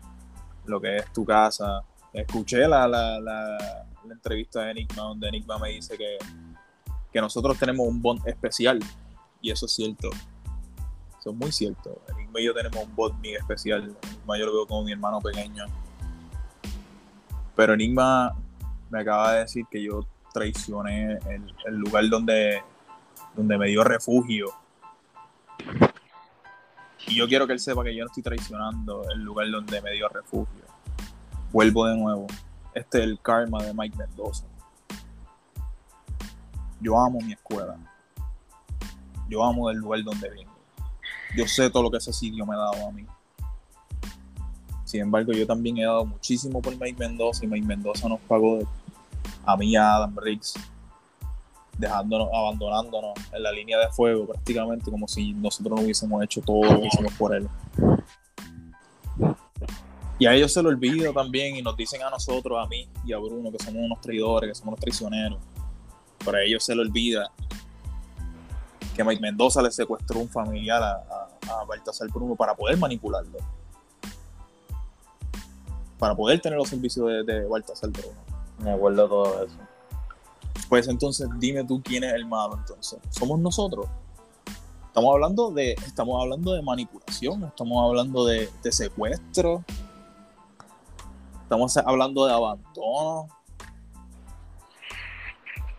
lo 0.67 0.81
que 0.81 0.99
es 0.99 1.13
tu 1.13 1.25
casa. 1.25 1.83
Escuché 2.13 2.69
la, 2.69 2.87
la, 2.87 3.19
la, 3.19 3.87
entrevista 4.13 4.61
de 4.63 4.73
Enigma, 4.73 5.03
donde 5.03 5.29
Enigma 5.29 5.59
me 5.59 5.71
dice 5.71 5.97
que, 5.97 6.19
que 7.13 7.21
nosotros 7.21 7.59
tenemos 7.59 7.87
un 7.87 8.03
bond 8.03 8.27
especial, 8.27 8.79
y 9.41 9.51
eso 9.51 9.67
es 9.67 9.73
cierto. 9.73 10.11
Eso 11.19 11.31
es 11.31 11.37
muy 11.37 11.53
cierto. 11.53 12.03
Enigma 12.15 12.41
y 12.41 12.45
yo 12.45 12.53
tenemos 12.53 12.85
un 12.85 12.95
bot 12.95 13.15
muy 13.15 13.35
especial. 13.35 13.97
Enigma 14.03 14.39
yo 14.39 14.47
lo 14.47 14.53
veo 14.53 14.67
como 14.67 14.85
mi 14.85 14.93
hermano 14.93 15.21
pequeño. 15.21 15.65
Pero 17.57 17.73
Enigma 17.73 18.35
me 18.91 19.01
acaba 19.01 19.33
de 19.33 19.41
decir 19.41 19.65
que 19.71 19.83
yo 19.83 20.07
traicioné 20.33 21.19
el, 21.31 21.55
el 21.65 21.77
lugar 21.77 22.09
donde, 22.09 22.63
donde 23.35 23.57
me 23.57 23.69
dio 23.69 23.85
refugio. 23.85 24.53
Y 27.07 27.17
yo 27.17 27.29
quiero 27.29 27.47
que 27.47 27.53
él 27.53 27.61
sepa 27.61 27.85
que 27.85 27.95
yo 27.95 28.05
no 28.05 28.09
estoy 28.09 28.23
traicionando 28.23 29.09
el 29.11 29.21
lugar 29.23 29.51
donde 29.51 29.81
me 29.81 29.93
dio 29.93 30.09
refugio. 30.09 30.65
Vuelvo 31.53 31.87
de 31.87 31.97
nuevo. 31.97 32.27
Este 32.75 32.99
es 32.99 33.05
el 33.05 33.21
karma 33.21 33.63
de 33.63 33.73
Mike 33.73 33.97
Mendoza. 33.97 34.45
Yo 36.81 36.99
amo 36.99 37.21
mi 37.21 37.33
escuela. 37.33 37.77
Yo 39.29 39.45
amo 39.45 39.71
el 39.71 39.79
lugar 39.79 40.03
donde 40.03 40.29
vengo 40.29 40.55
yo 41.37 41.47
sé 41.49 41.71
todo 41.71 41.83
lo 41.83 41.91
que 41.91 41.99
ese 41.99 42.13
sitio 42.13 42.47
me 42.47 42.55
ha 42.55 42.59
dado 42.59 42.89
a 42.89 42.93
mí. 42.93 43.05
Sin 44.85 45.01
embargo, 45.01 45.33
yo 45.33 45.47
también 45.47 45.79
he 45.79 45.85
dado 45.85 46.05
muchísimo 46.05 46.63
por 46.63 46.77
Mike 46.79 46.97
Mendoza 46.99 47.45
y 47.45 47.49
Mike 47.49 47.67
Mendoza 47.67 48.09
nos 48.09 48.21
pagó 48.21 48.61
a 49.45 49.57
mí 49.57 49.75
a 49.75 49.97
Adam 49.97 50.17
Riggs, 50.17 50.55
dejándonos, 51.77 52.29
abandonándonos 52.33 53.15
en 53.33 53.43
la 53.43 53.51
línea 53.51 53.79
de 53.79 53.89
fuego 53.89 54.27
prácticamente 54.27 54.91
como 54.91 55.09
si 55.09 55.33
nosotros 55.33 55.77
no 55.77 55.85
hubiésemos 55.85 56.23
hecho 56.23 56.41
todo 56.41 56.65
lo 56.65 56.81
que 56.81 56.87
hicimos 56.87 57.13
por 57.15 57.35
él. 57.35 57.49
Y 60.19 60.27
a 60.27 60.35
ellos 60.35 60.53
se 60.53 60.63
lo 60.63 60.69
olvida 60.69 61.13
también 61.13 61.57
y 61.57 61.63
nos 61.63 61.77
dicen 61.77 62.03
a 62.03 62.11
nosotros, 62.11 62.59
a 62.65 62.69
mí 62.69 62.89
y 63.05 63.13
a 63.13 63.19
Bruno, 63.19 63.51
que 63.51 63.63
somos 63.63 63.83
unos 63.83 64.01
traidores, 64.01 64.51
que 64.51 64.55
somos 64.55 64.69
unos 64.75 64.81
traicioneros. 64.81 65.39
Pero 66.25 66.39
a 66.39 66.43
ellos 66.43 66.65
se 66.65 66.75
lo 66.75 66.83
olvida 66.83 67.31
que 68.95 69.03
Mike 69.03 69.21
Mendoza 69.21 69.61
le 69.61 69.71
secuestró 69.71 70.21
un 70.21 70.29
familiar 70.29 70.81
a, 70.83 71.29
a, 71.51 71.65
Baltasar 71.65 72.09
Bruno 72.11 72.37
para 72.37 72.55
poder 72.55 72.77
manipularlo. 72.77 73.39
Para 75.99 76.15
poder 76.15 76.41
tener 76.41 76.59
los 76.59 76.69
servicios 76.69 77.07
de, 77.09 77.25
de 77.25 77.47
Baltasar 77.47 77.91
Bruno. 77.91 78.17
Me 78.59 78.71
acuerdo 78.71 79.09
todo 79.09 79.45
eso. 79.45 79.57
Pues 80.69 80.87
entonces 80.89 81.29
dime 81.39 81.65
tú 81.65 81.83
quién 81.83 82.05
es 82.05 82.15
el 82.15 82.25
malo 82.25 82.57
entonces. 82.57 83.01
Somos 83.11 83.41
nosotros. 83.41 83.87
Estamos 84.87 85.13
hablando 85.13 85.51
de, 85.51 85.73
estamos 85.73 86.23
hablando 86.23 86.53
de 86.53 86.63
manipulación, 86.63 87.43
estamos 87.43 87.85
hablando 87.85 88.25
de, 88.25 88.49
de 88.63 88.71
secuestro, 88.71 89.65
estamos 91.45 91.77
hablando 91.77 92.27
de 92.27 92.33
abandono, 92.33 93.29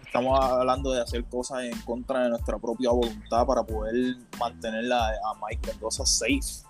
estamos 0.06 0.40
hablando 0.40 0.92
de 0.92 1.02
hacer 1.02 1.26
cosas 1.26 1.64
en 1.64 1.82
contra 1.82 2.24
de 2.24 2.30
nuestra 2.30 2.58
propia 2.60 2.92
voluntad 2.92 3.46
para 3.46 3.64
poder 3.64 4.16
mantenerla 4.40 5.08
a 5.08 5.34
Mike 5.44 5.68
Mendoza 5.68 6.06
safe. 6.06 6.64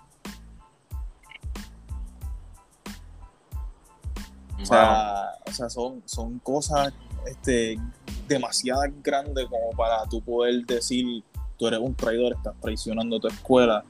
O 4.60 4.64
sea, 4.64 5.34
o 5.46 5.52
sea 5.52 5.68
son, 5.68 6.02
son 6.06 6.38
cosas 6.38 6.92
este, 7.26 7.78
demasiado 8.26 8.82
grandes 9.02 9.46
como 9.46 9.70
para 9.76 10.04
tú 10.06 10.22
poder 10.22 10.64
decir, 10.64 11.22
tú 11.58 11.68
eres 11.68 11.78
un 11.80 11.94
traidor, 11.94 12.32
estás 12.32 12.54
traicionando 12.60 13.20
tu 13.20 13.28
escuela. 13.28 13.84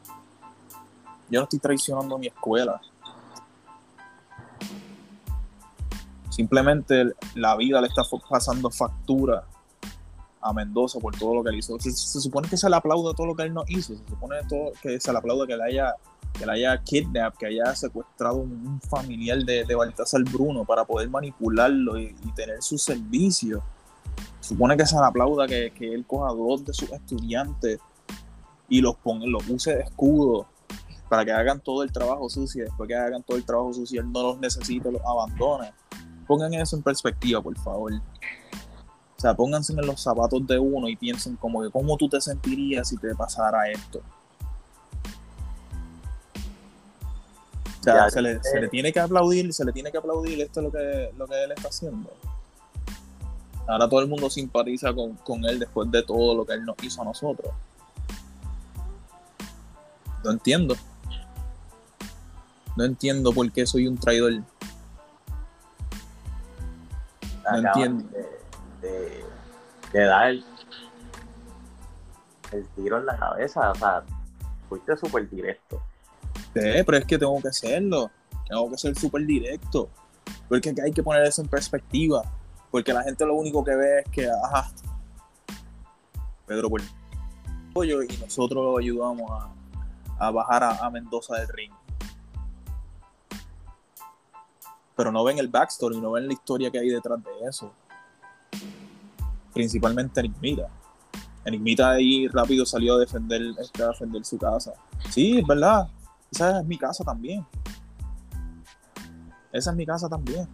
Yo 1.30 1.40
no 1.40 1.44
estoy 1.44 1.60
traicionando 1.60 2.18
mi 2.18 2.26
escuela. 2.26 2.80
Simplemente 6.36 7.14
la 7.34 7.56
vida 7.56 7.80
le 7.80 7.86
está 7.86 8.02
pasando 8.28 8.70
factura 8.70 9.42
a 10.42 10.52
Mendoza 10.52 11.00
por 11.00 11.16
todo 11.16 11.36
lo 11.36 11.42
que 11.42 11.48
él 11.48 11.56
hizo. 11.56 11.80
Se, 11.80 11.90
supone 12.20 12.46
que 12.46 12.58
se 12.58 12.68
le 12.68 12.76
aplauda 12.76 13.14
todo 13.14 13.28
lo 13.28 13.34
que 13.34 13.44
él 13.44 13.54
no 13.54 13.64
hizo. 13.68 13.94
Se 13.96 14.06
supone 14.06 14.36
todo, 14.46 14.72
que 14.82 15.00
se 15.00 15.10
le 15.12 15.16
aplauda 15.16 15.46
que 15.46 15.56
le 15.56 15.64
haya, 15.64 15.94
que 16.38 16.44
le 16.44 16.52
haya 16.52 16.82
kidnapped, 16.82 17.38
que 17.38 17.46
haya 17.46 17.74
secuestrado 17.74 18.36
un, 18.36 18.78
familiar 18.82 19.38
de, 19.46 19.64
de, 19.64 19.74
Baltasar 19.74 20.22
Bruno 20.24 20.66
para 20.66 20.84
poder 20.84 21.08
manipularlo 21.08 21.98
y, 21.98 22.14
tener 22.34 22.62
su 22.62 22.76
servicio. 22.76 23.62
Se 24.40 24.50
supone 24.50 24.76
que 24.76 24.84
se 24.84 24.94
le 24.94 25.06
aplauda 25.06 25.46
que, 25.46 25.70
que 25.70 25.94
él 25.94 26.04
coja 26.06 26.34
dos 26.34 26.66
de 26.66 26.74
sus 26.74 26.92
estudiantes 26.92 27.80
y 28.68 28.82
los, 28.82 28.94
ponga, 28.96 29.24
los 29.26 29.48
use 29.48 29.74
de 29.74 29.84
escudo 29.84 30.46
para 31.08 31.24
que 31.24 31.32
hagan 31.32 31.60
todo 31.60 31.82
el 31.82 31.90
trabajo 31.90 32.28
sucio. 32.28 32.62
Después 32.62 32.86
que 32.86 32.94
hagan 32.94 33.22
todo 33.22 33.38
el 33.38 33.44
trabajo 33.46 33.72
sucio, 33.72 34.02
él 34.02 34.12
no 34.12 34.22
los 34.22 34.38
necesita, 34.38 34.90
los 34.90 35.00
abandone 35.00 35.72
pongan 36.26 36.52
eso 36.54 36.76
en 36.76 36.82
perspectiva, 36.82 37.40
por 37.40 37.56
favor. 37.58 37.92
O 37.92 39.20
sea, 39.20 39.34
pónganse 39.34 39.72
en 39.72 39.86
los 39.86 40.00
zapatos 40.00 40.46
de 40.46 40.58
uno 40.58 40.88
y 40.88 40.96
piensen 40.96 41.36
como 41.36 41.62
que 41.62 41.70
cómo 41.70 41.96
tú 41.96 42.08
te 42.08 42.20
sentirías 42.20 42.88
si 42.88 42.98
te 42.98 43.14
pasara 43.14 43.70
esto. 43.70 44.02
O 47.80 47.82
sea, 47.82 48.10
se 48.10 48.20
le, 48.20 48.68
tiene 48.68 48.92
que 48.92 48.98
aplaudir, 48.98 49.52
se 49.54 49.64
le 49.64 49.72
tiene 49.72 49.92
que 49.92 49.98
aplaudir 49.98 50.40
esto 50.40 50.60
es 50.60 50.64
lo 50.64 50.72
que, 50.72 51.12
lo 51.16 51.26
que 51.26 51.44
él 51.44 51.52
está 51.52 51.68
haciendo. 51.68 52.12
Ahora 53.68 53.88
todo 53.88 54.00
el 54.00 54.08
mundo 54.08 54.28
simpatiza 54.28 54.92
con, 54.92 55.14
con 55.14 55.44
él 55.44 55.60
después 55.60 55.90
de 55.90 56.02
todo 56.02 56.34
lo 56.34 56.44
que 56.44 56.54
él 56.54 56.64
nos 56.64 56.76
hizo 56.82 57.02
a 57.02 57.04
nosotros. 57.04 57.54
No 60.24 60.32
entiendo. 60.32 60.74
No 62.76 62.84
entiendo 62.84 63.32
por 63.32 63.50
qué 63.52 63.66
soy 63.66 63.86
un 63.86 63.96
traidor 63.96 64.42
acaban 67.46 68.10
de, 68.80 69.24
de, 69.92 70.04
dar 70.04 70.28
el, 70.28 70.44
tiro 72.74 72.98
en 72.98 73.06
la 73.06 73.16
cabeza. 73.16 73.70
O 73.70 73.74
sea, 73.74 74.02
fuiste 74.68 74.96
súper 74.96 75.28
directo. 75.28 75.82
Sí, 76.54 76.82
pero 76.84 76.96
es 76.96 77.04
que 77.04 77.18
tengo 77.18 77.40
que 77.40 77.48
hacerlo. 77.48 78.10
Tengo 78.48 78.70
que 78.70 78.78
ser 78.78 78.96
súper 78.96 79.24
directo. 79.26 79.88
Porque 80.48 80.74
hay 80.82 80.92
que 80.92 81.02
poner 81.02 81.22
eso 81.24 81.42
en 81.42 81.48
perspectiva. 81.48 82.22
Porque 82.70 82.92
la 82.92 83.02
gente 83.02 83.24
lo 83.24 83.34
único 83.34 83.64
que 83.64 83.74
ve 83.74 84.00
es 84.00 84.10
que, 84.10 84.28
ajá, 84.28 84.70
Pedro 86.46 86.70
por 86.70 86.80
y 87.84 88.16
nosotros 88.18 88.64
lo 88.64 88.78
ayudamos 88.78 89.30
a, 90.18 90.30
bajar 90.30 90.64
a, 90.64 90.90
Mendoza 90.90 91.36
del 91.36 91.48
ring. 91.48 91.72
Pero 94.96 95.12
no 95.12 95.22
ven 95.24 95.38
el 95.38 95.48
backstory, 95.48 96.00
no 96.00 96.12
ven 96.12 96.26
la 96.26 96.32
historia 96.32 96.70
que 96.70 96.78
hay 96.78 96.88
detrás 96.88 97.22
de 97.22 97.30
eso. 97.48 97.72
Principalmente 99.52 100.20
Enigmita. 100.20 100.68
Enigmita 101.44 101.90
ahí 101.90 102.26
rápido 102.28 102.66
salió 102.66 102.94
a 102.94 102.98
defender, 102.98 103.42
este, 103.60 103.82
a 103.82 103.88
defender 103.88 104.24
su 104.24 104.38
casa. 104.38 104.72
Sí, 105.10 105.38
es 105.38 105.46
verdad. 105.46 105.88
Esa 106.30 106.60
es 106.60 106.66
mi 106.66 106.76
casa 106.76 107.04
también. 107.04 107.46
Esa 109.52 109.70
es 109.70 109.76
mi 109.76 109.86
casa 109.86 110.08
también. 110.08 110.48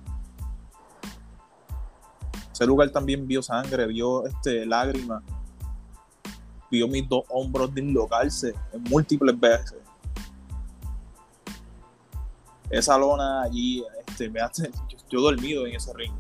Ese 2.53 2.67
lugar 2.67 2.91
también 2.91 3.27
vio 3.27 3.43
sangre, 3.43 3.87
vio 3.87 4.27
este, 4.27 4.67
lágrimas, 4.67 5.23
vio 6.71 6.87
mis 6.87 7.09
dos 7.09 7.25
hombros 7.31 7.75
dislocarse 7.75 8.55
en 8.73 8.83
múltiples 8.85 9.41
veces. 9.41 9.82
Esa 12.73 12.99
lona 12.99 13.43
allí 13.43 13.85
este, 14.09 14.29
me 14.29 14.41
hace. 14.41 14.71
Yo, 15.09 15.21
he 15.21 15.23
dormido 15.23 15.67
en 15.67 15.77
ese 15.77 15.93
ring. 15.95 16.13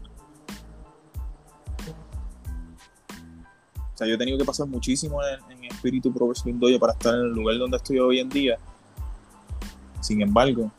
O 3.92 3.96
sea, 3.96 4.06
yo 4.06 4.14
he 4.14 4.18
tenido 4.18 4.38
que 4.38 4.44
pasar 4.44 4.68
muchísimo 4.68 5.20
en, 5.24 5.64
espíritu 5.64 6.12
Pro 6.12 6.26
Wrestling 6.26 6.60
para 6.78 6.92
estar 6.92 7.14
en 7.14 7.22
el 7.22 7.32
lugar 7.32 7.58
donde 7.58 7.76
estoy 7.76 7.98
hoy 7.98 8.20
en 8.20 8.28
día. 8.28 8.58
Sin 10.00 10.22
embargo, 10.22 10.70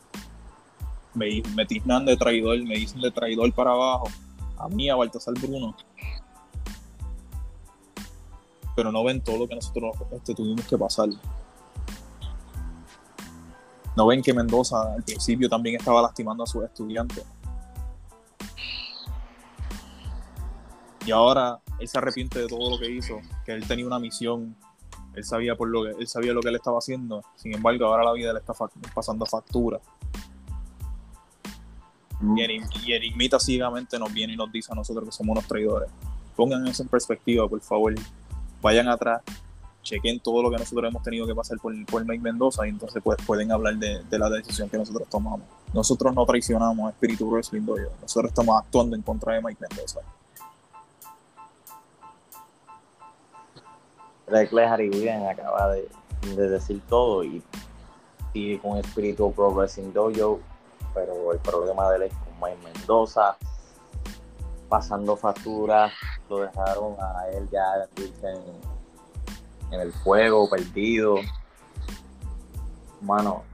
me, 1.12 1.42
me 1.54 1.66
tiznan 1.66 2.06
de 2.06 2.16
traidor, 2.16 2.62
me 2.62 2.76
dicen 2.76 3.00
de 3.02 3.10
traidor 3.10 3.52
para 3.52 3.72
abajo. 3.72 4.08
A 4.56 4.68
mí, 4.68 4.88
a 4.88 4.94
Baltasar 4.94 5.34
Bruno 5.34 5.74
pero 8.74 8.90
no 8.90 9.04
ven 9.04 9.20
todo 9.20 9.38
lo 9.38 9.48
que 9.48 9.54
nosotros 9.54 9.96
este, 10.12 10.34
tuvimos 10.34 10.66
que 10.66 10.76
pasar. 10.76 11.08
No 13.96 14.06
ven 14.06 14.22
que 14.22 14.34
Mendoza 14.34 14.94
al 14.94 15.02
principio 15.02 15.48
también 15.48 15.76
estaba 15.76 16.02
lastimando 16.02 16.44
a 16.44 16.46
sus 16.46 16.64
estudiantes. 16.64 17.24
Y 21.06 21.10
ahora 21.10 21.60
él 21.78 21.86
se 21.86 21.98
arrepiente 21.98 22.40
de 22.40 22.46
todo 22.46 22.70
lo 22.70 22.78
que 22.78 22.90
hizo, 22.90 23.20
que 23.44 23.52
él 23.52 23.66
tenía 23.66 23.86
una 23.86 23.98
misión, 23.98 24.56
él 25.14 25.24
sabía 25.24 25.54
por 25.54 25.68
lo 25.68 25.84
que 25.84 25.90
él 25.90 26.08
sabía 26.08 26.32
lo 26.32 26.40
que 26.40 26.48
él 26.48 26.56
estaba 26.56 26.78
haciendo. 26.78 27.22
Sin 27.36 27.54
embargo, 27.54 27.86
ahora 27.86 28.04
la 28.04 28.12
vida 28.12 28.32
le 28.32 28.40
está 28.40 28.52
pasando 28.94 29.26
factura. 29.26 29.80
Y, 32.36 32.92
Enigmita 32.92 33.38
ciegamente 33.38 33.98
nos 33.98 34.12
viene 34.12 34.32
y 34.32 34.36
nos 34.36 34.50
dice 34.50 34.72
a 34.72 34.74
nosotros 34.74 35.04
que 35.04 35.12
somos 35.12 35.32
unos 35.36 35.46
traidores. 35.46 35.90
Pongan 36.34 36.66
eso 36.66 36.82
en 36.82 36.88
perspectiva, 36.88 37.46
por 37.48 37.60
favor 37.60 37.94
vayan 38.64 38.88
atrás, 38.88 39.20
chequen 39.84 40.18
todo 40.18 40.42
lo 40.42 40.50
que 40.50 40.56
nosotros 40.56 40.90
hemos 40.90 41.02
tenido 41.02 41.26
que 41.26 41.34
pasar 41.34 41.58
por, 41.58 41.72
por 41.86 42.04
Mike 42.04 42.22
Mendoza 42.22 42.66
y 42.66 42.70
entonces 42.70 43.00
pues, 43.04 43.18
pueden 43.24 43.52
hablar 43.52 43.76
de, 43.76 44.18
la 44.18 44.28
decisión 44.30 44.68
que 44.68 44.78
nosotros 44.78 45.06
tomamos. 45.08 45.42
Nosotros 45.72 46.14
no 46.14 46.24
traicionamos 46.24 46.86
a 46.86 46.90
Espíritu 46.90 47.30
Wrestling 47.30 47.62
Dojo, 47.62 47.92
nosotros 48.00 48.30
estamos 48.30 48.58
actuando 48.58 48.96
en 48.96 49.02
contra 49.02 49.34
de 49.34 49.42
Mike 49.42 49.64
Mendoza. 49.68 50.00
Reckless 54.26 54.70
Harry 54.70 54.88
Williams 54.88 55.28
acaba 55.28 55.72
de, 55.74 55.88
decir 56.34 56.80
todo 56.88 57.22
y, 57.22 57.42
y 58.32 58.56
con 58.58 58.78
Espíritu 58.78 59.30
Pro 59.32 59.52
Wrestling 59.52 59.92
Dojo, 59.92 60.40
pero 60.94 61.32
el 61.32 61.38
problema 61.40 61.90
de 61.90 61.96
él 61.96 62.02
es 62.04 62.14
con 62.14 62.32
Mike 62.40 62.58
Mendoza 62.64 63.36
pasando 64.68 65.16
facturas, 65.16 65.92
lo 66.28 66.40
dejaron 66.40 66.96
a 66.98 67.28
él 67.28 67.48
ya 67.52 67.86
en, 68.22 68.73
el 69.80 69.92
fuego, 69.92 70.48
perdido. 70.48 71.16
Mano, 73.00 73.44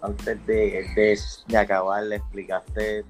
antes 0.00 0.46
de, 0.46 1.16
acabar, 1.56 2.02
le 2.02 2.16
explicaste 2.16 3.04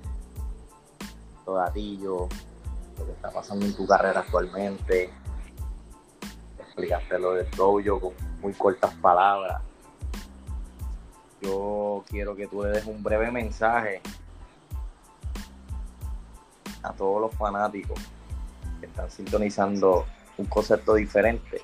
ti, 1.72 1.98
lo 2.02 2.28
que 2.28 3.12
está 3.12 3.30
pasando 3.30 3.66
en 3.66 3.74
tu 3.74 3.86
carrera 3.86 4.20
actualmente. 4.20 5.10
Explicaste 6.58 7.18
lo 7.18 7.34
del 7.34 7.50
dojo 7.50 8.00
con 8.00 8.12
muy 8.40 8.52
cortas 8.52 8.94
palabras. 8.94 9.62
Yo 11.42 12.04
quiero 12.08 12.34
que 12.34 12.46
tú 12.46 12.62
le 12.62 12.70
des 12.70 12.86
un 12.86 13.02
breve 13.02 13.30
mensaje 13.30 14.00
a 16.82 16.92
todos 16.92 17.20
los 17.20 17.34
fanáticos 17.34 17.98
que 18.80 18.86
están 18.86 19.10
sintonizando 19.10 20.06
un 20.38 20.46
concepto 20.46 20.94
diferente 20.94 21.62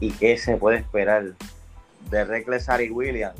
y 0.00 0.10
qué 0.10 0.36
se 0.36 0.56
puede 0.56 0.78
esperar 0.78 1.34
de 2.10 2.24
Reckless 2.24 2.68
Harry 2.68 2.90
Williams 2.90 3.38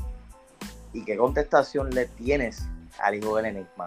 y 0.92 1.04
qué 1.04 1.16
contestación 1.16 1.90
le 1.90 2.06
tienes 2.06 2.66
al 2.98 3.14
hijo 3.14 3.36
del 3.36 3.46
Enigma. 3.46 3.86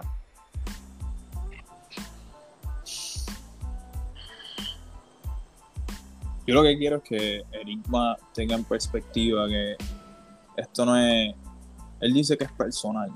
Yo 6.46 6.54
lo 6.54 6.62
que 6.62 6.78
quiero 6.78 6.96
es 6.96 7.02
que 7.02 7.42
Enigma 7.52 8.16
tenga 8.32 8.56
en 8.56 8.64
perspectiva 8.64 9.46
que 9.48 9.76
esto 10.56 10.84
no 10.84 10.96
es. 10.96 11.34
Él 12.00 12.14
dice 12.14 12.36
que 12.36 12.44
es 12.44 12.52
personal 12.52 13.10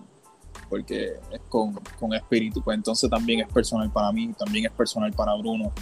porque 0.69 1.15
es 1.31 1.41
con, 1.49 1.79
espíritu, 2.15 2.63
pues 2.63 2.77
entonces 2.77 3.09
también 3.09 3.41
es 3.41 3.49
personal 3.49 3.91
para 3.91 4.11
mí, 4.13 4.33
también 4.37 4.67
es 4.67 4.73
personal 4.73 5.13
para 5.13 5.35
Bruno. 5.35 5.73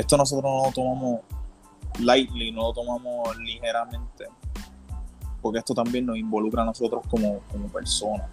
Esto 0.00 0.16
nosotros 0.16 0.50
no 0.50 0.64
lo 0.64 0.72
tomamos 0.72 1.20
lightly, 1.98 2.50
no 2.52 2.68
lo 2.68 2.72
tomamos 2.72 3.36
ligeramente, 3.36 4.28
porque 5.42 5.58
esto 5.58 5.74
también 5.74 6.06
nos 6.06 6.16
involucra 6.16 6.62
a 6.62 6.64
nosotros 6.64 7.02
como, 7.10 7.40
como 7.52 7.68
personas. 7.68 8.26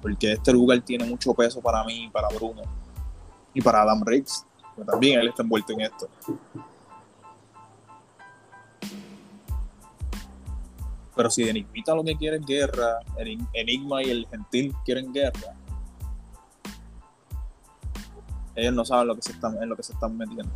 Porque 0.00 0.32
este 0.32 0.50
lugar 0.50 0.80
tiene 0.80 1.04
mucho 1.04 1.34
peso 1.34 1.60
para 1.60 1.84
mí, 1.84 2.08
para 2.10 2.28
Bruno 2.28 2.62
y 3.52 3.60
para 3.60 3.82
Adam 3.82 4.02
Riggs, 4.02 4.46
que 4.74 4.82
también 4.82 5.20
él 5.20 5.28
está 5.28 5.42
envuelto 5.42 5.74
en 5.74 5.82
esto. 5.82 6.08
Pero 11.14 11.30
si 11.30 11.46
Enigmita 11.46 11.94
lo 11.94 12.02
que 12.02 12.16
quiere 12.16 12.38
es 12.38 12.46
guerra, 12.46 13.00
Enigma 13.52 14.02
y 14.02 14.08
el 14.08 14.26
Gentil 14.30 14.74
quieren 14.86 15.12
guerra, 15.12 15.54
ellos 18.54 18.74
no 18.74 18.84
saben 18.84 19.08
lo 19.08 19.16
que 19.16 19.22
se 19.22 19.32
están, 19.32 19.62
en 19.62 19.68
lo 19.68 19.76
que 19.76 19.82
se 19.82 19.92
están 19.92 20.16
metiendo. 20.16 20.52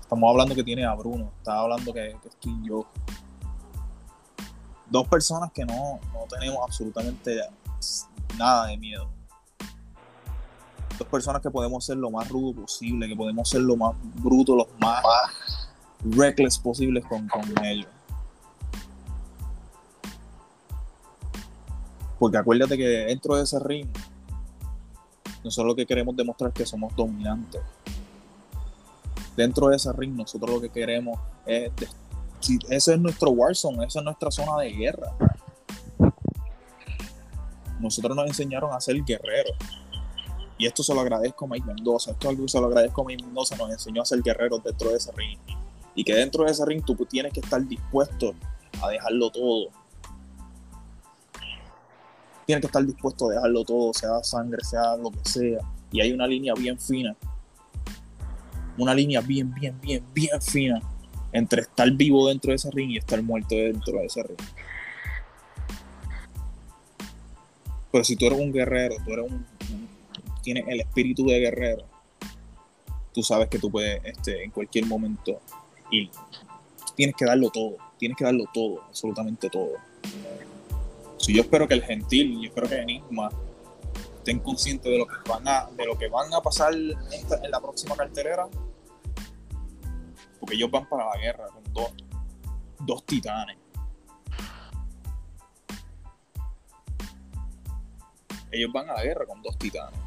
Estamos 0.00 0.30
hablando 0.30 0.54
que 0.54 0.62
tiene 0.62 0.84
a 0.84 0.94
Bruno, 0.94 1.30
está 1.38 1.58
hablando 1.58 1.92
que, 1.92 2.16
estoy 2.24 2.54
yo. 2.64 2.86
Dos 4.90 5.08
personas 5.08 5.50
que 5.52 5.64
no, 5.64 6.00
no 6.12 6.26
tenemos 6.28 6.58
absolutamente 6.62 7.40
nada 8.36 8.66
de 8.66 8.76
miedo. 8.76 9.08
Dos 10.98 11.08
personas 11.08 11.40
que 11.40 11.50
podemos 11.50 11.84
ser 11.84 11.96
lo 11.96 12.10
más 12.10 12.28
rudo 12.28 12.52
posible, 12.62 13.08
que 13.08 13.16
podemos 13.16 13.48
ser 13.48 13.62
lo 13.62 13.76
más 13.76 13.94
bruto, 14.22 14.54
los 14.54 14.68
más 14.78 15.02
reckless 16.04 16.58
posibles 16.58 17.04
con, 17.06 17.26
con 17.28 17.64
ellos. 17.64 17.88
Porque 22.18 22.36
acuérdate 22.36 22.76
que 22.76 22.84
dentro 22.84 23.34
de 23.34 23.42
ese 23.42 23.58
ring, 23.58 23.88
nosotros 25.44 25.68
lo 25.68 25.74
que 25.74 25.86
queremos 25.86 26.16
demostrar 26.16 26.50
es 26.50 26.54
que 26.54 26.66
somos 26.66 26.94
dominantes. 26.94 27.60
Dentro 29.36 29.68
de 29.68 29.76
ese 29.76 29.92
ring, 29.92 30.14
nosotros 30.14 30.50
lo 30.50 30.60
que 30.60 30.68
queremos 30.68 31.18
es. 31.46 31.72
ese 32.68 32.94
es 32.94 33.00
nuestro 33.00 33.30
Warzone, 33.30 33.86
esa 33.86 34.00
es 34.00 34.04
nuestra 34.04 34.30
zona 34.30 34.58
de 34.58 34.72
guerra. 34.72 35.12
Nosotros 37.80 38.16
nos 38.16 38.26
enseñaron 38.26 38.72
a 38.72 38.80
ser 38.80 39.02
guerreros. 39.02 39.56
Y 40.58 40.66
esto 40.66 40.84
se 40.84 40.94
lo 40.94 41.00
agradezco 41.00 41.46
a 41.46 41.48
Mike 41.48 41.66
Mendoza. 41.66 42.12
Esto 42.12 42.48
se 42.48 42.60
lo 42.60 42.66
agradezco 42.66 43.02
a 43.02 43.04
Mike 43.06 43.24
Mendoza. 43.24 43.56
Nos 43.56 43.70
enseñó 43.70 44.02
a 44.02 44.04
ser 44.04 44.22
guerreros 44.22 44.62
dentro 44.62 44.90
de 44.90 44.96
ese 44.96 45.10
ring. 45.12 45.38
Y 45.94 46.04
que 46.04 46.14
dentro 46.14 46.44
de 46.44 46.52
ese 46.52 46.64
ring 46.64 46.84
tú 46.84 46.94
tienes 47.06 47.32
que 47.32 47.40
estar 47.40 47.66
dispuesto 47.66 48.34
a 48.80 48.88
dejarlo 48.88 49.30
todo 49.30 49.70
tiene 52.46 52.60
que 52.60 52.66
estar 52.66 52.84
dispuesto 52.84 53.28
a 53.28 53.34
dejarlo 53.34 53.64
todo, 53.64 53.92
sea 53.92 54.22
sangre, 54.22 54.62
sea 54.64 54.96
lo 54.96 55.10
que 55.10 55.24
sea. 55.24 55.58
Y 55.90 56.00
hay 56.00 56.12
una 56.12 56.26
línea 56.26 56.54
bien 56.54 56.78
fina, 56.78 57.16
una 58.78 58.94
línea 58.94 59.20
bien, 59.20 59.52
bien, 59.54 59.78
bien, 59.80 60.04
bien 60.14 60.40
fina 60.40 60.80
entre 61.32 61.62
estar 61.62 61.90
vivo 61.92 62.28
dentro 62.28 62.50
de 62.50 62.56
ese 62.56 62.70
ring 62.70 62.90
y 62.90 62.98
estar 62.98 63.22
muerto 63.22 63.54
dentro 63.54 63.98
de 63.98 64.06
ese 64.06 64.22
ring. 64.22 64.38
Pero 67.90 68.04
si 68.04 68.16
tú 68.16 68.26
eres 68.26 68.38
un 68.38 68.52
guerrero, 68.52 68.96
tú 69.04 69.12
eres 69.12 69.30
un, 69.30 69.46
tienes 70.42 70.64
el 70.66 70.80
espíritu 70.80 71.26
de 71.26 71.40
guerrero, 71.40 71.84
tú 73.12 73.22
sabes 73.22 73.48
que 73.48 73.58
tú 73.58 73.70
puedes 73.70 74.02
este, 74.04 74.42
en 74.44 74.50
cualquier 74.50 74.86
momento 74.86 75.40
ir. 75.90 76.10
Tienes 76.96 77.14
que 77.16 77.24
darlo 77.24 77.50
todo, 77.50 77.76
tienes 77.98 78.16
que 78.16 78.24
darlo 78.24 78.44
todo, 78.52 78.82
absolutamente 78.88 79.48
todo. 79.48 79.72
Si 81.22 81.32
yo 81.32 81.42
espero 81.42 81.68
que 81.68 81.74
el 81.74 81.84
gentil, 81.84 82.40
yo 82.40 82.48
espero 82.48 82.68
que 82.68 82.80
Enigma 82.80 83.28
estén 84.16 84.40
conscientes 84.40 84.90
de 84.90 84.98
lo 84.98 85.06
que 85.06 85.14
van 85.28 85.46
a, 85.46 85.70
de 85.70 85.86
lo 85.86 85.96
que 85.96 86.08
van 86.08 86.34
a 86.34 86.40
pasar 86.40 86.74
en, 86.74 87.50
la 87.50 87.60
próxima 87.60 87.94
cartelera. 87.96 88.48
Porque 90.40 90.56
ellos 90.56 90.68
van 90.68 90.88
para 90.88 91.06
la 91.06 91.16
guerra 91.16 91.46
con 91.46 91.72
dos, 91.72 91.92
dos 92.80 93.06
titanes. 93.06 93.56
Ellos 98.50 98.72
van 98.72 98.90
a 98.90 98.94
la 98.94 99.04
guerra 99.04 99.24
con 99.24 99.40
dos 99.42 99.56
titanes. 99.56 100.00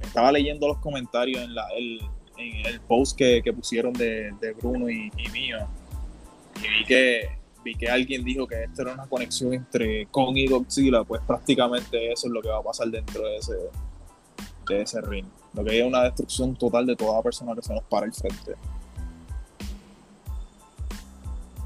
Estaba 0.00 0.32
leyendo 0.32 0.66
los 0.66 0.78
comentarios 0.78 1.42
en, 1.42 1.54
la, 1.54 1.68
el, 1.76 2.00
en 2.38 2.66
el 2.66 2.80
post 2.80 3.18
que, 3.18 3.42
pusieron 3.54 3.92
de, 3.92 4.56
Bruno 4.58 4.88
y, 4.88 5.12
y 5.14 5.28
mío. 5.28 5.58
Y 6.56 6.68
vi 6.68 6.84
que 6.86 7.43
vi 7.64 7.74
que 7.74 7.88
alguien 7.88 8.22
dijo 8.22 8.46
que 8.46 8.64
esta 8.64 8.82
era 8.82 8.92
una 8.92 9.06
conexión 9.06 9.54
entre 9.54 10.06
Kong 10.06 10.36
y 10.36 10.46
Godzilla, 10.46 11.02
pues 11.02 11.22
prácticamente 11.26 12.12
eso 12.12 12.26
es 12.26 12.32
lo 12.32 12.42
que 12.42 12.48
va 12.48 12.58
a 12.58 12.62
pasar 12.62 12.88
dentro 12.88 13.24
de 13.24 13.36
ese, 13.36 13.56
de 14.68 14.82
ese 14.82 15.00
ring. 15.00 15.26
Lo 15.54 15.64
que 15.64 15.80
es 15.80 15.86
una 15.86 16.02
destrucción 16.02 16.54
total 16.54 16.86
de 16.86 16.94
toda 16.94 17.22
persona 17.22 17.54
que 17.54 17.62
se 17.62 17.74
nos 17.74 17.84
para 17.84 18.06
el 18.06 18.12
frente. 18.12 18.54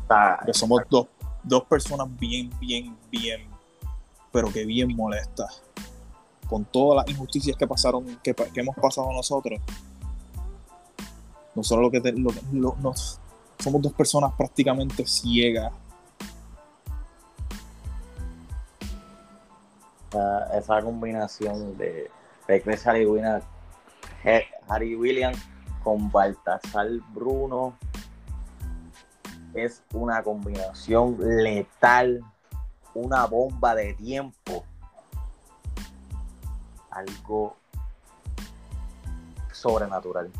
Ah, 0.08 0.38
que 0.46 0.54
somos 0.54 0.82
dos, 0.88 1.08
dos 1.42 1.64
personas 1.64 2.08
bien, 2.18 2.50
bien, 2.60 2.96
bien, 3.10 3.42
pero 4.32 4.50
que 4.52 4.64
bien 4.64 4.94
molestas. 4.94 5.62
Con 6.48 6.64
todas 6.64 7.04
las 7.04 7.14
injusticias 7.14 7.56
que 7.56 7.66
pasaron, 7.66 8.18
que, 8.22 8.34
hemos 8.54 8.76
pasado 8.76 9.12
nosotros. 9.12 9.60
Nosotros 11.54 11.84
lo 11.84 11.90
que, 11.90 12.12
lo, 12.52 12.76
nos, 12.76 13.20
somos 13.58 13.82
dos 13.82 13.92
personas 13.92 14.32
prácticamente 14.34 15.04
ciegas 15.06 15.72
esa, 20.52 20.82
combinación 20.82 21.76
de 21.76 22.10
Reckless 22.46 22.86
Harry 22.86 23.06
Harry 24.68 24.96
Williams 24.96 25.38
con 25.82 26.10
Baltasar 26.10 26.88
Bruno 27.12 27.74
es 29.54 29.82
una 29.92 30.22
combinación 30.22 31.16
letal, 31.18 32.22
una 32.94 33.26
bomba 33.26 33.74
de 33.74 33.94
tiempo, 33.94 34.64
algo 36.90 37.56
sobrenatural, 39.52 40.30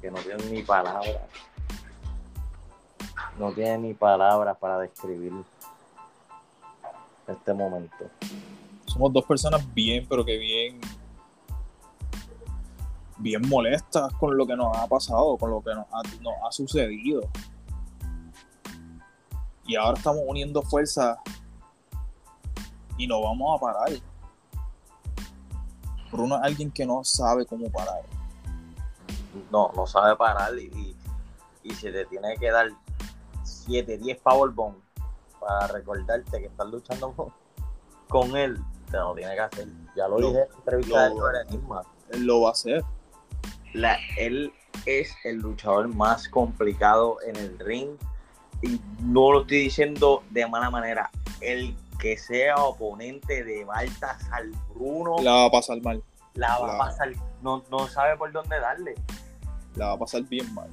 que 0.00 0.10
no 0.10 0.18
tiene 0.18 0.44
ni 0.50 0.62
palabras, 0.62 1.18
no 3.38 3.52
tiene 3.52 3.78
ni 3.78 3.94
palabras 3.94 4.56
para 4.58 4.78
describir 4.78 5.32
este 7.28 7.52
momento. 7.52 8.10
Somos 8.86 9.12
dos 9.12 9.24
personas 9.24 9.62
bien, 9.74 10.06
pero 10.08 10.24
que 10.24 10.38
bien, 10.38 10.80
bien 13.18 13.48
molestas 13.48 14.12
con 14.14 14.36
lo 14.36 14.46
que 14.46 14.56
nos 14.56 14.76
ha 14.76 14.86
pasado, 14.86 15.36
con 15.36 15.50
lo 15.50 15.62
que 15.62 15.74
nos 15.74 15.86
ha, 15.92 16.52
sucedido. 16.52 17.22
Y 19.66 19.76
ahora 19.76 19.98
estamos 19.98 20.22
uniendo 20.26 20.62
fuerzas 20.62 21.18
y 22.96 23.06
no 23.06 23.22
vamos 23.22 23.56
a 23.56 23.60
parar. 23.60 23.90
Bruno 26.10 26.36
es 26.36 26.42
alguien 26.42 26.70
que 26.70 26.86
no 26.86 27.04
sabe 27.04 27.44
cómo 27.44 27.70
parar. 27.70 28.02
No, 29.52 29.70
no 29.76 29.86
sabe 29.86 30.16
parar 30.16 30.58
y, 30.58 30.96
y, 31.62 31.74
se 31.74 31.92
te 31.92 32.06
tiene 32.06 32.36
que 32.38 32.50
dar 32.50 32.70
7, 33.44 33.98
10 33.98 34.18
powerbomb 34.20 34.74
para 35.40 35.66
recordarte 35.68 36.40
que 36.40 36.46
estás 36.46 36.66
luchando 36.68 37.14
con, 38.08 38.36
él, 38.36 38.58
te 38.90 38.96
lo 38.96 39.14
tiene 39.14 39.34
que 39.34 39.40
hacer. 39.40 39.68
Ya 39.96 40.08
lo, 40.08 40.16
dije 40.16 40.40
en 40.40 40.58
entrevista 40.58 41.12
Él 42.10 42.24
lo 42.24 42.42
va 42.42 42.48
a 42.48 42.52
hacer. 42.52 42.84
La, 43.74 43.98
él 44.16 44.52
es 44.86 45.14
el 45.24 45.36
luchador 45.36 45.88
más 45.88 46.28
complicado 46.28 47.18
en 47.26 47.36
el 47.36 47.58
ring 47.58 47.90
y 48.62 48.80
no 49.02 49.32
lo 49.32 49.42
estoy 49.42 49.58
diciendo 49.58 50.22
de 50.30 50.46
mala 50.46 50.70
manera. 50.70 51.10
El 51.40 51.76
que 51.98 52.16
sea 52.16 52.56
oponente 52.56 53.44
de 53.44 53.64
Baltasar 53.64 54.44
Bruno 54.74 55.16
la 55.20 55.32
va 55.32 55.44
a 55.46 55.50
pasar 55.50 55.80
mal. 55.82 56.02
La 56.34 56.58
va 56.58 56.74
a 56.74 56.78
pasar, 56.78 57.12
no, 57.42 57.64
no 57.70 57.88
sabe 57.88 58.16
por 58.16 58.32
dónde 58.32 58.58
darle. 58.60 58.94
La 59.74 59.88
va 59.88 59.92
a 59.92 59.98
pasar 59.98 60.22
bien 60.22 60.52
mal. 60.54 60.70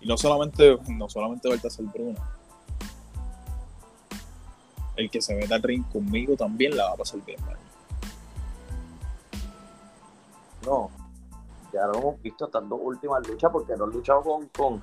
Y 0.00 0.06
no 0.06 0.16
solamente, 0.16 0.78
no 0.88 1.08
solamente 1.08 1.48
Baltasar 1.48 1.84
Bruno 1.86 2.14
el 4.98 5.10
que 5.10 5.22
se 5.22 5.34
meta 5.34 5.54
al 5.54 5.62
ring 5.62 5.84
conmigo 5.90 6.36
también 6.36 6.76
la 6.76 6.86
va 6.86 6.92
a 6.92 6.96
pasar 6.96 7.20
bien 7.24 7.40
mal. 7.46 7.56
No, 10.66 10.90
ya 11.72 11.86
lo 11.86 11.98
hemos 11.98 12.22
visto 12.22 12.46
estas 12.46 12.68
dos 12.68 12.80
últimas 12.82 13.26
luchas 13.26 13.50
porque 13.50 13.76
no 13.76 13.84
han 13.84 13.90
luchado 13.90 14.22
con, 14.22 14.46
con, 14.48 14.82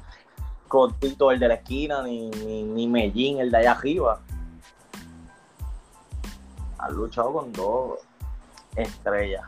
con 0.67 0.97
Tito, 0.99 1.31
el 1.31 1.39
de 1.39 1.47
la 1.49 1.55
esquina, 1.55 2.01
ni, 2.01 2.29
ni, 2.29 2.87
Mellín, 2.87 3.39
el 3.39 3.51
de 3.51 3.57
allá 3.57 3.73
arriba. 3.73 4.21
Han 6.77 6.93
luchado 6.93 7.33
con 7.33 7.51
dos 7.51 7.99
estrellas. 8.75 9.43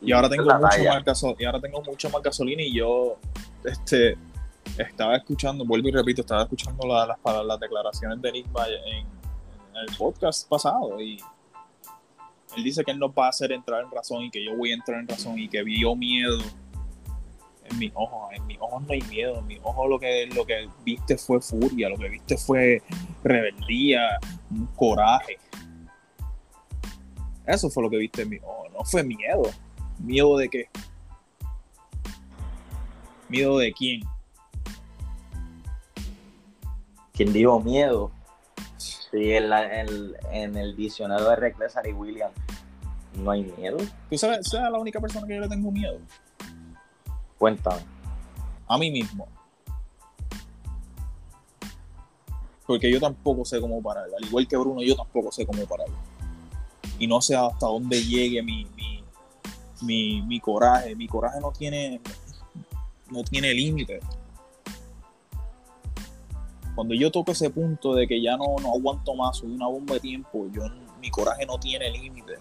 Y, 0.00 0.12
ahora 0.12 0.28
tengo 0.28 0.44
mucho 0.44 0.58
más 0.60 1.04
gasolina, 1.04 1.36
y 1.40 1.44
ahora 1.44 1.60
tengo 1.60 1.82
mucho 1.82 2.10
más 2.10 2.22
gasolina 2.22 2.62
y 2.62 2.74
yo 2.74 3.16
este 3.64 4.18
estaba 4.78 5.16
escuchando, 5.16 5.64
vuelvo 5.64 5.88
y 5.88 5.92
repito, 5.92 6.22
estaba 6.22 6.42
escuchando 6.42 6.86
las, 6.86 7.16
las 7.44 7.60
declaraciones 7.60 8.20
de 8.20 8.28
Enigma 8.28 8.66
en, 8.68 9.13
el 9.76 9.96
podcast 9.96 10.48
pasado 10.48 11.00
y 11.00 11.20
él 12.56 12.62
dice 12.62 12.84
que 12.84 12.92
él 12.92 12.98
no 12.98 13.12
va 13.12 13.26
a 13.26 13.28
hacer 13.30 13.52
entrar 13.52 13.82
en 13.82 13.90
razón 13.90 14.22
y 14.22 14.30
que 14.30 14.44
yo 14.44 14.56
voy 14.56 14.70
a 14.70 14.74
entrar 14.74 15.00
en 15.00 15.08
razón 15.08 15.38
y 15.38 15.48
que 15.48 15.62
vio 15.62 15.96
miedo 15.96 16.38
en 17.64 17.78
mis 17.78 17.92
ojos. 17.94 18.32
En 18.32 18.46
mis 18.46 18.58
ojos 18.60 18.82
no 18.82 18.92
hay 18.92 19.02
miedo, 19.02 19.38
en 19.38 19.46
mis 19.46 19.58
ojos 19.62 19.88
lo 19.88 19.98
que, 19.98 20.26
lo 20.26 20.44
que 20.44 20.68
viste 20.84 21.16
fue 21.16 21.40
furia, 21.40 21.88
lo 21.88 21.96
que 21.96 22.08
viste 22.08 22.36
fue 22.36 22.82
rebeldía, 23.22 24.18
coraje. 24.76 25.38
Eso 27.46 27.68
fue 27.68 27.82
lo 27.82 27.90
que 27.90 27.98
viste 27.98 28.22
en 28.22 28.28
mis 28.30 28.42
ojos, 28.42 28.70
no 28.72 28.84
fue 28.84 29.02
miedo. 29.02 29.42
¿Miedo 29.98 30.36
de 30.36 30.48
qué? 30.48 30.68
¿Miedo 33.28 33.58
de 33.58 33.72
quién? 33.72 34.02
¿Quién 37.12 37.32
dijo 37.32 37.60
miedo? 37.60 38.10
Sí, 39.14 39.30
en, 39.30 40.56
el 40.56 40.74
diccionario 40.74 41.28
de 41.28 41.36
Reckless 41.36 41.76
Harry 41.76 41.92
Williams 41.92 42.34
no 43.16 43.30
hay 43.30 43.44
miedo. 43.44 43.76
¿Tú 44.10 44.18
sabes, 44.18 44.48
sabes 44.48 44.72
la 44.72 44.78
única 44.80 45.00
persona 45.00 45.24
que 45.24 45.36
yo 45.36 45.40
le 45.40 45.48
tengo 45.48 45.70
miedo? 45.70 46.00
Cuéntame. 47.38 47.82
A 48.66 48.76
mí 48.76 48.90
mismo. 48.90 49.28
Porque 52.66 52.90
yo 52.90 52.98
tampoco 52.98 53.44
sé 53.44 53.60
cómo 53.60 53.80
parar. 53.80 54.06
Al 54.18 54.26
igual 54.26 54.48
que 54.48 54.56
Bruno, 54.56 54.82
yo 54.82 54.96
tampoco 54.96 55.30
sé 55.30 55.46
cómo 55.46 55.64
parar. 55.64 55.86
Y 56.98 57.06
no 57.06 57.22
sé 57.22 57.36
hasta 57.36 57.66
dónde 57.66 58.02
llegue 58.02 58.42
mi, 58.42 58.66
mi, 59.80 60.22
mi 60.22 60.40
coraje. 60.40 60.96
Mi 60.96 61.06
coraje 61.06 61.38
no 61.40 61.52
tiene, 61.52 62.00
no 63.12 63.22
tiene 63.22 63.54
límite 63.54 64.00
cuando 66.74 66.94
yo 66.94 67.10
toco 67.10 67.32
ese 67.32 67.50
punto 67.50 67.94
de 67.94 68.06
que 68.06 68.20
ya 68.20 68.36
no, 68.36 68.56
no 68.60 68.72
aguanto 68.72 69.14
más, 69.14 69.38
soy 69.38 69.52
una 69.52 69.66
bomba 69.66 69.94
de 69.94 70.00
tiempo, 70.00 70.46
yo, 70.52 70.62
mi 71.00 71.10
coraje 71.10 71.46
no 71.46 71.58
tiene 71.58 71.90
límite. 71.90 72.38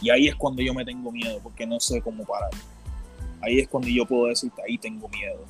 Y 0.00 0.10
ahí 0.10 0.28
es 0.28 0.34
cuando 0.36 0.62
yo 0.62 0.74
me 0.74 0.84
tengo 0.84 1.10
miedo, 1.10 1.40
porque 1.42 1.66
no 1.66 1.80
sé 1.80 2.00
cómo 2.00 2.24
parar. 2.24 2.50
Ahí 3.40 3.58
es 3.58 3.68
cuando 3.68 3.88
yo 3.88 4.06
puedo 4.06 4.26
decirte, 4.26 4.62
ahí 4.62 4.78
tengo 4.78 5.08
miedo. 5.08 5.44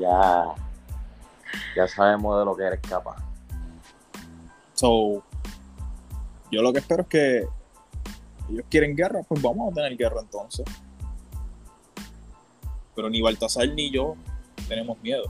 ya, 0.00 0.54
ya 1.76 1.88
sabemos 1.88 2.38
de 2.38 2.44
lo 2.44 2.56
que 2.56 2.64
eres 2.64 2.80
capaz. 2.80 3.22
So, 4.74 5.22
yo 6.50 6.62
lo 6.62 6.72
que 6.72 6.78
espero 6.78 7.02
es 7.02 7.08
que 7.08 7.48
ellos 8.50 8.64
quieren 8.68 8.96
guerra, 8.96 9.22
pues 9.26 9.40
vamos 9.40 9.70
a 9.70 9.74
tener 9.74 9.96
guerra 9.96 10.20
entonces. 10.20 10.64
Pero 12.94 13.10
ni 13.10 13.20
Baltasar 13.20 13.68
ni 13.68 13.90
yo 13.90 14.14
tenemos 14.68 14.98
miedo. 15.02 15.24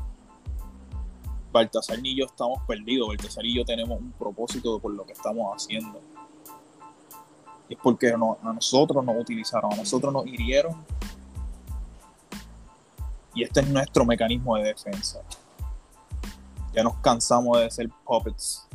Baltasar 1.53 2.01
ni 2.01 2.15
yo 2.17 2.27
estamos 2.27 2.59
perdidos. 2.67 3.09
Baltasar 3.09 3.47
y 3.47 3.55
yo 3.55 3.65
tenemos 3.65 4.01
un 4.01 4.13
propósito 4.13 4.79
por 4.79 4.93
lo 4.93 5.05
que 5.05 5.13
estamos 5.13 5.55
haciendo. 5.55 6.01
Y 7.69 7.75
es 7.75 7.81
porque 7.83 8.11
a 8.11 8.17
nosotros 8.17 9.05
nos 9.05 9.17
utilizaron, 9.17 9.73
a 9.73 9.77
nosotros 9.77 10.13
nos 10.13 10.27
hirieron. 10.27 10.75
Y 13.35 13.43
este 13.43 13.61
es 13.61 13.69
nuestro 13.69 14.05
mecanismo 14.05 14.57
de 14.57 14.65
defensa. 14.65 15.21
Ya 16.73 16.83
nos 16.83 16.97
cansamos 16.97 17.59
de 17.59 17.71
ser 17.71 17.89
puppets. 18.05 18.67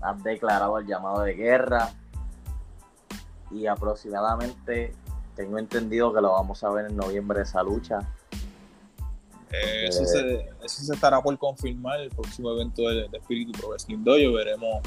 Han 0.00 0.22
declarado 0.22 0.78
el 0.78 0.86
llamado 0.86 1.22
de 1.22 1.34
guerra 1.34 1.90
y 3.50 3.66
aproximadamente 3.66 4.94
tengo 5.38 5.56
entendido 5.56 6.12
que 6.12 6.20
lo 6.20 6.32
vamos 6.32 6.64
a 6.64 6.70
ver 6.70 6.86
en 6.86 6.96
noviembre 6.96 7.42
esa 7.42 7.62
lucha. 7.62 8.00
Eh, 9.52 9.86
eso, 9.86 10.04
se, 10.04 10.50
eso, 10.64 10.82
se, 10.82 10.92
estará 10.92 11.22
por 11.22 11.38
confirmar 11.38 12.00
el 12.00 12.10
próximo 12.10 12.50
evento 12.50 12.82
de, 12.82 13.08
de 13.08 13.18
Espíritu 13.18 13.52
Pro 13.52 13.68
Wrestling 13.68 14.02
Dojo. 14.02 14.32
Veremos 14.34 14.82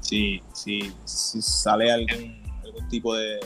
si, 0.00 0.42
si, 0.52 0.94
si 1.04 1.40
sale 1.40 1.90
algún, 1.90 2.42
algún 2.62 2.86
tipo 2.88 3.14
de, 3.14 3.40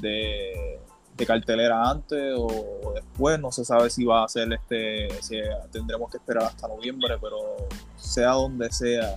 de, 0.00 0.80
de, 1.18 1.26
cartelera 1.26 1.90
antes 1.90 2.34
o 2.38 2.92
después. 2.94 3.38
No 3.38 3.52
se 3.52 3.62
sabe 3.66 3.90
si 3.90 4.06
va 4.06 4.24
a 4.24 4.28
ser 4.28 4.50
este, 4.54 5.10
si 5.22 5.36
tendremos 5.70 6.10
que 6.10 6.16
esperar 6.16 6.44
hasta 6.44 6.66
noviembre, 6.66 7.18
pero 7.20 7.68
sea 7.96 8.30
donde 8.30 8.72
sea, 8.72 9.16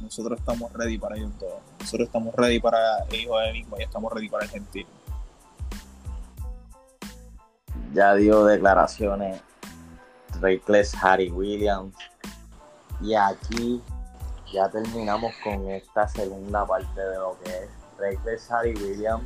nosotros 0.00 0.40
estamos 0.40 0.72
ready 0.72 0.98
para 0.98 1.16
ellos 1.16 1.30
todos. 1.38 1.60
Nosotros 1.78 2.08
estamos 2.08 2.34
ready 2.34 2.58
para 2.58 3.04
el 3.04 3.14
Hijo 3.14 3.38
de 3.38 3.50
Enigma 3.50 3.76
y 3.78 3.84
estamos 3.84 4.12
ready 4.12 4.28
para 4.28 4.44
el 4.44 4.50
Gentil. 4.50 4.86
Ya 7.92 8.14
dio 8.14 8.44
declaraciones 8.44 9.40
Reckless 10.40 10.94
Harry 11.02 11.30
Williams. 11.30 11.94
Y 13.00 13.14
aquí 13.14 13.82
ya 14.52 14.68
terminamos 14.68 15.32
con 15.42 15.68
esta 15.70 16.08
segunda 16.08 16.66
parte 16.66 17.00
de 17.00 17.16
lo 17.16 17.36
que 17.42 17.50
es 17.50 17.70
Reckless 17.98 18.50
Harry 18.50 18.74
Williams. 18.74 19.24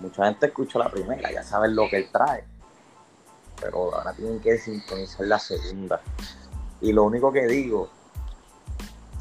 Mucha 0.00 0.26
gente 0.26 0.46
escuchó 0.46 0.78
la 0.78 0.90
primera, 0.90 1.30
ya 1.32 1.42
saben 1.42 1.74
lo 1.74 1.88
que 1.88 1.98
él 1.98 2.08
trae. 2.12 2.44
Pero 3.60 3.94
ahora 3.94 4.12
tienen 4.12 4.40
que 4.40 4.58
sintonizar 4.58 5.26
la 5.26 5.38
segunda. 5.38 6.00
Y 6.80 6.92
lo 6.92 7.04
único 7.04 7.32
que 7.32 7.46
digo, 7.46 7.88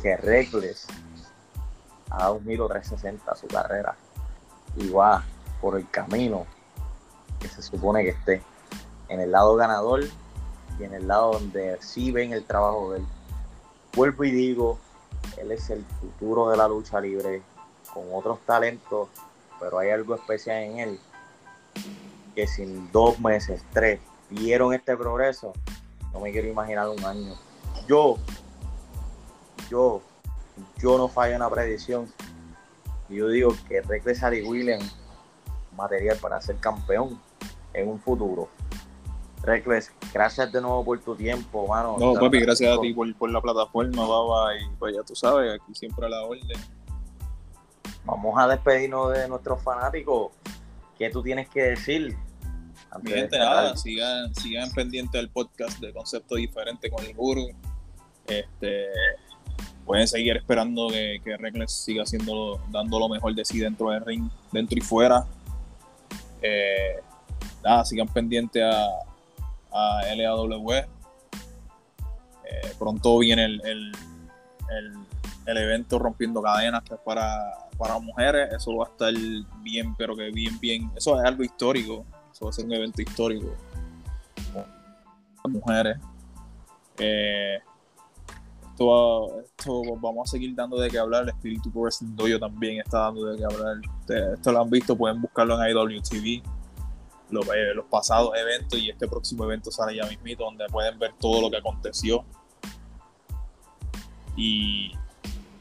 que 0.01 0.15
Reckless 0.17 0.87
ha 2.11 2.17
dado 2.17 2.35
un 2.35 2.43
giro 2.43 2.67
360 2.67 3.31
a 3.31 3.35
su 3.35 3.47
carrera. 3.47 3.95
Y 4.75 4.89
va 4.89 5.23
por 5.59 5.77
el 5.77 5.89
camino 5.89 6.45
que 7.39 7.47
se 7.47 7.61
supone 7.61 8.03
que 8.03 8.09
esté. 8.09 8.41
En 9.09 9.19
el 9.19 9.31
lado 9.31 9.55
ganador 9.55 10.03
y 10.79 10.83
en 10.83 10.93
el 10.93 11.07
lado 11.07 11.33
donde 11.33 11.77
sí 11.81 12.11
ven 12.11 12.33
el 12.33 12.43
trabajo 12.43 12.91
de 12.91 12.99
él. 12.99 13.05
Vuelvo 13.93 14.23
y 14.23 14.31
digo, 14.31 14.77
él 15.37 15.51
es 15.51 15.69
el 15.69 15.83
futuro 15.99 16.49
de 16.49 16.57
la 16.57 16.67
lucha 16.67 16.99
libre, 16.99 17.41
con 17.93 18.03
otros 18.13 18.39
talentos, 18.45 19.09
pero 19.59 19.79
hay 19.79 19.89
algo 19.89 20.15
especial 20.15 20.57
en 20.57 20.79
él, 20.79 20.99
que 22.35 22.47
sin 22.47 22.91
dos 22.91 23.19
meses, 23.19 23.63
tres, 23.73 23.99
vieron 24.29 24.73
este 24.73 24.95
progreso, 24.95 25.53
no 26.13 26.19
me 26.19 26.31
quiero 26.31 26.47
imaginar 26.47 26.89
un 26.89 27.03
año. 27.03 27.35
Yo, 27.87 28.17
yo, 29.69 30.01
yo 30.77 30.97
no 30.97 31.07
fallo 31.07 31.33
en 31.33 31.39
la 31.39 31.49
predicción. 31.49 32.11
Yo 33.09 33.29
digo 33.29 33.53
que 33.67 33.81
Reckless 33.81 34.21
y 34.33 34.41
William 34.41 34.81
material 35.77 36.17
para 36.17 36.41
ser 36.41 36.57
campeón 36.57 37.19
en 37.77 37.89
un 37.89 37.99
futuro. 37.99 38.49
Reckless, 39.43 39.91
gracias 40.13 40.51
de 40.51 40.59
nuevo 40.59 40.83
por 40.83 40.99
tu 40.99 41.15
tiempo, 41.15 41.67
mano. 41.67 41.95
No, 41.99 42.13
papi, 42.13 42.39
gracias 42.39 42.77
a 42.77 42.81
ti 42.81 42.93
por, 42.93 43.13
por 43.15 43.31
la 43.31 43.39
plataforma, 43.39 44.05
baba, 44.05 44.55
y 44.55 44.67
pues 44.77 44.95
ya 44.95 45.03
tú 45.03 45.15
sabes, 45.15 45.53
aquí 45.53 45.73
siempre 45.73 46.05
a 46.07 46.09
la 46.09 46.23
orden. 46.23 46.59
Vamos 48.03 48.33
a 48.37 48.47
despedirnos 48.47 49.13
de 49.13 49.27
nuestros 49.27 49.61
fanáticos. 49.61 50.31
¿Qué 50.97 51.09
tú 51.09 51.21
tienes 51.21 51.47
que 51.49 51.61
decir? 51.61 52.17
Mi 53.03 53.11
gente, 53.11 53.37
nada, 53.37 53.75
sigan, 53.77 54.33
sigan 54.33 54.71
pendientes 54.71 55.13
del 55.13 55.29
podcast 55.29 55.79
de 55.79 55.93
Concepto 55.93 56.35
Diferente 56.35 56.89
con 56.89 57.05
el 57.05 57.13
Guru. 57.13 57.47
Este, 58.25 58.87
pueden 59.85 60.07
seguir 60.07 60.35
esperando 60.35 60.87
que, 60.87 61.21
que 61.23 61.37
Reckless 61.37 61.71
siga 61.71 62.03
haciendo, 62.03 62.59
dando 62.69 62.97
lo 62.97 63.07
mejor 63.07 63.35
de 63.35 63.45
sí 63.45 63.59
dentro 63.59 63.91
del 63.91 64.03
ring, 64.03 64.29
dentro 64.51 64.77
y 64.77 64.81
fuera. 64.81 65.25
Eh, 66.41 67.01
nada, 67.67 67.85
sigan 67.85 68.07
pendientes 68.07 68.63
a, 68.63 68.87
a 69.71 70.15
LAW. 70.15 70.71
Eh, 70.71 70.85
pronto 72.79 73.17
viene 73.19 73.43
el, 73.43 73.61
el, 73.65 73.91
el, 75.45 75.57
evento 75.57 75.99
Rompiendo 75.99 76.41
Cadenas, 76.41 76.81
que 76.83 76.93
es 76.93 76.99
para, 77.01 77.67
para 77.77 77.99
mujeres. 77.99 78.53
Eso 78.53 78.75
va 78.77 78.85
a 78.85 78.89
estar 78.89 79.13
bien, 79.61 79.93
pero 79.95 80.15
que 80.15 80.31
bien, 80.31 80.57
bien. 80.59 80.89
Eso 80.95 81.19
es 81.19 81.25
algo 81.25 81.43
histórico. 81.43 82.05
Eso 82.31 82.45
va 82.45 82.51
a 82.51 82.53
ser 82.53 82.65
un 82.65 82.73
evento 82.73 83.01
histórico. 83.01 83.53
Mujeres. 85.45 85.97
Eh, 86.99 87.59
esto, 88.71 89.41
esto, 89.41 89.81
vamos 89.99 90.29
a 90.29 90.31
seguir 90.31 90.55
dando 90.55 90.79
de 90.79 90.89
qué 90.89 90.99
hablar. 90.99 91.23
El 91.23 91.29
Espíritu 91.29 91.69
Wrestling 91.73 92.15
Dojo 92.15 92.39
también 92.39 92.79
está 92.79 92.99
dando 92.99 93.25
de 93.25 93.37
qué 93.37 93.43
hablar. 93.43 93.77
Esto 94.35 94.51
lo 94.53 94.61
han 94.61 94.69
visto, 94.69 94.97
pueden 94.97 95.21
buscarlo 95.21 95.61
en 95.61 95.71
IWTV 95.71 96.56
los, 97.29 97.47
eh, 97.47 97.73
los, 97.73 97.85
pasados 97.85 98.31
eventos 98.37 98.79
y 98.79 98.89
este 98.89 99.07
próximo 99.07 99.43
evento 99.45 99.71
sale 99.71 99.95
ya 99.95 100.05
mismito, 100.05 100.43
donde 100.43 100.65
pueden 100.67 100.97
ver 100.99 101.13
todo 101.19 101.41
lo 101.41 101.49
que 101.49 101.57
aconteció. 101.57 102.23
Y 104.35 104.93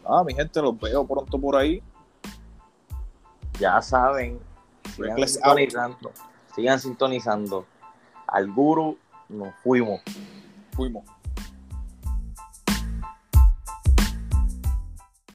ah, 0.04 0.22
mi 0.24 0.34
gente, 0.34 0.60
los 0.60 0.78
veo 0.78 1.06
pronto 1.06 1.38
por 1.40 1.56
ahí. 1.56 1.82
Ya 3.58 3.80
saben, 3.80 4.38
sigan 4.94 5.28
sintonizando, 5.28 6.12
sigan 6.54 6.80
sintonizando. 6.80 7.66
Al 8.26 8.52
guru 8.52 8.98
nos 9.28 9.54
fuimos. 9.62 10.02
Fuimos. 10.72 11.04